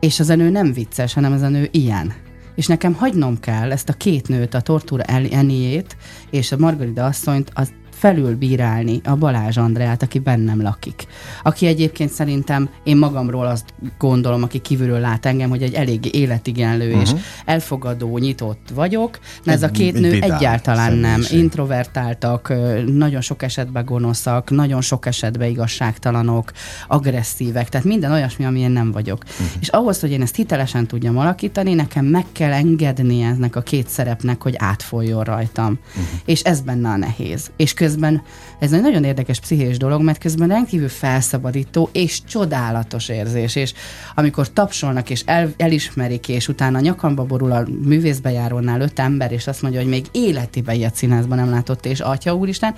És 0.00 0.20
az 0.20 0.28
a 0.28 0.34
nő 0.34 0.50
nem 0.50 0.72
vicces, 0.72 1.12
hanem 1.12 1.32
az 1.32 1.42
a 1.42 1.48
nő 1.48 1.68
ilyen. 1.70 2.12
És 2.54 2.66
nekem 2.66 2.94
hagynom 2.94 3.40
kell 3.40 3.72
ezt 3.72 3.88
a 3.88 3.92
két 3.92 4.28
nőt, 4.28 4.54
a 4.54 4.60
Tortúra 4.60 5.02
Eniét 5.02 5.96
és 6.30 6.52
a 6.52 6.58
Margarida 6.58 7.04
asszonyt, 7.04 7.50
az 7.54 7.72
felülbírálni 8.00 9.00
a 9.04 9.16
Balázs 9.16 9.56
Andreát, 9.56 10.02
aki 10.02 10.18
bennem 10.18 10.62
lakik. 10.62 11.06
Aki 11.42 11.66
egyébként 11.66 12.10
szerintem, 12.10 12.68
én 12.84 12.96
magamról 12.96 13.46
azt 13.46 13.74
gondolom, 13.98 14.42
aki 14.42 14.58
kívülről 14.58 15.00
lát 15.00 15.26
engem, 15.26 15.48
hogy 15.48 15.62
egy 15.62 15.74
elég 15.74 16.14
életigenlő 16.14 16.88
uh-huh. 16.88 17.02
és 17.02 17.10
elfogadó, 17.44 18.18
nyitott 18.18 18.68
vagyok. 18.74 19.18
De 19.44 19.52
ez 19.52 19.62
a 19.62 19.70
két 19.70 20.00
nő 20.00 20.18
egyáltalán 20.20 20.92
nem. 20.92 21.22
Introvertáltak, 21.30 22.52
nagyon 22.86 23.20
sok 23.20 23.42
esetben 23.42 23.84
gonoszak, 23.84 24.50
nagyon 24.50 24.80
sok 24.80 25.06
esetben 25.06 25.48
igazságtalanok, 25.48 26.52
agresszívek, 26.88 27.68
tehát 27.68 27.86
minden 27.86 28.12
olyasmi, 28.12 28.44
ami 28.44 28.60
én 28.60 28.70
nem 28.70 28.92
vagyok. 28.92 29.22
Uh-huh. 29.24 29.46
És 29.60 29.68
ahhoz, 29.68 30.00
hogy 30.00 30.10
én 30.10 30.22
ezt 30.22 30.36
hitelesen 30.36 30.86
tudjam 30.86 31.18
alakítani, 31.18 31.74
nekem 31.74 32.04
meg 32.04 32.24
kell 32.32 32.52
engedni 32.52 33.22
ennek 33.22 33.56
a 33.56 33.60
két 33.60 33.88
szerepnek, 33.88 34.42
hogy 34.42 34.54
átfoljon 34.58 35.24
rajtam. 35.24 35.78
Uh-huh. 35.88 36.04
És 36.24 36.42
ez 36.42 36.60
benne 36.60 36.88
a 36.88 36.96
nehéz. 36.96 37.50
És 37.56 37.74
köz 37.74 37.89
közben 37.90 38.22
ez 38.58 38.72
egy 38.72 38.80
nagyon 38.80 39.04
érdekes 39.04 39.40
pszichés 39.40 39.76
dolog, 39.76 40.02
mert 40.02 40.18
közben 40.18 40.48
rendkívül 40.48 40.88
felszabadító 40.88 41.88
és 41.92 42.24
csodálatos 42.24 43.08
érzés, 43.08 43.56
és 43.56 43.72
amikor 44.14 44.52
tapsolnak 44.52 45.10
és 45.10 45.22
el, 45.26 45.52
elismerik, 45.56 46.28
és 46.28 46.48
utána 46.48 46.80
nyakamba 46.80 47.24
borul 47.24 47.52
a 47.52 47.66
művészbejárónál 47.84 48.80
öt 48.80 48.98
ember, 48.98 49.32
és 49.32 49.46
azt 49.46 49.62
mondja, 49.62 49.80
hogy 49.80 49.88
még 49.88 50.06
életében 50.12 50.74
ilyet 50.74 50.94
színházban 50.94 51.38
nem 51.38 51.50
látott, 51.50 51.86
és 51.86 52.00
atya 52.00 52.34
úristen, 52.34 52.74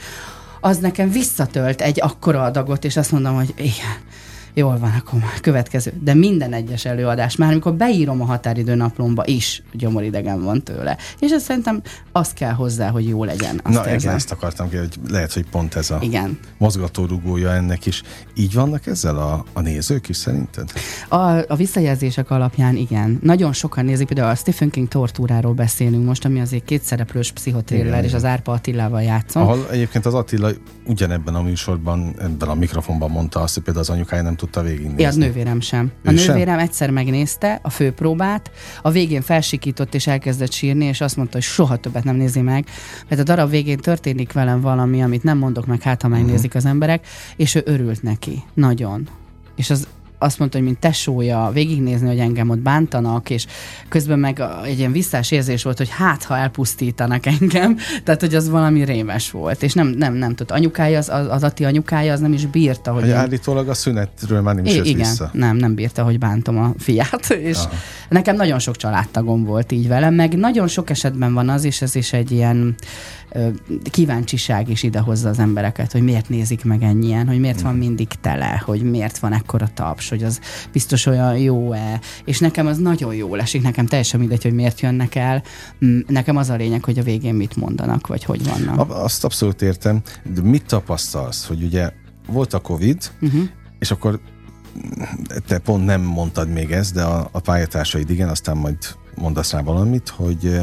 az 0.60 0.78
nekem 0.78 1.10
visszatölt 1.10 1.80
egy 1.80 2.00
akkora 2.00 2.42
adagot, 2.42 2.84
és 2.84 2.96
azt 2.96 3.12
mondom, 3.12 3.34
hogy 3.34 3.54
igen, 3.56 3.96
Jól 4.54 4.78
van, 4.78 4.92
akkor 4.98 5.20
már 5.20 5.40
következő. 5.40 5.92
De 6.00 6.14
minden 6.14 6.52
egyes 6.52 6.84
előadás, 6.84 7.36
már 7.36 7.50
amikor 7.50 7.74
beírom 7.74 8.20
a 8.20 8.24
határidő 8.24 8.74
naplomba 8.74 9.26
is, 9.26 9.62
gyomoridegen 9.72 10.42
van 10.42 10.62
tőle. 10.62 10.96
És 11.18 11.30
ez 11.30 11.42
szerintem 11.42 11.82
az 12.12 12.32
kell 12.32 12.52
hozzá, 12.52 12.90
hogy 12.90 13.08
jó 13.08 13.24
legyen. 13.24 13.60
Azt 13.62 13.84
Na, 13.84 13.94
igen, 13.94 14.14
ezt 14.14 14.32
akartam 14.32 14.68
ki, 14.68 14.76
hogy 14.76 14.94
lehet, 15.08 15.32
hogy 15.32 15.44
pont 15.50 15.74
ez 15.74 15.90
a 15.90 15.98
igen. 16.00 16.38
mozgatórugója 16.58 17.52
ennek 17.52 17.86
is. 17.86 18.02
Így 18.34 18.54
vannak 18.54 18.86
ezzel 18.86 19.16
a, 19.16 19.44
a 19.52 19.60
nézők 19.60 20.08
is 20.08 20.16
szerinted? 20.16 20.72
A, 21.08 21.16
a 21.48 21.56
visszajelzések 21.56 22.30
alapján 22.30 22.76
igen. 22.76 23.18
Nagyon 23.22 23.52
sokan 23.52 23.84
nézik, 23.84 24.06
például 24.06 24.30
a 24.30 24.34
Stephen 24.34 24.70
King 24.70 24.88
tortúráról 24.88 25.52
beszélünk 25.52 26.04
most, 26.04 26.24
ami 26.24 26.40
azért 26.40 26.64
két 26.64 26.82
szereplős 26.82 27.32
pszichotriller, 27.32 28.04
és 28.04 28.14
az 28.14 28.24
Árpa 28.24 28.52
Attilával 28.52 29.02
játszom. 29.02 29.42
Ahol 29.42 29.66
egyébként 29.70 30.06
az 30.06 30.14
Attila 30.14 30.50
ugyanebben 30.86 31.34
a 31.34 31.42
műsorban, 31.42 32.14
ebben 32.18 32.48
a 32.48 32.54
mikrofonban 32.54 33.10
mondta 33.10 33.40
azt, 33.40 33.54
hogy 33.54 33.62
például 33.62 33.84
az 33.84 33.90
anyukája 33.90 34.22
nem 34.22 34.36
tudta 34.42 34.62
végignézni. 34.62 35.02
Ja, 35.02 35.08
a 35.08 35.14
nővérem 35.14 35.60
sem. 35.60 35.92
Ő 36.02 36.08
a 36.08 36.10
nővérem 36.10 36.56
sem? 36.56 36.64
egyszer 36.64 36.90
megnézte 36.90 37.58
a 37.62 37.70
főpróbát, 37.70 38.50
a 38.82 38.90
végén 38.90 39.20
felsikított 39.20 39.94
és 39.94 40.06
elkezdett 40.06 40.52
sírni, 40.52 40.84
és 40.84 41.00
azt 41.00 41.16
mondta, 41.16 41.34
hogy 41.34 41.42
soha 41.42 41.76
többet 41.76 42.04
nem 42.04 42.16
nézi 42.16 42.40
meg, 42.40 42.66
mert 43.08 43.20
a 43.20 43.24
darab 43.24 43.50
végén 43.50 43.76
történik 43.76 44.32
velem 44.32 44.60
valami, 44.60 45.02
amit 45.02 45.22
nem 45.22 45.38
mondok 45.38 45.66
meg, 45.66 45.82
hát 45.82 46.02
ha 46.02 46.08
megnézik 46.08 46.54
uh-huh. 46.54 46.56
az 46.56 46.64
emberek, 46.64 47.06
és 47.36 47.54
ő 47.54 47.62
örült 47.64 48.02
neki. 48.02 48.42
Nagyon. 48.54 49.08
És 49.56 49.70
az 49.70 49.88
azt 50.22 50.38
mondta, 50.38 50.56
hogy 50.56 50.66
mint 50.66 50.78
tesója 50.78 51.50
végignézni, 51.52 52.06
hogy 52.06 52.18
engem 52.18 52.50
ott 52.50 52.58
bántanak, 52.58 53.30
és 53.30 53.46
közben 53.88 54.18
meg 54.18 54.42
egy 54.64 54.78
ilyen 54.78 54.92
visszás 54.92 55.30
érzés 55.30 55.62
volt, 55.62 55.78
hogy 55.78 55.90
hát, 55.90 56.24
ha 56.24 56.36
elpusztítanak 56.36 57.26
engem, 57.26 57.76
tehát, 58.04 58.20
hogy 58.20 58.34
az 58.34 58.48
valami 58.48 58.84
rémes 58.84 59.30
volt, 59.30 59.62
és 59.62 59.72
nem, 59.72 59.86
nem, 59.86 60.14
nem 60.14 60.34
tudta. 60.34 60.54
Anyukája, 60.54 60.98
az, 60.98 61.08
az 61.28 61.42
Ati 61.42 61.64
anyukája, 61.64 62.12
az 62.12 62.20
nem 62.20 62.32
is 62.32 62.46
bírta, 62.46 62.92
hogy... 62.92 63.00
hogy 63.00 63.10
én... 63.10 63.16
Állítólag 63.16 63.68
a 63.68 63.74
szünetről 63.74 64.40
már 64.40 64.54
nem 64.54 64.64
is 64.64 64.74
Igen, 64.74 64.96
vissza. 64.96 65.30
nem, 65.32 65.56
nem 65.56 65.74
bírta, 65.74 66.02
hogy 66.02 66.18
bántom 66.18 66.58
a 66.58 66.72
fiát, 66.78 67.30
és 67.50 67.56
Aha. 67.56 67.74
nekem 68.08 68.36
nagyon 68.36 68.58
sok 68.58 68.76
családtagom 68.76 69.44
volt 69.44 69.72
így 69.72 69.88
velem, 69.88 70.14
meg 70.14 70.36
nagyon 70.36 70.68
sok 70.68 70.90
esetben 70.90 71.34
van 71.34 71.48
az, 71.48 71.64
és 71.64 71.82
ez 71.82 71.94
is 71.94 72.12
egy 72.12 72.30
ilyen 72.30 72.74
kíváncsiság 73.90 74.68
is 74.68 74.82
idehozza 74.82 75.28
az 75.28 75.38
embereket, 75.38 75.92
hogy 75.92 76.02
miért 76.02 76.28
nézik 76.28 76.64
meg 76.64 76.82
ennyien, 76.82 77.26
hogy 77.26 77.40
miért 77.40 77.60
van 77.60 77.74
mindig 77.74 78.08
tele, 78.20 78.62
hogy 78.64 78.82
miért 78.82 79.18
van 79.18 79.32
ekkora 79.32 79.68
taps, 79.74 80.08
hogy 80.12 80.22
az 80.22 80.40
biztos 80.72 81.06
olyan 81.06 81.38
jó-e, 81.38 82.00
és 82.24 82.38
nekem 82.38 82.66
az 82.66 82.78
nagyon 82.78 83.14
jó 83.14 83.34
esik, 83.34 83.62
nekem 83.62 83.86
teljesen 83.86 84.20
mindegy, 84.20 84.42
hogy 84.42 84.52
miért 84.52 84.80
jönnek 84.80 85.14
el, 85.14 85.42
mm, 85.84 85.98
nekem 86.06 86.36
az 86.36 86.50
a 86.50 86.54
lényeg, 86.54 86.84
hogy 86.84 86.98
a 86.98 87.02
végén 87.02 87.34
mit 87.34 87.56
mondanak, 87.56 88.06
vagy 88.06 88.24
hogy 88.24 88.44
vannak. 88.44 88.90
Azt 88.90 89.24
abszolút 89.24 89.62
értem, 89.62 90.02
de 90.34 90.40
mit 90.42 90.66
tapasztalsz, 90.66 91.46
hogy 91.46 91.62
ugye 91.62 91.92
volt 92.26 92.54
a 92.54 92.58
Covid, 92.58 93.10
uh-huh. 93.20 93.42
és 93.78 93.90
akkor 93.90 94.20
te 95.46 95.58
pont 95.58 95.84
nem 95.84 96.00
mondtad 96.00 96.48
még 96.48 96.70
ezt, 96.70 96.94
de 96.94 97.02
a, 97.02 97.28
a 97.32 97.40
pályatársaid 97.40 98.10
igen, 98.10 98.28
aztán 98.28 98.56
majd 98.56 98.76
mondasz 99.14 99.52
rá 99.52 99.60
valamit, 99.60 100.08
hogy 100.08 100.60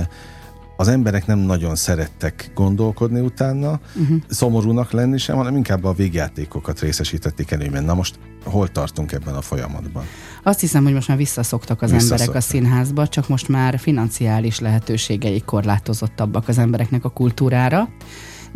az 0.80 0.88
emberek 0.88 1.26
nem 1.26 1.40
nagyon 1.40 1.76
szerettek 1.76 2.52
gondolkodni 2.56 3.20
utána, 3.20 3.80
uh-huh. 3.96 4.18
szomorúnak 4.28 4.92
lenni 4.92 5.18
sem, 5.18 5.36
hanem 5.36 5.56
inkább 5.56 5.84
a 5.84 5.94
végjátékokat 5.94 6.80
részesítették 6.80 7.52
előnyben. 7.52 7.84
Na 7.84 7.94
most 7.94 8.20
hol 8.44 8.68
tartunk 8.68 9.12
ebben 9.12 9.36
a 9.36 9.42
folyamatban? 9.42 10.04
Azt 10.44 10.60
hiszem, 10.60 10.84
hogy 10.84 10.94
most 10.94 11.08
már 11.08 11.18
visszaszoktak 11.18 11.82
az 11.82 11.92
emberek 11.92 12.36
a 12.36 12.42
színházba, 12.42 13.08
csak 13.08 13.28
most 13.28 13.48
már 13.48 13.80
financiális 13.80 14.60
lehetőségei 14.60 15.42
korlátozottabbak 15.42 16.48
az 16.48 16.58
embereknek 16.58 17.06
a 17.06 17.10
kultúrára 17.10 17.90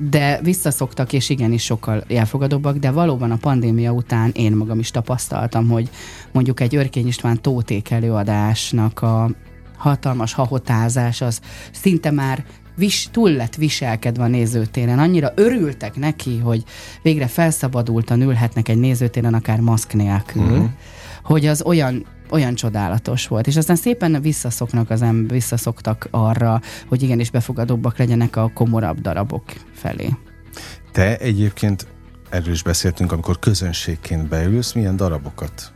de 0.09 0.39
visszaszoktak, 0.43 1.13
és 1.13 1.29
igenis 1.29 1.63
sokkal 1.63 2.03
elfogadóbbak, 2.07 2.77
de 2.77 2.91
valóban 2.91 3.31
a 3.31 3.37
pandémia 3.37 3.91
után 3.91 4.31
én 4.33 4.51
magam 4.51 4.79
is 4.79 4.91
tapasztaltam, 4.91 5.69
hogy 5.69 5.89
mondjuk 6.31 6.59
egy 6.59 6.75
Örkény 6.75 7.07
István 7.07 7.41
tóték 7.41 7.89
előadásnak 7.89 9.01
a 9.01 9.29
hatalmas 9.83 10.33
hahotázás, 10.33 11.21
az 11.21 11.39
szinte 11.71 12.11
már 12.11 12.45
vis, 12.75 13.07
túl 13.11 13.31
lett 13.31 13.55
viselkedve 13.55 14.23
a 14.23 14.27
nézőtéren. 14.27 14.99
Annyira 14.99 15.31
örültek 15.35 15.95
neki, 15.95 16.39
hogy 16.39 16.63
végre 17.01 17.27
felszabadultan 17.27 18.21
ülhetnek 18.21 18.69
egy 18.69 18.77
nézőtéren, 18.77 19.33
akár 19.33 19.59
maszk 19.59 19.93
nélkül, 19.93 20.43
uh-huh. 20.43 20.69
hogy 21.23 21.45
az 21.45 21.61
olyan 21.61 22.05
olyan 22.29 22.55
csodálatos 22.55 23.27
volt. 23.27 23.47
És 23.47 23.57
aztán 23.57 23.75
szépen 23.75 24.21
visszaszoknak 24.21 24.89
az 24.89 25.01
ember, 25.01 25.31
visszaszoktak 25.31 26.07
arra, 26.11 26.61
hogy 26.87 27.03
igenis 27.03 27.29
befogadóbbak 27.29 27.97
legyenek 27.97 28.35
a 28.35 28.51
komorabb 28.53 29.01
darabok 29.01 29.43
felé. 29.73 30.09
Te 30.91 31.17
egyébként 31.17 31.87
erről 32.29 32.53
is 32.53 32.63
beszéltünk, 32.63 33.11
amikor 33.11 33.39
közönségként 33.39 34.27
beülsz, 34.27 34.73
milyen 34.73 34.95
darabokat 34.95 35.72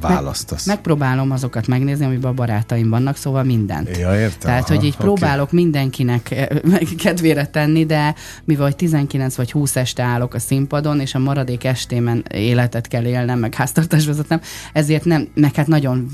választasz? 0.00 0.66
Meg, 0.66 0.74
megpróbálom 0.74 1.30
azokat 1.30 1.66
megnézni, 1.66 2.04
amiben 2.04 2.30
a 2.30 2.34
barátaim 2.34 2.90
vannak, 2.90 3.16
szóval 3.16 3.42
mindent. 3.42 3.96
Ja, 3.96 4.20
értem. 4.20 4.38
Tehát, 4.40 4.62
Aha, 4.62 4.74
hogy 4.74 4.84
így 4.84 4.94
okay. 4.94 5.06
próbálok 5.06 5.52
mindenkinek 5.52 6.30
eh, 6.30 6.46
kedvére 7.04 7.46
tenni, 7.46 7.86
de 7.86 8.14
mivel 8.44 8.72
19 8.72 9.34
vagy 9.34 9.52
20 9.52 9.76
este 9.76 10.02
állok 10.02 10.34
a 10.34 10.38
színpadon, 10.38 11.00
és 11.00 11.14
a 11.14 11.18
maradék 11.18 11.64
estémen 11.64 12.24
életet 12.30 12.88
kell 12.88 13.04
élnem, 13.04 13.38
meg 13.38 13.54
háztartás 13.54 14.06
vezetem, 14.06 14.40
ezért 14.72 15.04
nem, 15.04 15.28
meg 15.34 15.54
hát 15.54 15.66
nagyon 15.66 16.06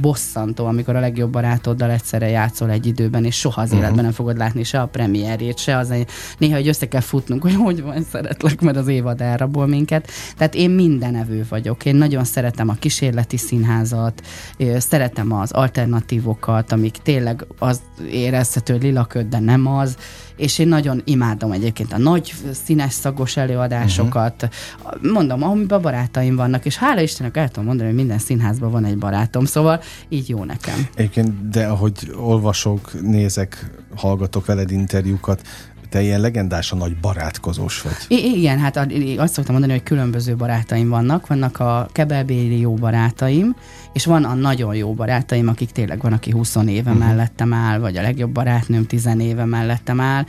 bosszantó, 0.00 0.66
amikor 0.66 0.96
a 0.96 1.00
legjobb 1.00 1.30
barátoddal 1.30 1.90
egyszerre 1.90 2.28
játszol 2.28 2.70
egy 2.70 2.86
időben, 2.86 3.24
és 3.24 3.36
soha 3.38 3.60
az 3.60 3.66
uh-huh. 3.66 3.82
életben 3.82 4.04
nem 4.04 4.12
fogod 4.12 4.36
látni 4.36 4.64
se 4.64 4.80
a 4.80 4.86
premierjét, 4.86 5.58
se 5.58 5.76
az 5.76 5.94
néha, 6.38 6.56
hogy 6.56 6.68
össze 6.68 6.88
kell 6.88 7.00
futnunk, 7.00 7.42
hogy 7.42 7.54
hogy 7.54 7.82
van, 7.82 8.04
szeretlek, 8.10 8.60
mert 8.60 8.76
az 8.76 8.88
évad 8.88 9.20
elrabol 9.20 9.66
minket. 9.66 10.10
Tehát 10.36 10.54
én 10.54 10.70
mindenevő 10.70 11.46
vagyok. 11.48 11.84
Én 11.84 11.96
nagyon 11.96 12.24
szeretem 12.24 12.68
a 12.68 12.74
kísérlet 12.74 13.25
kísérleti 13.26 13.36
színházat, 13.36 14.22
szeretem 14.78 15.32
az 15.32 15.52
alternatívokat, 15.52 16.72
amik 16.72 16.96
tényleg 17.02 17.46
az 17.58 17.80
érezhető, 18.10 18.72
hogy 18.72 18.82
lilaköd, 18.82 19.26
de 19.26 19.38
nem 19.38 19.66
az, 19.66 19.96
és 20.36 20.58
én 20.58 20.68
nagyon 20.68 21.02
imádom 21.04 21.52
egyébként 21.52 21.92
a 21.92 21.98
nagy 21.98 22.34
színes 22.64 22.92
szagos 22.92 23.36
előadásokat. 23.36 24.42
Uh-huh. 24.82 25.12
Mondom, 25.12 25.42
amiben 25.42 25.80
barátaim 25.80 26.36
vannak, 26.36 26.64
és 26.64 26.76
hála 26.76 27.00
Istennek 27.00 27.36
el 27.36 27.48
tudom 27.48 27.64
mondani, 27.64 27.88
hogy 27.88 27.98
minden 27.98 28.18
színházban 28.18 28.70
van 28.70 28.84
egy 28.84 28.98
barátom, 28.98 29.44
szóval 29.44 29.80
így 30.08 30.28
jó 30.28 30.44
nekem. 30.44 30.86
Egyébként, 30.94 31.48
de 31.48 31.66
ahogy 31.66 32.12
olvasok, 32.16 33.02
nézek, 33.02 33.70
hallgatok 33.96 34.46
veled 34.46 34.70
interjúkat, 34.70 35.42
te 35.88 36.02
ilyen 36.02 36.20
legendás 36.20 36.72
a 36.72 36.76
nagy 36.76 36.96
barátkozós 36.96 37.82
vagy. 37.82 37.92
I- 38.08 38.38
igen, 38.38 38.58
hát 38.58 38.76
azt 39.16 39.32
szoktam 39.32 39.52
mondani, 39.52 39.72
hogy 39.72 39.82
különböző 39.82 40.36
barátaim 40.36 40.88
vannak. 40.88 41.26
Vannak 41.26 41.60
a 41.60 41.88
kebelbéli 41.92 42.60
jó 42.60 42.74
barátaim, 42.74 43.56
és 43.96 44.04
van 44.04 44.24
a 44.24 44.34
nagyon 44.34 44.74
jó 44.74 44.94
barátaim, 44.94 45.48
akik 45.48 45.70
tényleg 45.70 46.00
van, 46.00 46.12
aki 46.12 46.30
20 46.30 46.56
éve 46.56 46.90
uh-huh. 46.90 47.06
mellettem 47.06 47.52
áll, 47.52 47.78
vagy 47.78 47.96
a 47.96 48.02
legjobb 48.02 48.30
barátnőm 48.30 48.86
10 48.86 49.08
éve 49.18 49.44
mellettem 49.44 50.00
áll, 50.00 50.24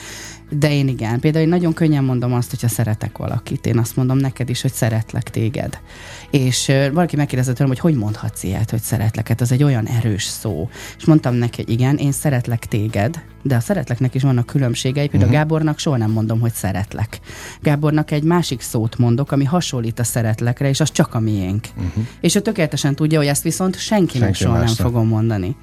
de 0.50 0.74
én 0.74 0.88
igen. 0.88 1.20
Például 1.20 1.44
én 1.44 1.50
nagyon 1.50 1.74
könnyen 1.74 2.04
mondom 2.04 2.34
azt, 2.34 2.50
hogyha 2.50 2.68
szeretek 2.68 3.18
valakit. 3.18 3.66
Én 3.66 3.78
azt 3.78 3.96
mondom 3.96 4.18
neked 4.18 4.50
is, 4.50 4.62
hogy 4.62 4.74
szeretlek 4.74 5.30
téged. 5.30 5.80
És 6.32 6.68
uh, 6.68 6.92
valaki 6.92 7.16
megkérdezett 7.16 7.56
tőlem, 7.56 7.72
hogy 7.72 7.82
hogy 7.92 7.96
mondhatsz 7.96 8.44
ilyet, 8.44 8.70
hogy 8.70 8.82
szeretlek. 8.82 9.28
Hát 9.28 9.42
az 9.42 9.52
egy 9.52 9.64
olyan 9.64 9.88
erős 9.88 10.24
szó. 10.24 10.70
És 10.98 11.06
mondtam 11.06 11.34
neki, 11.34 11.64
hogy 11.64 11.74
igen, 11.74 11.98
én 11.98 12.12
szeretlek 12.12 12.66
téged, 12.66 13.22
de 13.48 13.56
a 13.56 13.60
szeretleknek 13.60 14.16
is 14.16 14.22
vannak 14.22 14.46
különbségei. 14.46 15.08
Például 15.08 15.32
uh-huh. 15.32 15.48
Gábornak 15.48 15.80
soha 15.80 15.98
nem 15.98 16.12
mondom, 16.12 16.40
hogy 16.40 16.54
szeretlek. 16.54 17.20
Gábornak 17.62 18.12
egy 18.12 18.24
másik 18.24 18.62
szót 18.62 18.98
mondok, 18.98 19.32
ami 19.32 19.44
hasonlít 19.44 20.00
a 20.00 20.04
szeretlekre, 20.04 20.70
és 20.70 20.80
az 20.80 20.92
csak 20.92 21.14
a 21.14 21.20
miénk. 21.20 21.68
Uh-huh. 21.78 22.06
És 22.20 22.36
ő 22.36 22.40
tökéletesen 22.40 22.96
tudja, 22.96 23.18
hogy 23.18 23.28
ezt 23.28 23.44
viszont 23.58 23.80
senkinek 23.80 24.36
Senki 24.36 24.44
soha 24.44 24.58
nem 24.58 24.76
fogom 24.76 25.08
mondani. 25.08 25.56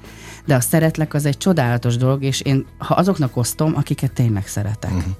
De 0.45 0.55
a 0.55 0.59
szeretlek 0.59 1.13
az 1.13 1.25
egy 1.25 1.37
csodálatos 1.37 1.97
dolog, 1.97 2.23
és 2.23 2.41
én 2.41 2.65
ha 2.77 2.93
azoknak 2.93 3.37
osztom, 3.37 3.75
akiket 3.75 4.11
tényleg 4.11 4.47
szeretek. 4.47 4.91
Uh-huh. 4.91 5.13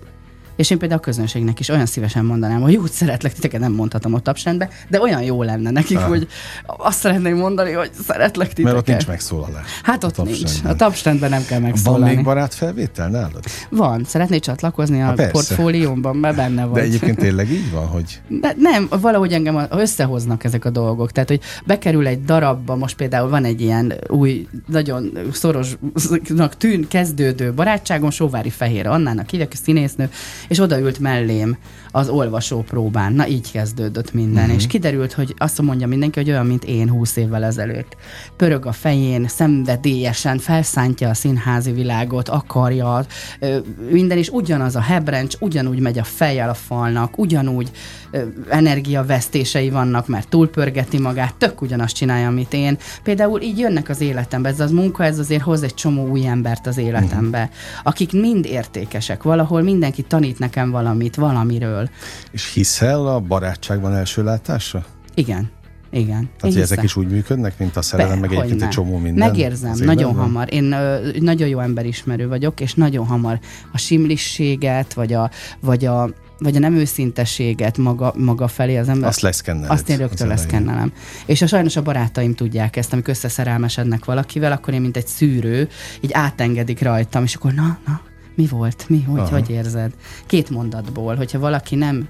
És 0.55 0.69
én 0.69 0.77
például 0.77 0.99
a 0.99 1.03
közönségnek 1.03 1.59
is 1.59 1.69
olyan 1.69 1.85
szívesen 1.85 2.25
mondanám, 2.25 2.61
hogy 2.61 2.75
úgy 2.75 2.91
szeretlek 2.91 3.33
titeket, 3.33 3.59
nem 3.59 3.71
mondhatom 3.71 4.13
a 4.13 4.19
tapsendbe, 4.19 4.69
de 4.89 5.01
olyan 5.01 5.21
jó 5.21 5.43
lenne 5.43 5.71
nekik, 5.71 5.97
ah. 5.97 6.03
hogy 6.03 6.27
azt 6.65 6.99
szeretném 6.99 7.37
mondani, 7.37 7.71
hogy 7.71 7.91
szeretlek 8.07 8.47
titeket. 8.47 8.63
Mert 8.73 8.77
ott 8.77 8.87
nincs 8.87 9.07
megszólalás. 9.07 9.81
Hát 9.83 10.03
ott 10.03 10.17
a 10.17 10.23
nincs. 10.23 10.51
A 10.63 10.75
tapsendben 10.75 11.29
nem 11.29 11.45
kell 11.45 11.59
megszólalni. 11.59 12.05
Van 12.05 12.15
még 12.15 12.23
barát 12.23 12.53
felvétel 12.53 13.09
nálad? 13.09 13.43
Van. 13.69 14.03
Szeretnél 14.03 14.39
csatlakozni 14.39 15.01
a 15.01 15.05
ha, 15.05 15.27
portfóliómban, 15.31 16.15
mert 16.15 16.35
benne 16.35 16.63
van. 16.63 16.73
De 16.73 16.81
egyébként 16.81 17.17
tényleg 17.17 17.51
így 17.51 17.71
van, 17.71 17.87
hogy... 17.87 18.21
De 18.27 18.53
nem, 18.57 18.87
valahogy 19.01 19.33
engem 19.33 19.67
összehoznak 19.69 20.43
ezek 20.43 20.65
a 20.65 20.69
dolgok. 20.69 21.11
Tehát, 21.11 21.29
hogy 21.29 21.39
bekerül 21.65 22.07
egy 22.07 22.23
darabba, 22.23 22.75
most 22.75 22.95
például 22.95 23.29
van 23.29 23.45
egy 23.45 23.61
ilyen 23.61 23.93
új, 24.07 24.47
nagyon 24.67 25.17
szorosnak 25.31 26.57
tűn 26.57 26.87
kezdődő 26.87 27.53
barátságom, 27.53 28.09
Sóvári 28.09 28.49
Fehér 28.49 28.87
Annának 28.87 29.29
hívják, 29.29 29.53
színésznő, 29.63 30.09
és 30.47 30.59
odaült 30.59 30.99
mellém 30.99 31.57
az 31.95 32.09
olvasó 32.09 32.61
próbán. 32.61 33.13
Na 33.13 33.27
így 33.27 33.51
kezdődött 33.51 34.13
minden, 34.13 34.43
uh-huh. 34.43 34.55
és 34.55 34.67
kiderült, 34.67 35.13
hogy 35.13 35.33
azt 35.37 35.61
mondja 35.61 35.87
mindenki, 35.87 36.19
hogy 36.19 36.29
olyan, 36.29 36.45
mint 36.45 36.63
én 36.63 36.89
húsz 36.89 37.15
évvel 37.15 37.43
ezelőtt. 37.43 37.95
Pörög 38.37 38.65
a 38.65 38.71
fején, 38.71 39.27
szenvedélyesen 39.27 40.37
felszántja 40.37 41.09
a 41.09 41.13
színházi 41.13 41.71
világot, 41.71 42.29
akarja, 42.29 43.05
minden 43.89 44.17
is 44.17 44.29
ugyanaz 44.29 44.75
a 44.75 44.81
hebrencs, 44.81 45.35
ugyanúgy 45.39 45.79
megy 45.79 45.99
a 45.99 46.03
fejjel 46.03 46.49
a 46.49 46.53
falnak, 46.53 47.17
ugyanúgy 47.17 47.71
energiavesztései 48.49 49.69
vannak, 49.69 50.07
mert 50.07 50.27
túlpörgeti 50.27 50.99
magát, 50.99 51.35
tök 51.35 51.61
ugyanazt 51.61 51.95
csinálja, 51.95 52.27
amit 52.27 52.53
én. 52.53 52.77
Például 53.03 53.41
így 53.41 53.57
jönnek 53.57 53.89
az 53.89 54.01
életembe, 54.01 54.49
ez 54.49 54.59
az 54.59 54.71
munka, 54.71 55.03
ez 55.03 55.19
azért 55.19 55.43
hoz 55.43 55.63
egy 55.63 55.73
csomó 55.73 56.07
új 56.07 56.27
embert 56.27 56.67
az 56.67 56.77
életembe, 56.77 57.41
uh-huh. 57.41 57.55
akik 57.83 58.11
mind 58.11 58.45
értékesek, 58.45 59.23
valahol 59.23 59.61
mindenki 59.61 60.01
tanít 60.01 60.39
nekem 60.39 60.71
valamit, 60.71 61.15
valamiről. 61.15 61.84
És 62.31 62.53
hiszel 62.53 63.07
a 63.07 63.19
barátságban 63.19 63.93
első 63.93 64.23
látásra? 64.23 64.85
Igen. 65.13 65.49
Igen. 65.91 66.29
Tehát, 66.37 66.55
hogy 66.55 66.59
ezek 66.59 66.83
is 66.83 66.95
úgy 66.95 67.07
működnek, 67.07 67.59
mint 67.59 67.75
a 67.75 67.81
szerelem, 67.81 68.19
meg 68.19 68.33
egyébként 68.33 68.61
egy 68.61 68.69
csomó 68.69 68.97
minden. 68.97 69.27
Megérzem, 69.27 69.73
nagyon 69.77 70.15
van? 70.15 70.23
hamar. 70.23 70.53
Én 70.53 70.71
ö, 70.71 71.09
nagyon 71.19 71.47
jó 71.47 71.59
emberismerő 71.59 72.27
vagyok, 72.27 72.59
és 72.59 72.73
nagyon 72.73 73.05
hamar 73.05 73.39
a 73.71 73.77
simlisséget, 73.77 74.93
vagy 74.93 75.13
a, 75.13 75.29
vagy 75.59 75.85
a 75.85 76.09
vagy 76.39 76.55
a 76.55 76.59
nem 76.59 76.75
őszintességet 76.75 77.77
maga, 77.77 78.13
maga 78.17 78.47
felé 78.47 78.77
az 78.77 78.89
ember. 78.89 79.09
Azt 79.09 79.21
leszkenneled. 79.21 79.69
Azt 79.71 79.89
én 79.89 79.97
rögtön 79.97 80.27
leszkennelem. 80.27 80.93
És 81.25 81.41
a 81.41 81.47
sajnos 81.47 81.75
a 81.75 81.81
barátaim 81.81 82.33
tudják 82.33 82.75
ezt, 82.75 82.93
amikor 82.93 83.09
összeszerelmesednek 83.09 84.05
valakivel, 84.05 84.51
akkor 84.51 84.73
én, 84.73 84.81
mint 84.81 84.97
egy 84.97 85.07
szűrő, 85.07 85.69
így 86.01 86.11
átengedik 86.13 86.81
rajtam, 86.81 87.23
és 87.23 87.35
akkor 87.35 87.53
na, 87.53 87.77
na, 87.85 88.01
mi 88.35 88.47
volt, 88.47 88.85
mi, 88.89 89.01
hogy, 89.01 89.19
Aha. 89.19 89.29
hogy 89.29 89.49
érzed? 89.49 89.93
Két 90.25 90.49
mondatból, 90.49 91.15
hogyha 91.15 91.39
valaki 91.39 91.75
nem 91.75 92.07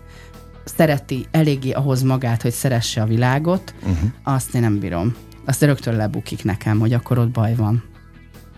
szereti 0.63 1.25
eléggé 1.31 1.71
ahhoz 1.71 2.01
magát, 2.01 2.41
hogy 2.41 2.51
szeresse 2.51 3.01
a 3.01 3.05
világot, 3.05 3.73
uh-huh. 3.79 4.09
azt 4.23 4.55
én 4.55 4.61
nem 4.61 4.79
bírom. 4.79 5.15
Azt 5.45 5.61
rögtön 5.61 5.95
lebukik 5.95 6.43
nekem, 6.43 6.79
hogy 6.79 6.93
akkor 6.93 7.17
ott 7.17 7.29
baj 7.29 7.55
van 7.55 7.83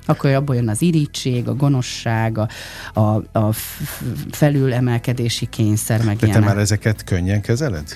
akkor 0.10 0.32
abból 0.32 0.56
jön 0.56 0.70
az 0.70 0.82
irítség, 0.82 1.48
a 1.48 1.56
gonoszság, 1.56 2.38
a, 2.38 2.48
a, 2.94 3.40
a 3.40 3.54
felülemelkedési 4.32 5.46
kényszer, 5.46 6.04
meg 6.04 6.18
De 6.18 6.26
ilyenek. 6.26 6.44
te 6.44 6.54
már 6.54 6.58
ezeket 6.58 7.04
könnyen 7.04 7.42
kezeled? 7.42 7.88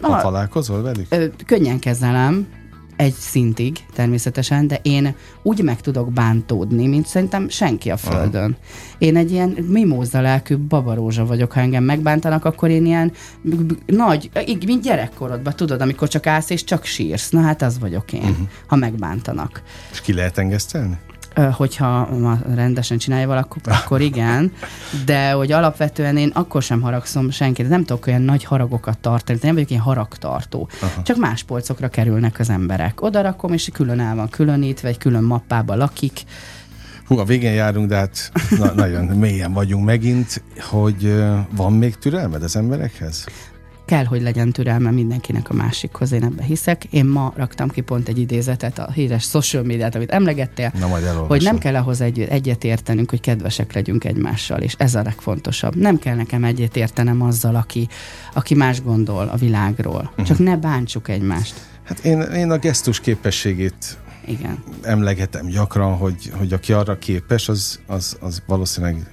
Na, 0.00 0.08
ha 0.08 0.20
találkozol 0.20 0.82
velük? 0.82 1.06
Ö, 1.08 1.26
könnyen 1.46 1.78
kezelem, 1.78 2.46
egy 2.96 3.12
szintig 3.12 3.78
természetesen, 3.94 4.66
de 4.66 4.78
én 4.82 5.14
úgy 5.42 5.62
meg 5.62 5.80
tudok 5.80 6.12
bántódni, 6.12 6.86
mint 6.86 7.06
szerintem 7.06 7.48
senki 7.48 7.90
a 7.90 7.96
Földön. 7.96 8.42
Aha. 8.42 8.96
Én 8.98 9.16
egy 9.16 9.30
ilyen 9.30 9.48
mimóza 9.68 10.20
lelkű 10.20 10.56
babarózsa 10.56 11.26
vagyok, 11.26 11.52
ha 11.52 11.60
engem 11.60 11.84
megbántanak, 11.84 12.44
akkor 12.44 12.70
én 12.70 12.86
ilyen 12.86 13.12
nagy, 13.86 14.30
így, 14.46 14.66
mint 14.66 14.82
gyerekkorodban, 14.82 15.56
tudod, 15.56 15.80
amikor 15.80 16.08
csak 16.08 16.26
állsz 16.26 16.50
és 16.50 16.64
csak 16.64 16.84
sírsz. 16.84 17.30
Na 17.30 17.40
hát 17.40 17.62
az 17.62 17.78
vagyok 17.78 18.12
én, 18.12 18.20
uh-huh. 18.20 18.48
ha 18.66 18.76
megbántanak. 18.76 19.62
És 19.92 20.00
ki 20.00 20.12
lehet 20.12 20.38
engesztelni? 20.38 20.98
Hogyha 21.52 22.08
ma 22.18 22.38
rendesen 22.54 22.98
csinálja 22.98 23.26
valaki, 23.26 23.58
akkor 23.64 24.00
igen, 24.00 24.52
de 25.04 25.30
hogy 25.30 25.52
alapvetően 25.52 26.16
én 26.16 26.30
akkor 26.34 26.62
sem 26.62 26.80
haragszom 26.80 27.30
senkit, 27.30 27.68
nem 27.68 27.84
tudok 27.84 28.06
olyan 28.06 28.22
nagy 28.22 28.44
haragokat 28.44 28.98
tartani, 28.98 29.38
nem 29.42 29.54
vagyok 29.54 29.70
ilyen 29.70 29.82
haragtartó. 29.82 30.68
Aha. 30.80 31.02
Csak 31.02 31.16
más 31.16 31.42
polcokra 31.42 31.88
kerülnek 31.88 32.38
az 32.38 32.50
emberek. 32.50 33.02
Oda 33.02 33.20
rakom, 33.20 33.52
és 33.52 33.70
külön 33.72 34.00
el 34.00 34.14
van 34.14 34.28
különítve, 34.28 34.88
egy 34.88 34.98
külön 34.98 35.24
mappába 35.24 35.74
lakik. 35.74 36.22
Hú, 37.06 37.18
a 37.18 37.24
végén 37.24 37.52
járunk, 37.52 37.88
de 37.88 37.96
hát 37.96 38.32
na, 38.58 38.72
nagyon 38.72 39.04
mélyen 39.04 39.52
vagyunk 39.52 39.84
megint, 39.84 40.42
hogy 40.60 41.24
van 41.50 41.72
még 41.72 41.98
türelmed 41.98 42.42
az 42.42 42.56
emberekhez? 42.56 43.24
Kell, 43.84 44.04
hogy 44.04 44.22
legyen 44.22 44.52
türelme 44.52 44.90
mindenkinek 44.90 45.50
a 45.50 45.54
másikhoz, 45.54 46.12
én 46.12 46.24
ebbe 46.24 46.42
hiszek. 46.42 46.84
Én 46.84 47.04
ma 47.04 47.32
raktam 47.36 47.68
ki 47.68 47.80
pont 47.80 48.08
egy 48.08 48.18
idézetet, 48.18 48.78
a 48.78 48.90
híres 48.90 49.24
social 49.24 49.62
médiát, 49.62 49.94
amit 49.94 50.10
emlegettél, 50.10 50.72
Na, 50.78 50.86
majd 50.86 51.04
hogy 51.04 51.42
nem 51.42 51.58
kell 51.58 51.76
ahhoz 51.76 52.00
egy, 52.00 52.20
egyet 52.20 52.64
értenünk, 52.64 53.10
hogy 53.10 53.20
kedvesek 53.20 53.72
legyünk 53.72 54.04
egymással, 54.04 54.60
és 54.60 54.74
ez 54.78 54.94
a 54.94 55.02
legfontosabb. 55.02 55.76
Nem 55.76 55.98
kell 55.98 56.14
nekem 56.14 56.44
egyet 56.44 56.76
értenem 56.76 57.22
azzal, 57.22 57.54
aki, 57.54 57.88
aki 58.34 58.54
más 58.54 58.82
gondol 58.82 59.28
a 59.28 59.36
világról. 59.36 60.08
Uh-huh. 60.10 60.26
Csak 60.26 60.38
ne 60.38 60.56
bántsuk 60.56 61.08
egymást. 61.08 61.54
Hát 61.82 61.98
én, 61.98 62.20
én 62.20 62.50
a 62.50 62.58
gesztus 62.58 63.00
képességét 63.00 63.98
igen. 64.26 64.62
emlegetem 64.82 65.46
gyakran, 65.46 65.96
hogy, 65.96 66.32
hogy 66.38 66.52
aki 66.52 66.72
arra 66.72 66.98
képes, 66.98 67.48
az, 67.48 67.80
az, 67.86 68.16
az 68.20 68.42
valószínűleg 68.46 69.06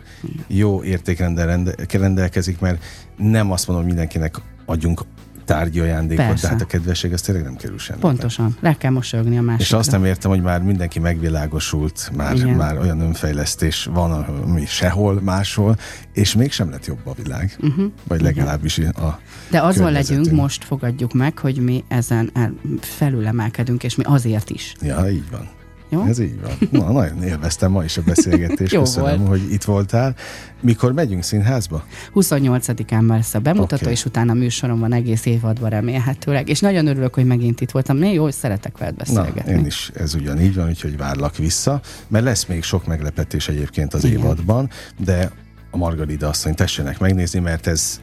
jó 0.47 0.84
értékrendel 0.84 1.65
rendelkezik, 1.91 2.59
mert 2.59 2.84
nem 3.17 3.51
azt 3.51 3.67
mondom, 3.67 3.86
mindenkinek 3.86 4.36
adjunk 4.72 5.01
tárgyi 5.45 5.80
ajándékot, 5.80 6.26
Persze. 6.26 6.47
de 6.47 6.53
hát 6.53 6.61
a 6.61 6.65
kedvesség 6.65 7.13
az 7.13 7.22
tényleg 7.22 7.43
nem 7.43 7.55
kerül 7.55 7.78
semmi. 7.78 7.99
Pontosan, 7.99 8.57
rá 8.61 8.78
kell 8.78 8.91
mosolyogni 8.91 9.38
a 9.38 9.41
másikra. 9.41 9.63
És 9.65 9.72
azt 9.74 9.91
nem 9.91 10.05
értem, 10.05 10.32
hogy 10.32 10.41
már 10.41 10.61
mindenki 10.61 10.99
megvilágosult, 10.99 12.11
már, 12.15 12.45
már 12.45 12.78
olyan 12.78 12.99
önfejlesztés 12.99 13.89
van, 13.93 14.11
ami 14.11 14.65
sehol, 14.65 15.22
máshol, 15.22 15.78
és 16.13 16.36
mégsem 16.36 16.69
lett 16.69 16.86
jobb 16.86 16.99
a 17.03 17.13
világ. 17.24 17.55
Uh-huh. 17.59 17.91
Vagy 18.07 18.22
legalábbis 18.22 18.78
a 18.78 19.19
De 19.49 19.61
azon 19.61 19.91
legyünk, 19.91 20.32
most 20.32 20.63
fogadjuk 20.63 21.13
meg, 21.13 21.38
hogy 21.38 21.57
mi 21.57 21.84
ezen 21.88 22.32
felülemelkedünk, 22.80 23.84
és 23.84 23.95
mi 23.95 24.03
azért 24.03 24.49
is. 24.49 24.74
Ja, 24.82 25.09
így 25.09 25.30
van. 25.32 25.49
Jó? 25.92 26.06
Ez 26.06 26.20
így 26.20 26.42
van. 26.42 26.70
Na, 26.72 26.92
nagyon 26.92 27.24
élveztem 27.24 27.72
ma 27.72 27.84
is 27.84 27.98
a 27.98 28.02
beszélgetést. 28.02 28.76
Köszönöm, 28.80 29.18
volt. 29.18 29.30
hogy 29.30 29.52
itt 29.52 29.64
voltál. 29.64 30.16
Mikor 30.62 30.94
megyünk 30.94 31.24
színházba? 31.24 31.84
28-án 32.16 33.08
lesz 33.08 33.34
a 33.34 33.39
bemutató, 33.39 33.82
okay. 33.82 33.92
és 33.92 34.06
utána 34.06 34.34
műsorom 34.34 34.80
van 34.80 34.94
egész 34.94 35.26
évadban 35.26 35.70
remélhetőleg. 35.70 36.50
És 36.50 36.60
nagyon 36.60 36.88
örülök, 36.88 37.14
hogy 37.14 37.26
megint 37.26 37.62
itt 37.62 37.72
voltam. 37.72 38.04
Én 38.04 38.12
jó, 38.12 38.24
hogy 38.24 38.34
szeretek 38.34 38.78
veled 38.78 38.96
beszélgetni. 38.96 39.52
Na, 39.52 39.58
én 39.58 39.66
is 39.66 39.92
ez 39.96 40.16
ugyanígy 40.16 40.56
van, 40.56 40.68
úgyhogy 40.68 40.98
várlak 40.98 41.38
vissza, 41.38 41.82
mert 42.08 42.24
lesz 42.24 42.46
még 42.46 42.64
sok 42.64 42.86
meglepetés 42.86 43.48
egyébként 43.48 43.94
az 43.94 44.04
Igen. 44.04 44.20
évadban, 44.20 44.70
de 45.00 45.32
a 45.72 45.78
Margarida 45.78 46.28
asszony 46.28 46.56
tessenek 46.56 47.00
megnézni, 47.00 47.39
mert 47.39 47.68
ez 47.68 48.02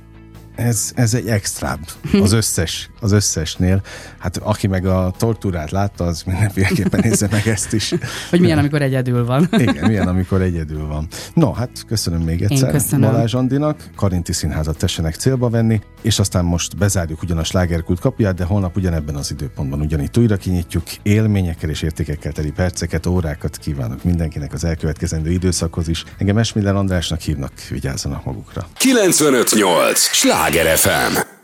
ez, 0.59 0.93
ez 0.95 1.15
egy 1.15 1.29
extrább 1.29 1.79
az 2.23 2.33
összes, 2.33 2.91
az 3.01 3.13
összesnél. 3.13 3.83
Hát 4.19 4.37
aki 4.37 4.67
meg 4.67 4.87
a 4.87 5.13
tortúrát 5.19 5.71
látta, 5.71 6.05
az 6.05 6.23
mindenféleképpen 6.23 7.01
nézze 7.03 7.29
meg 7.31 7.49
ezt 7.49 7.73
is. 7.73 7.95
Hogy 8.31 8.41
milyen, 8.41 8.59
amikor 8.59 8.83
egyedül 8.83 9.25
van. 9.25 9.49
Igen, 9.59 9.87
milyen, 9.87 10.09
amikor 10.09 10.43
egyedül 10.43 10.87
van. 10.87 11.07
No, 11.35 11.53
hát 11.53 11.71
köszönöm 11.87 12.21
még 12.21 12.43
egyszer 12.43 12.71
köszönöm. 12.71 13.11
Balázs 13.11 13.35
Andinak, 13.35 13.91
Karinti 13.97 14.33
Színházat 14.33 14.77
tessenek 14.77 15.15
célba 15.15 15.49
venni, 15.49 15.81
és 16.03 16.19
aztán 16.19 16.45
most 16.45 16.77
bezárjuk 16.77 17.23
ugyan 17.23 17.39
a 17.39 17.45
slágerkult 17.45 18.01
kapját, 18.01 18.35
de 18.35 18.45
holnap 18.45 18.77
ugyanebben 18.77 19.15
az 19.15 19.31
időpontban 19.31 19.81
ugyanitt 19.81 20.17
újra 20.17 20.37
kinyitjuk. 20.37 20.83
Élményekkel 21.03 21.71
és 21.71 21.83
értékekkel 21.83 22.33
teli 22.33 22.51
perceket, 22.51 23.07
órákat 23.07 23.57
kívánok 23.57 24.05
mindenkinek 24.05 24.53
az 24.53 24.65
elkövetkezendő 24.65 25.31
időszakhoz 25.31 25.89
is. 25.89 26.05
Engem 26.19 26.39
Esmiller 26.39 26.75
Andrásnak 26.75 27.21
hívnak, 27.21 27.53
vigyázzanak 27.71 28.25
magukra. 28.25 28.69
958! 28.77 30.01
Sláger 30.49 30.77
FM! 30.79 31.38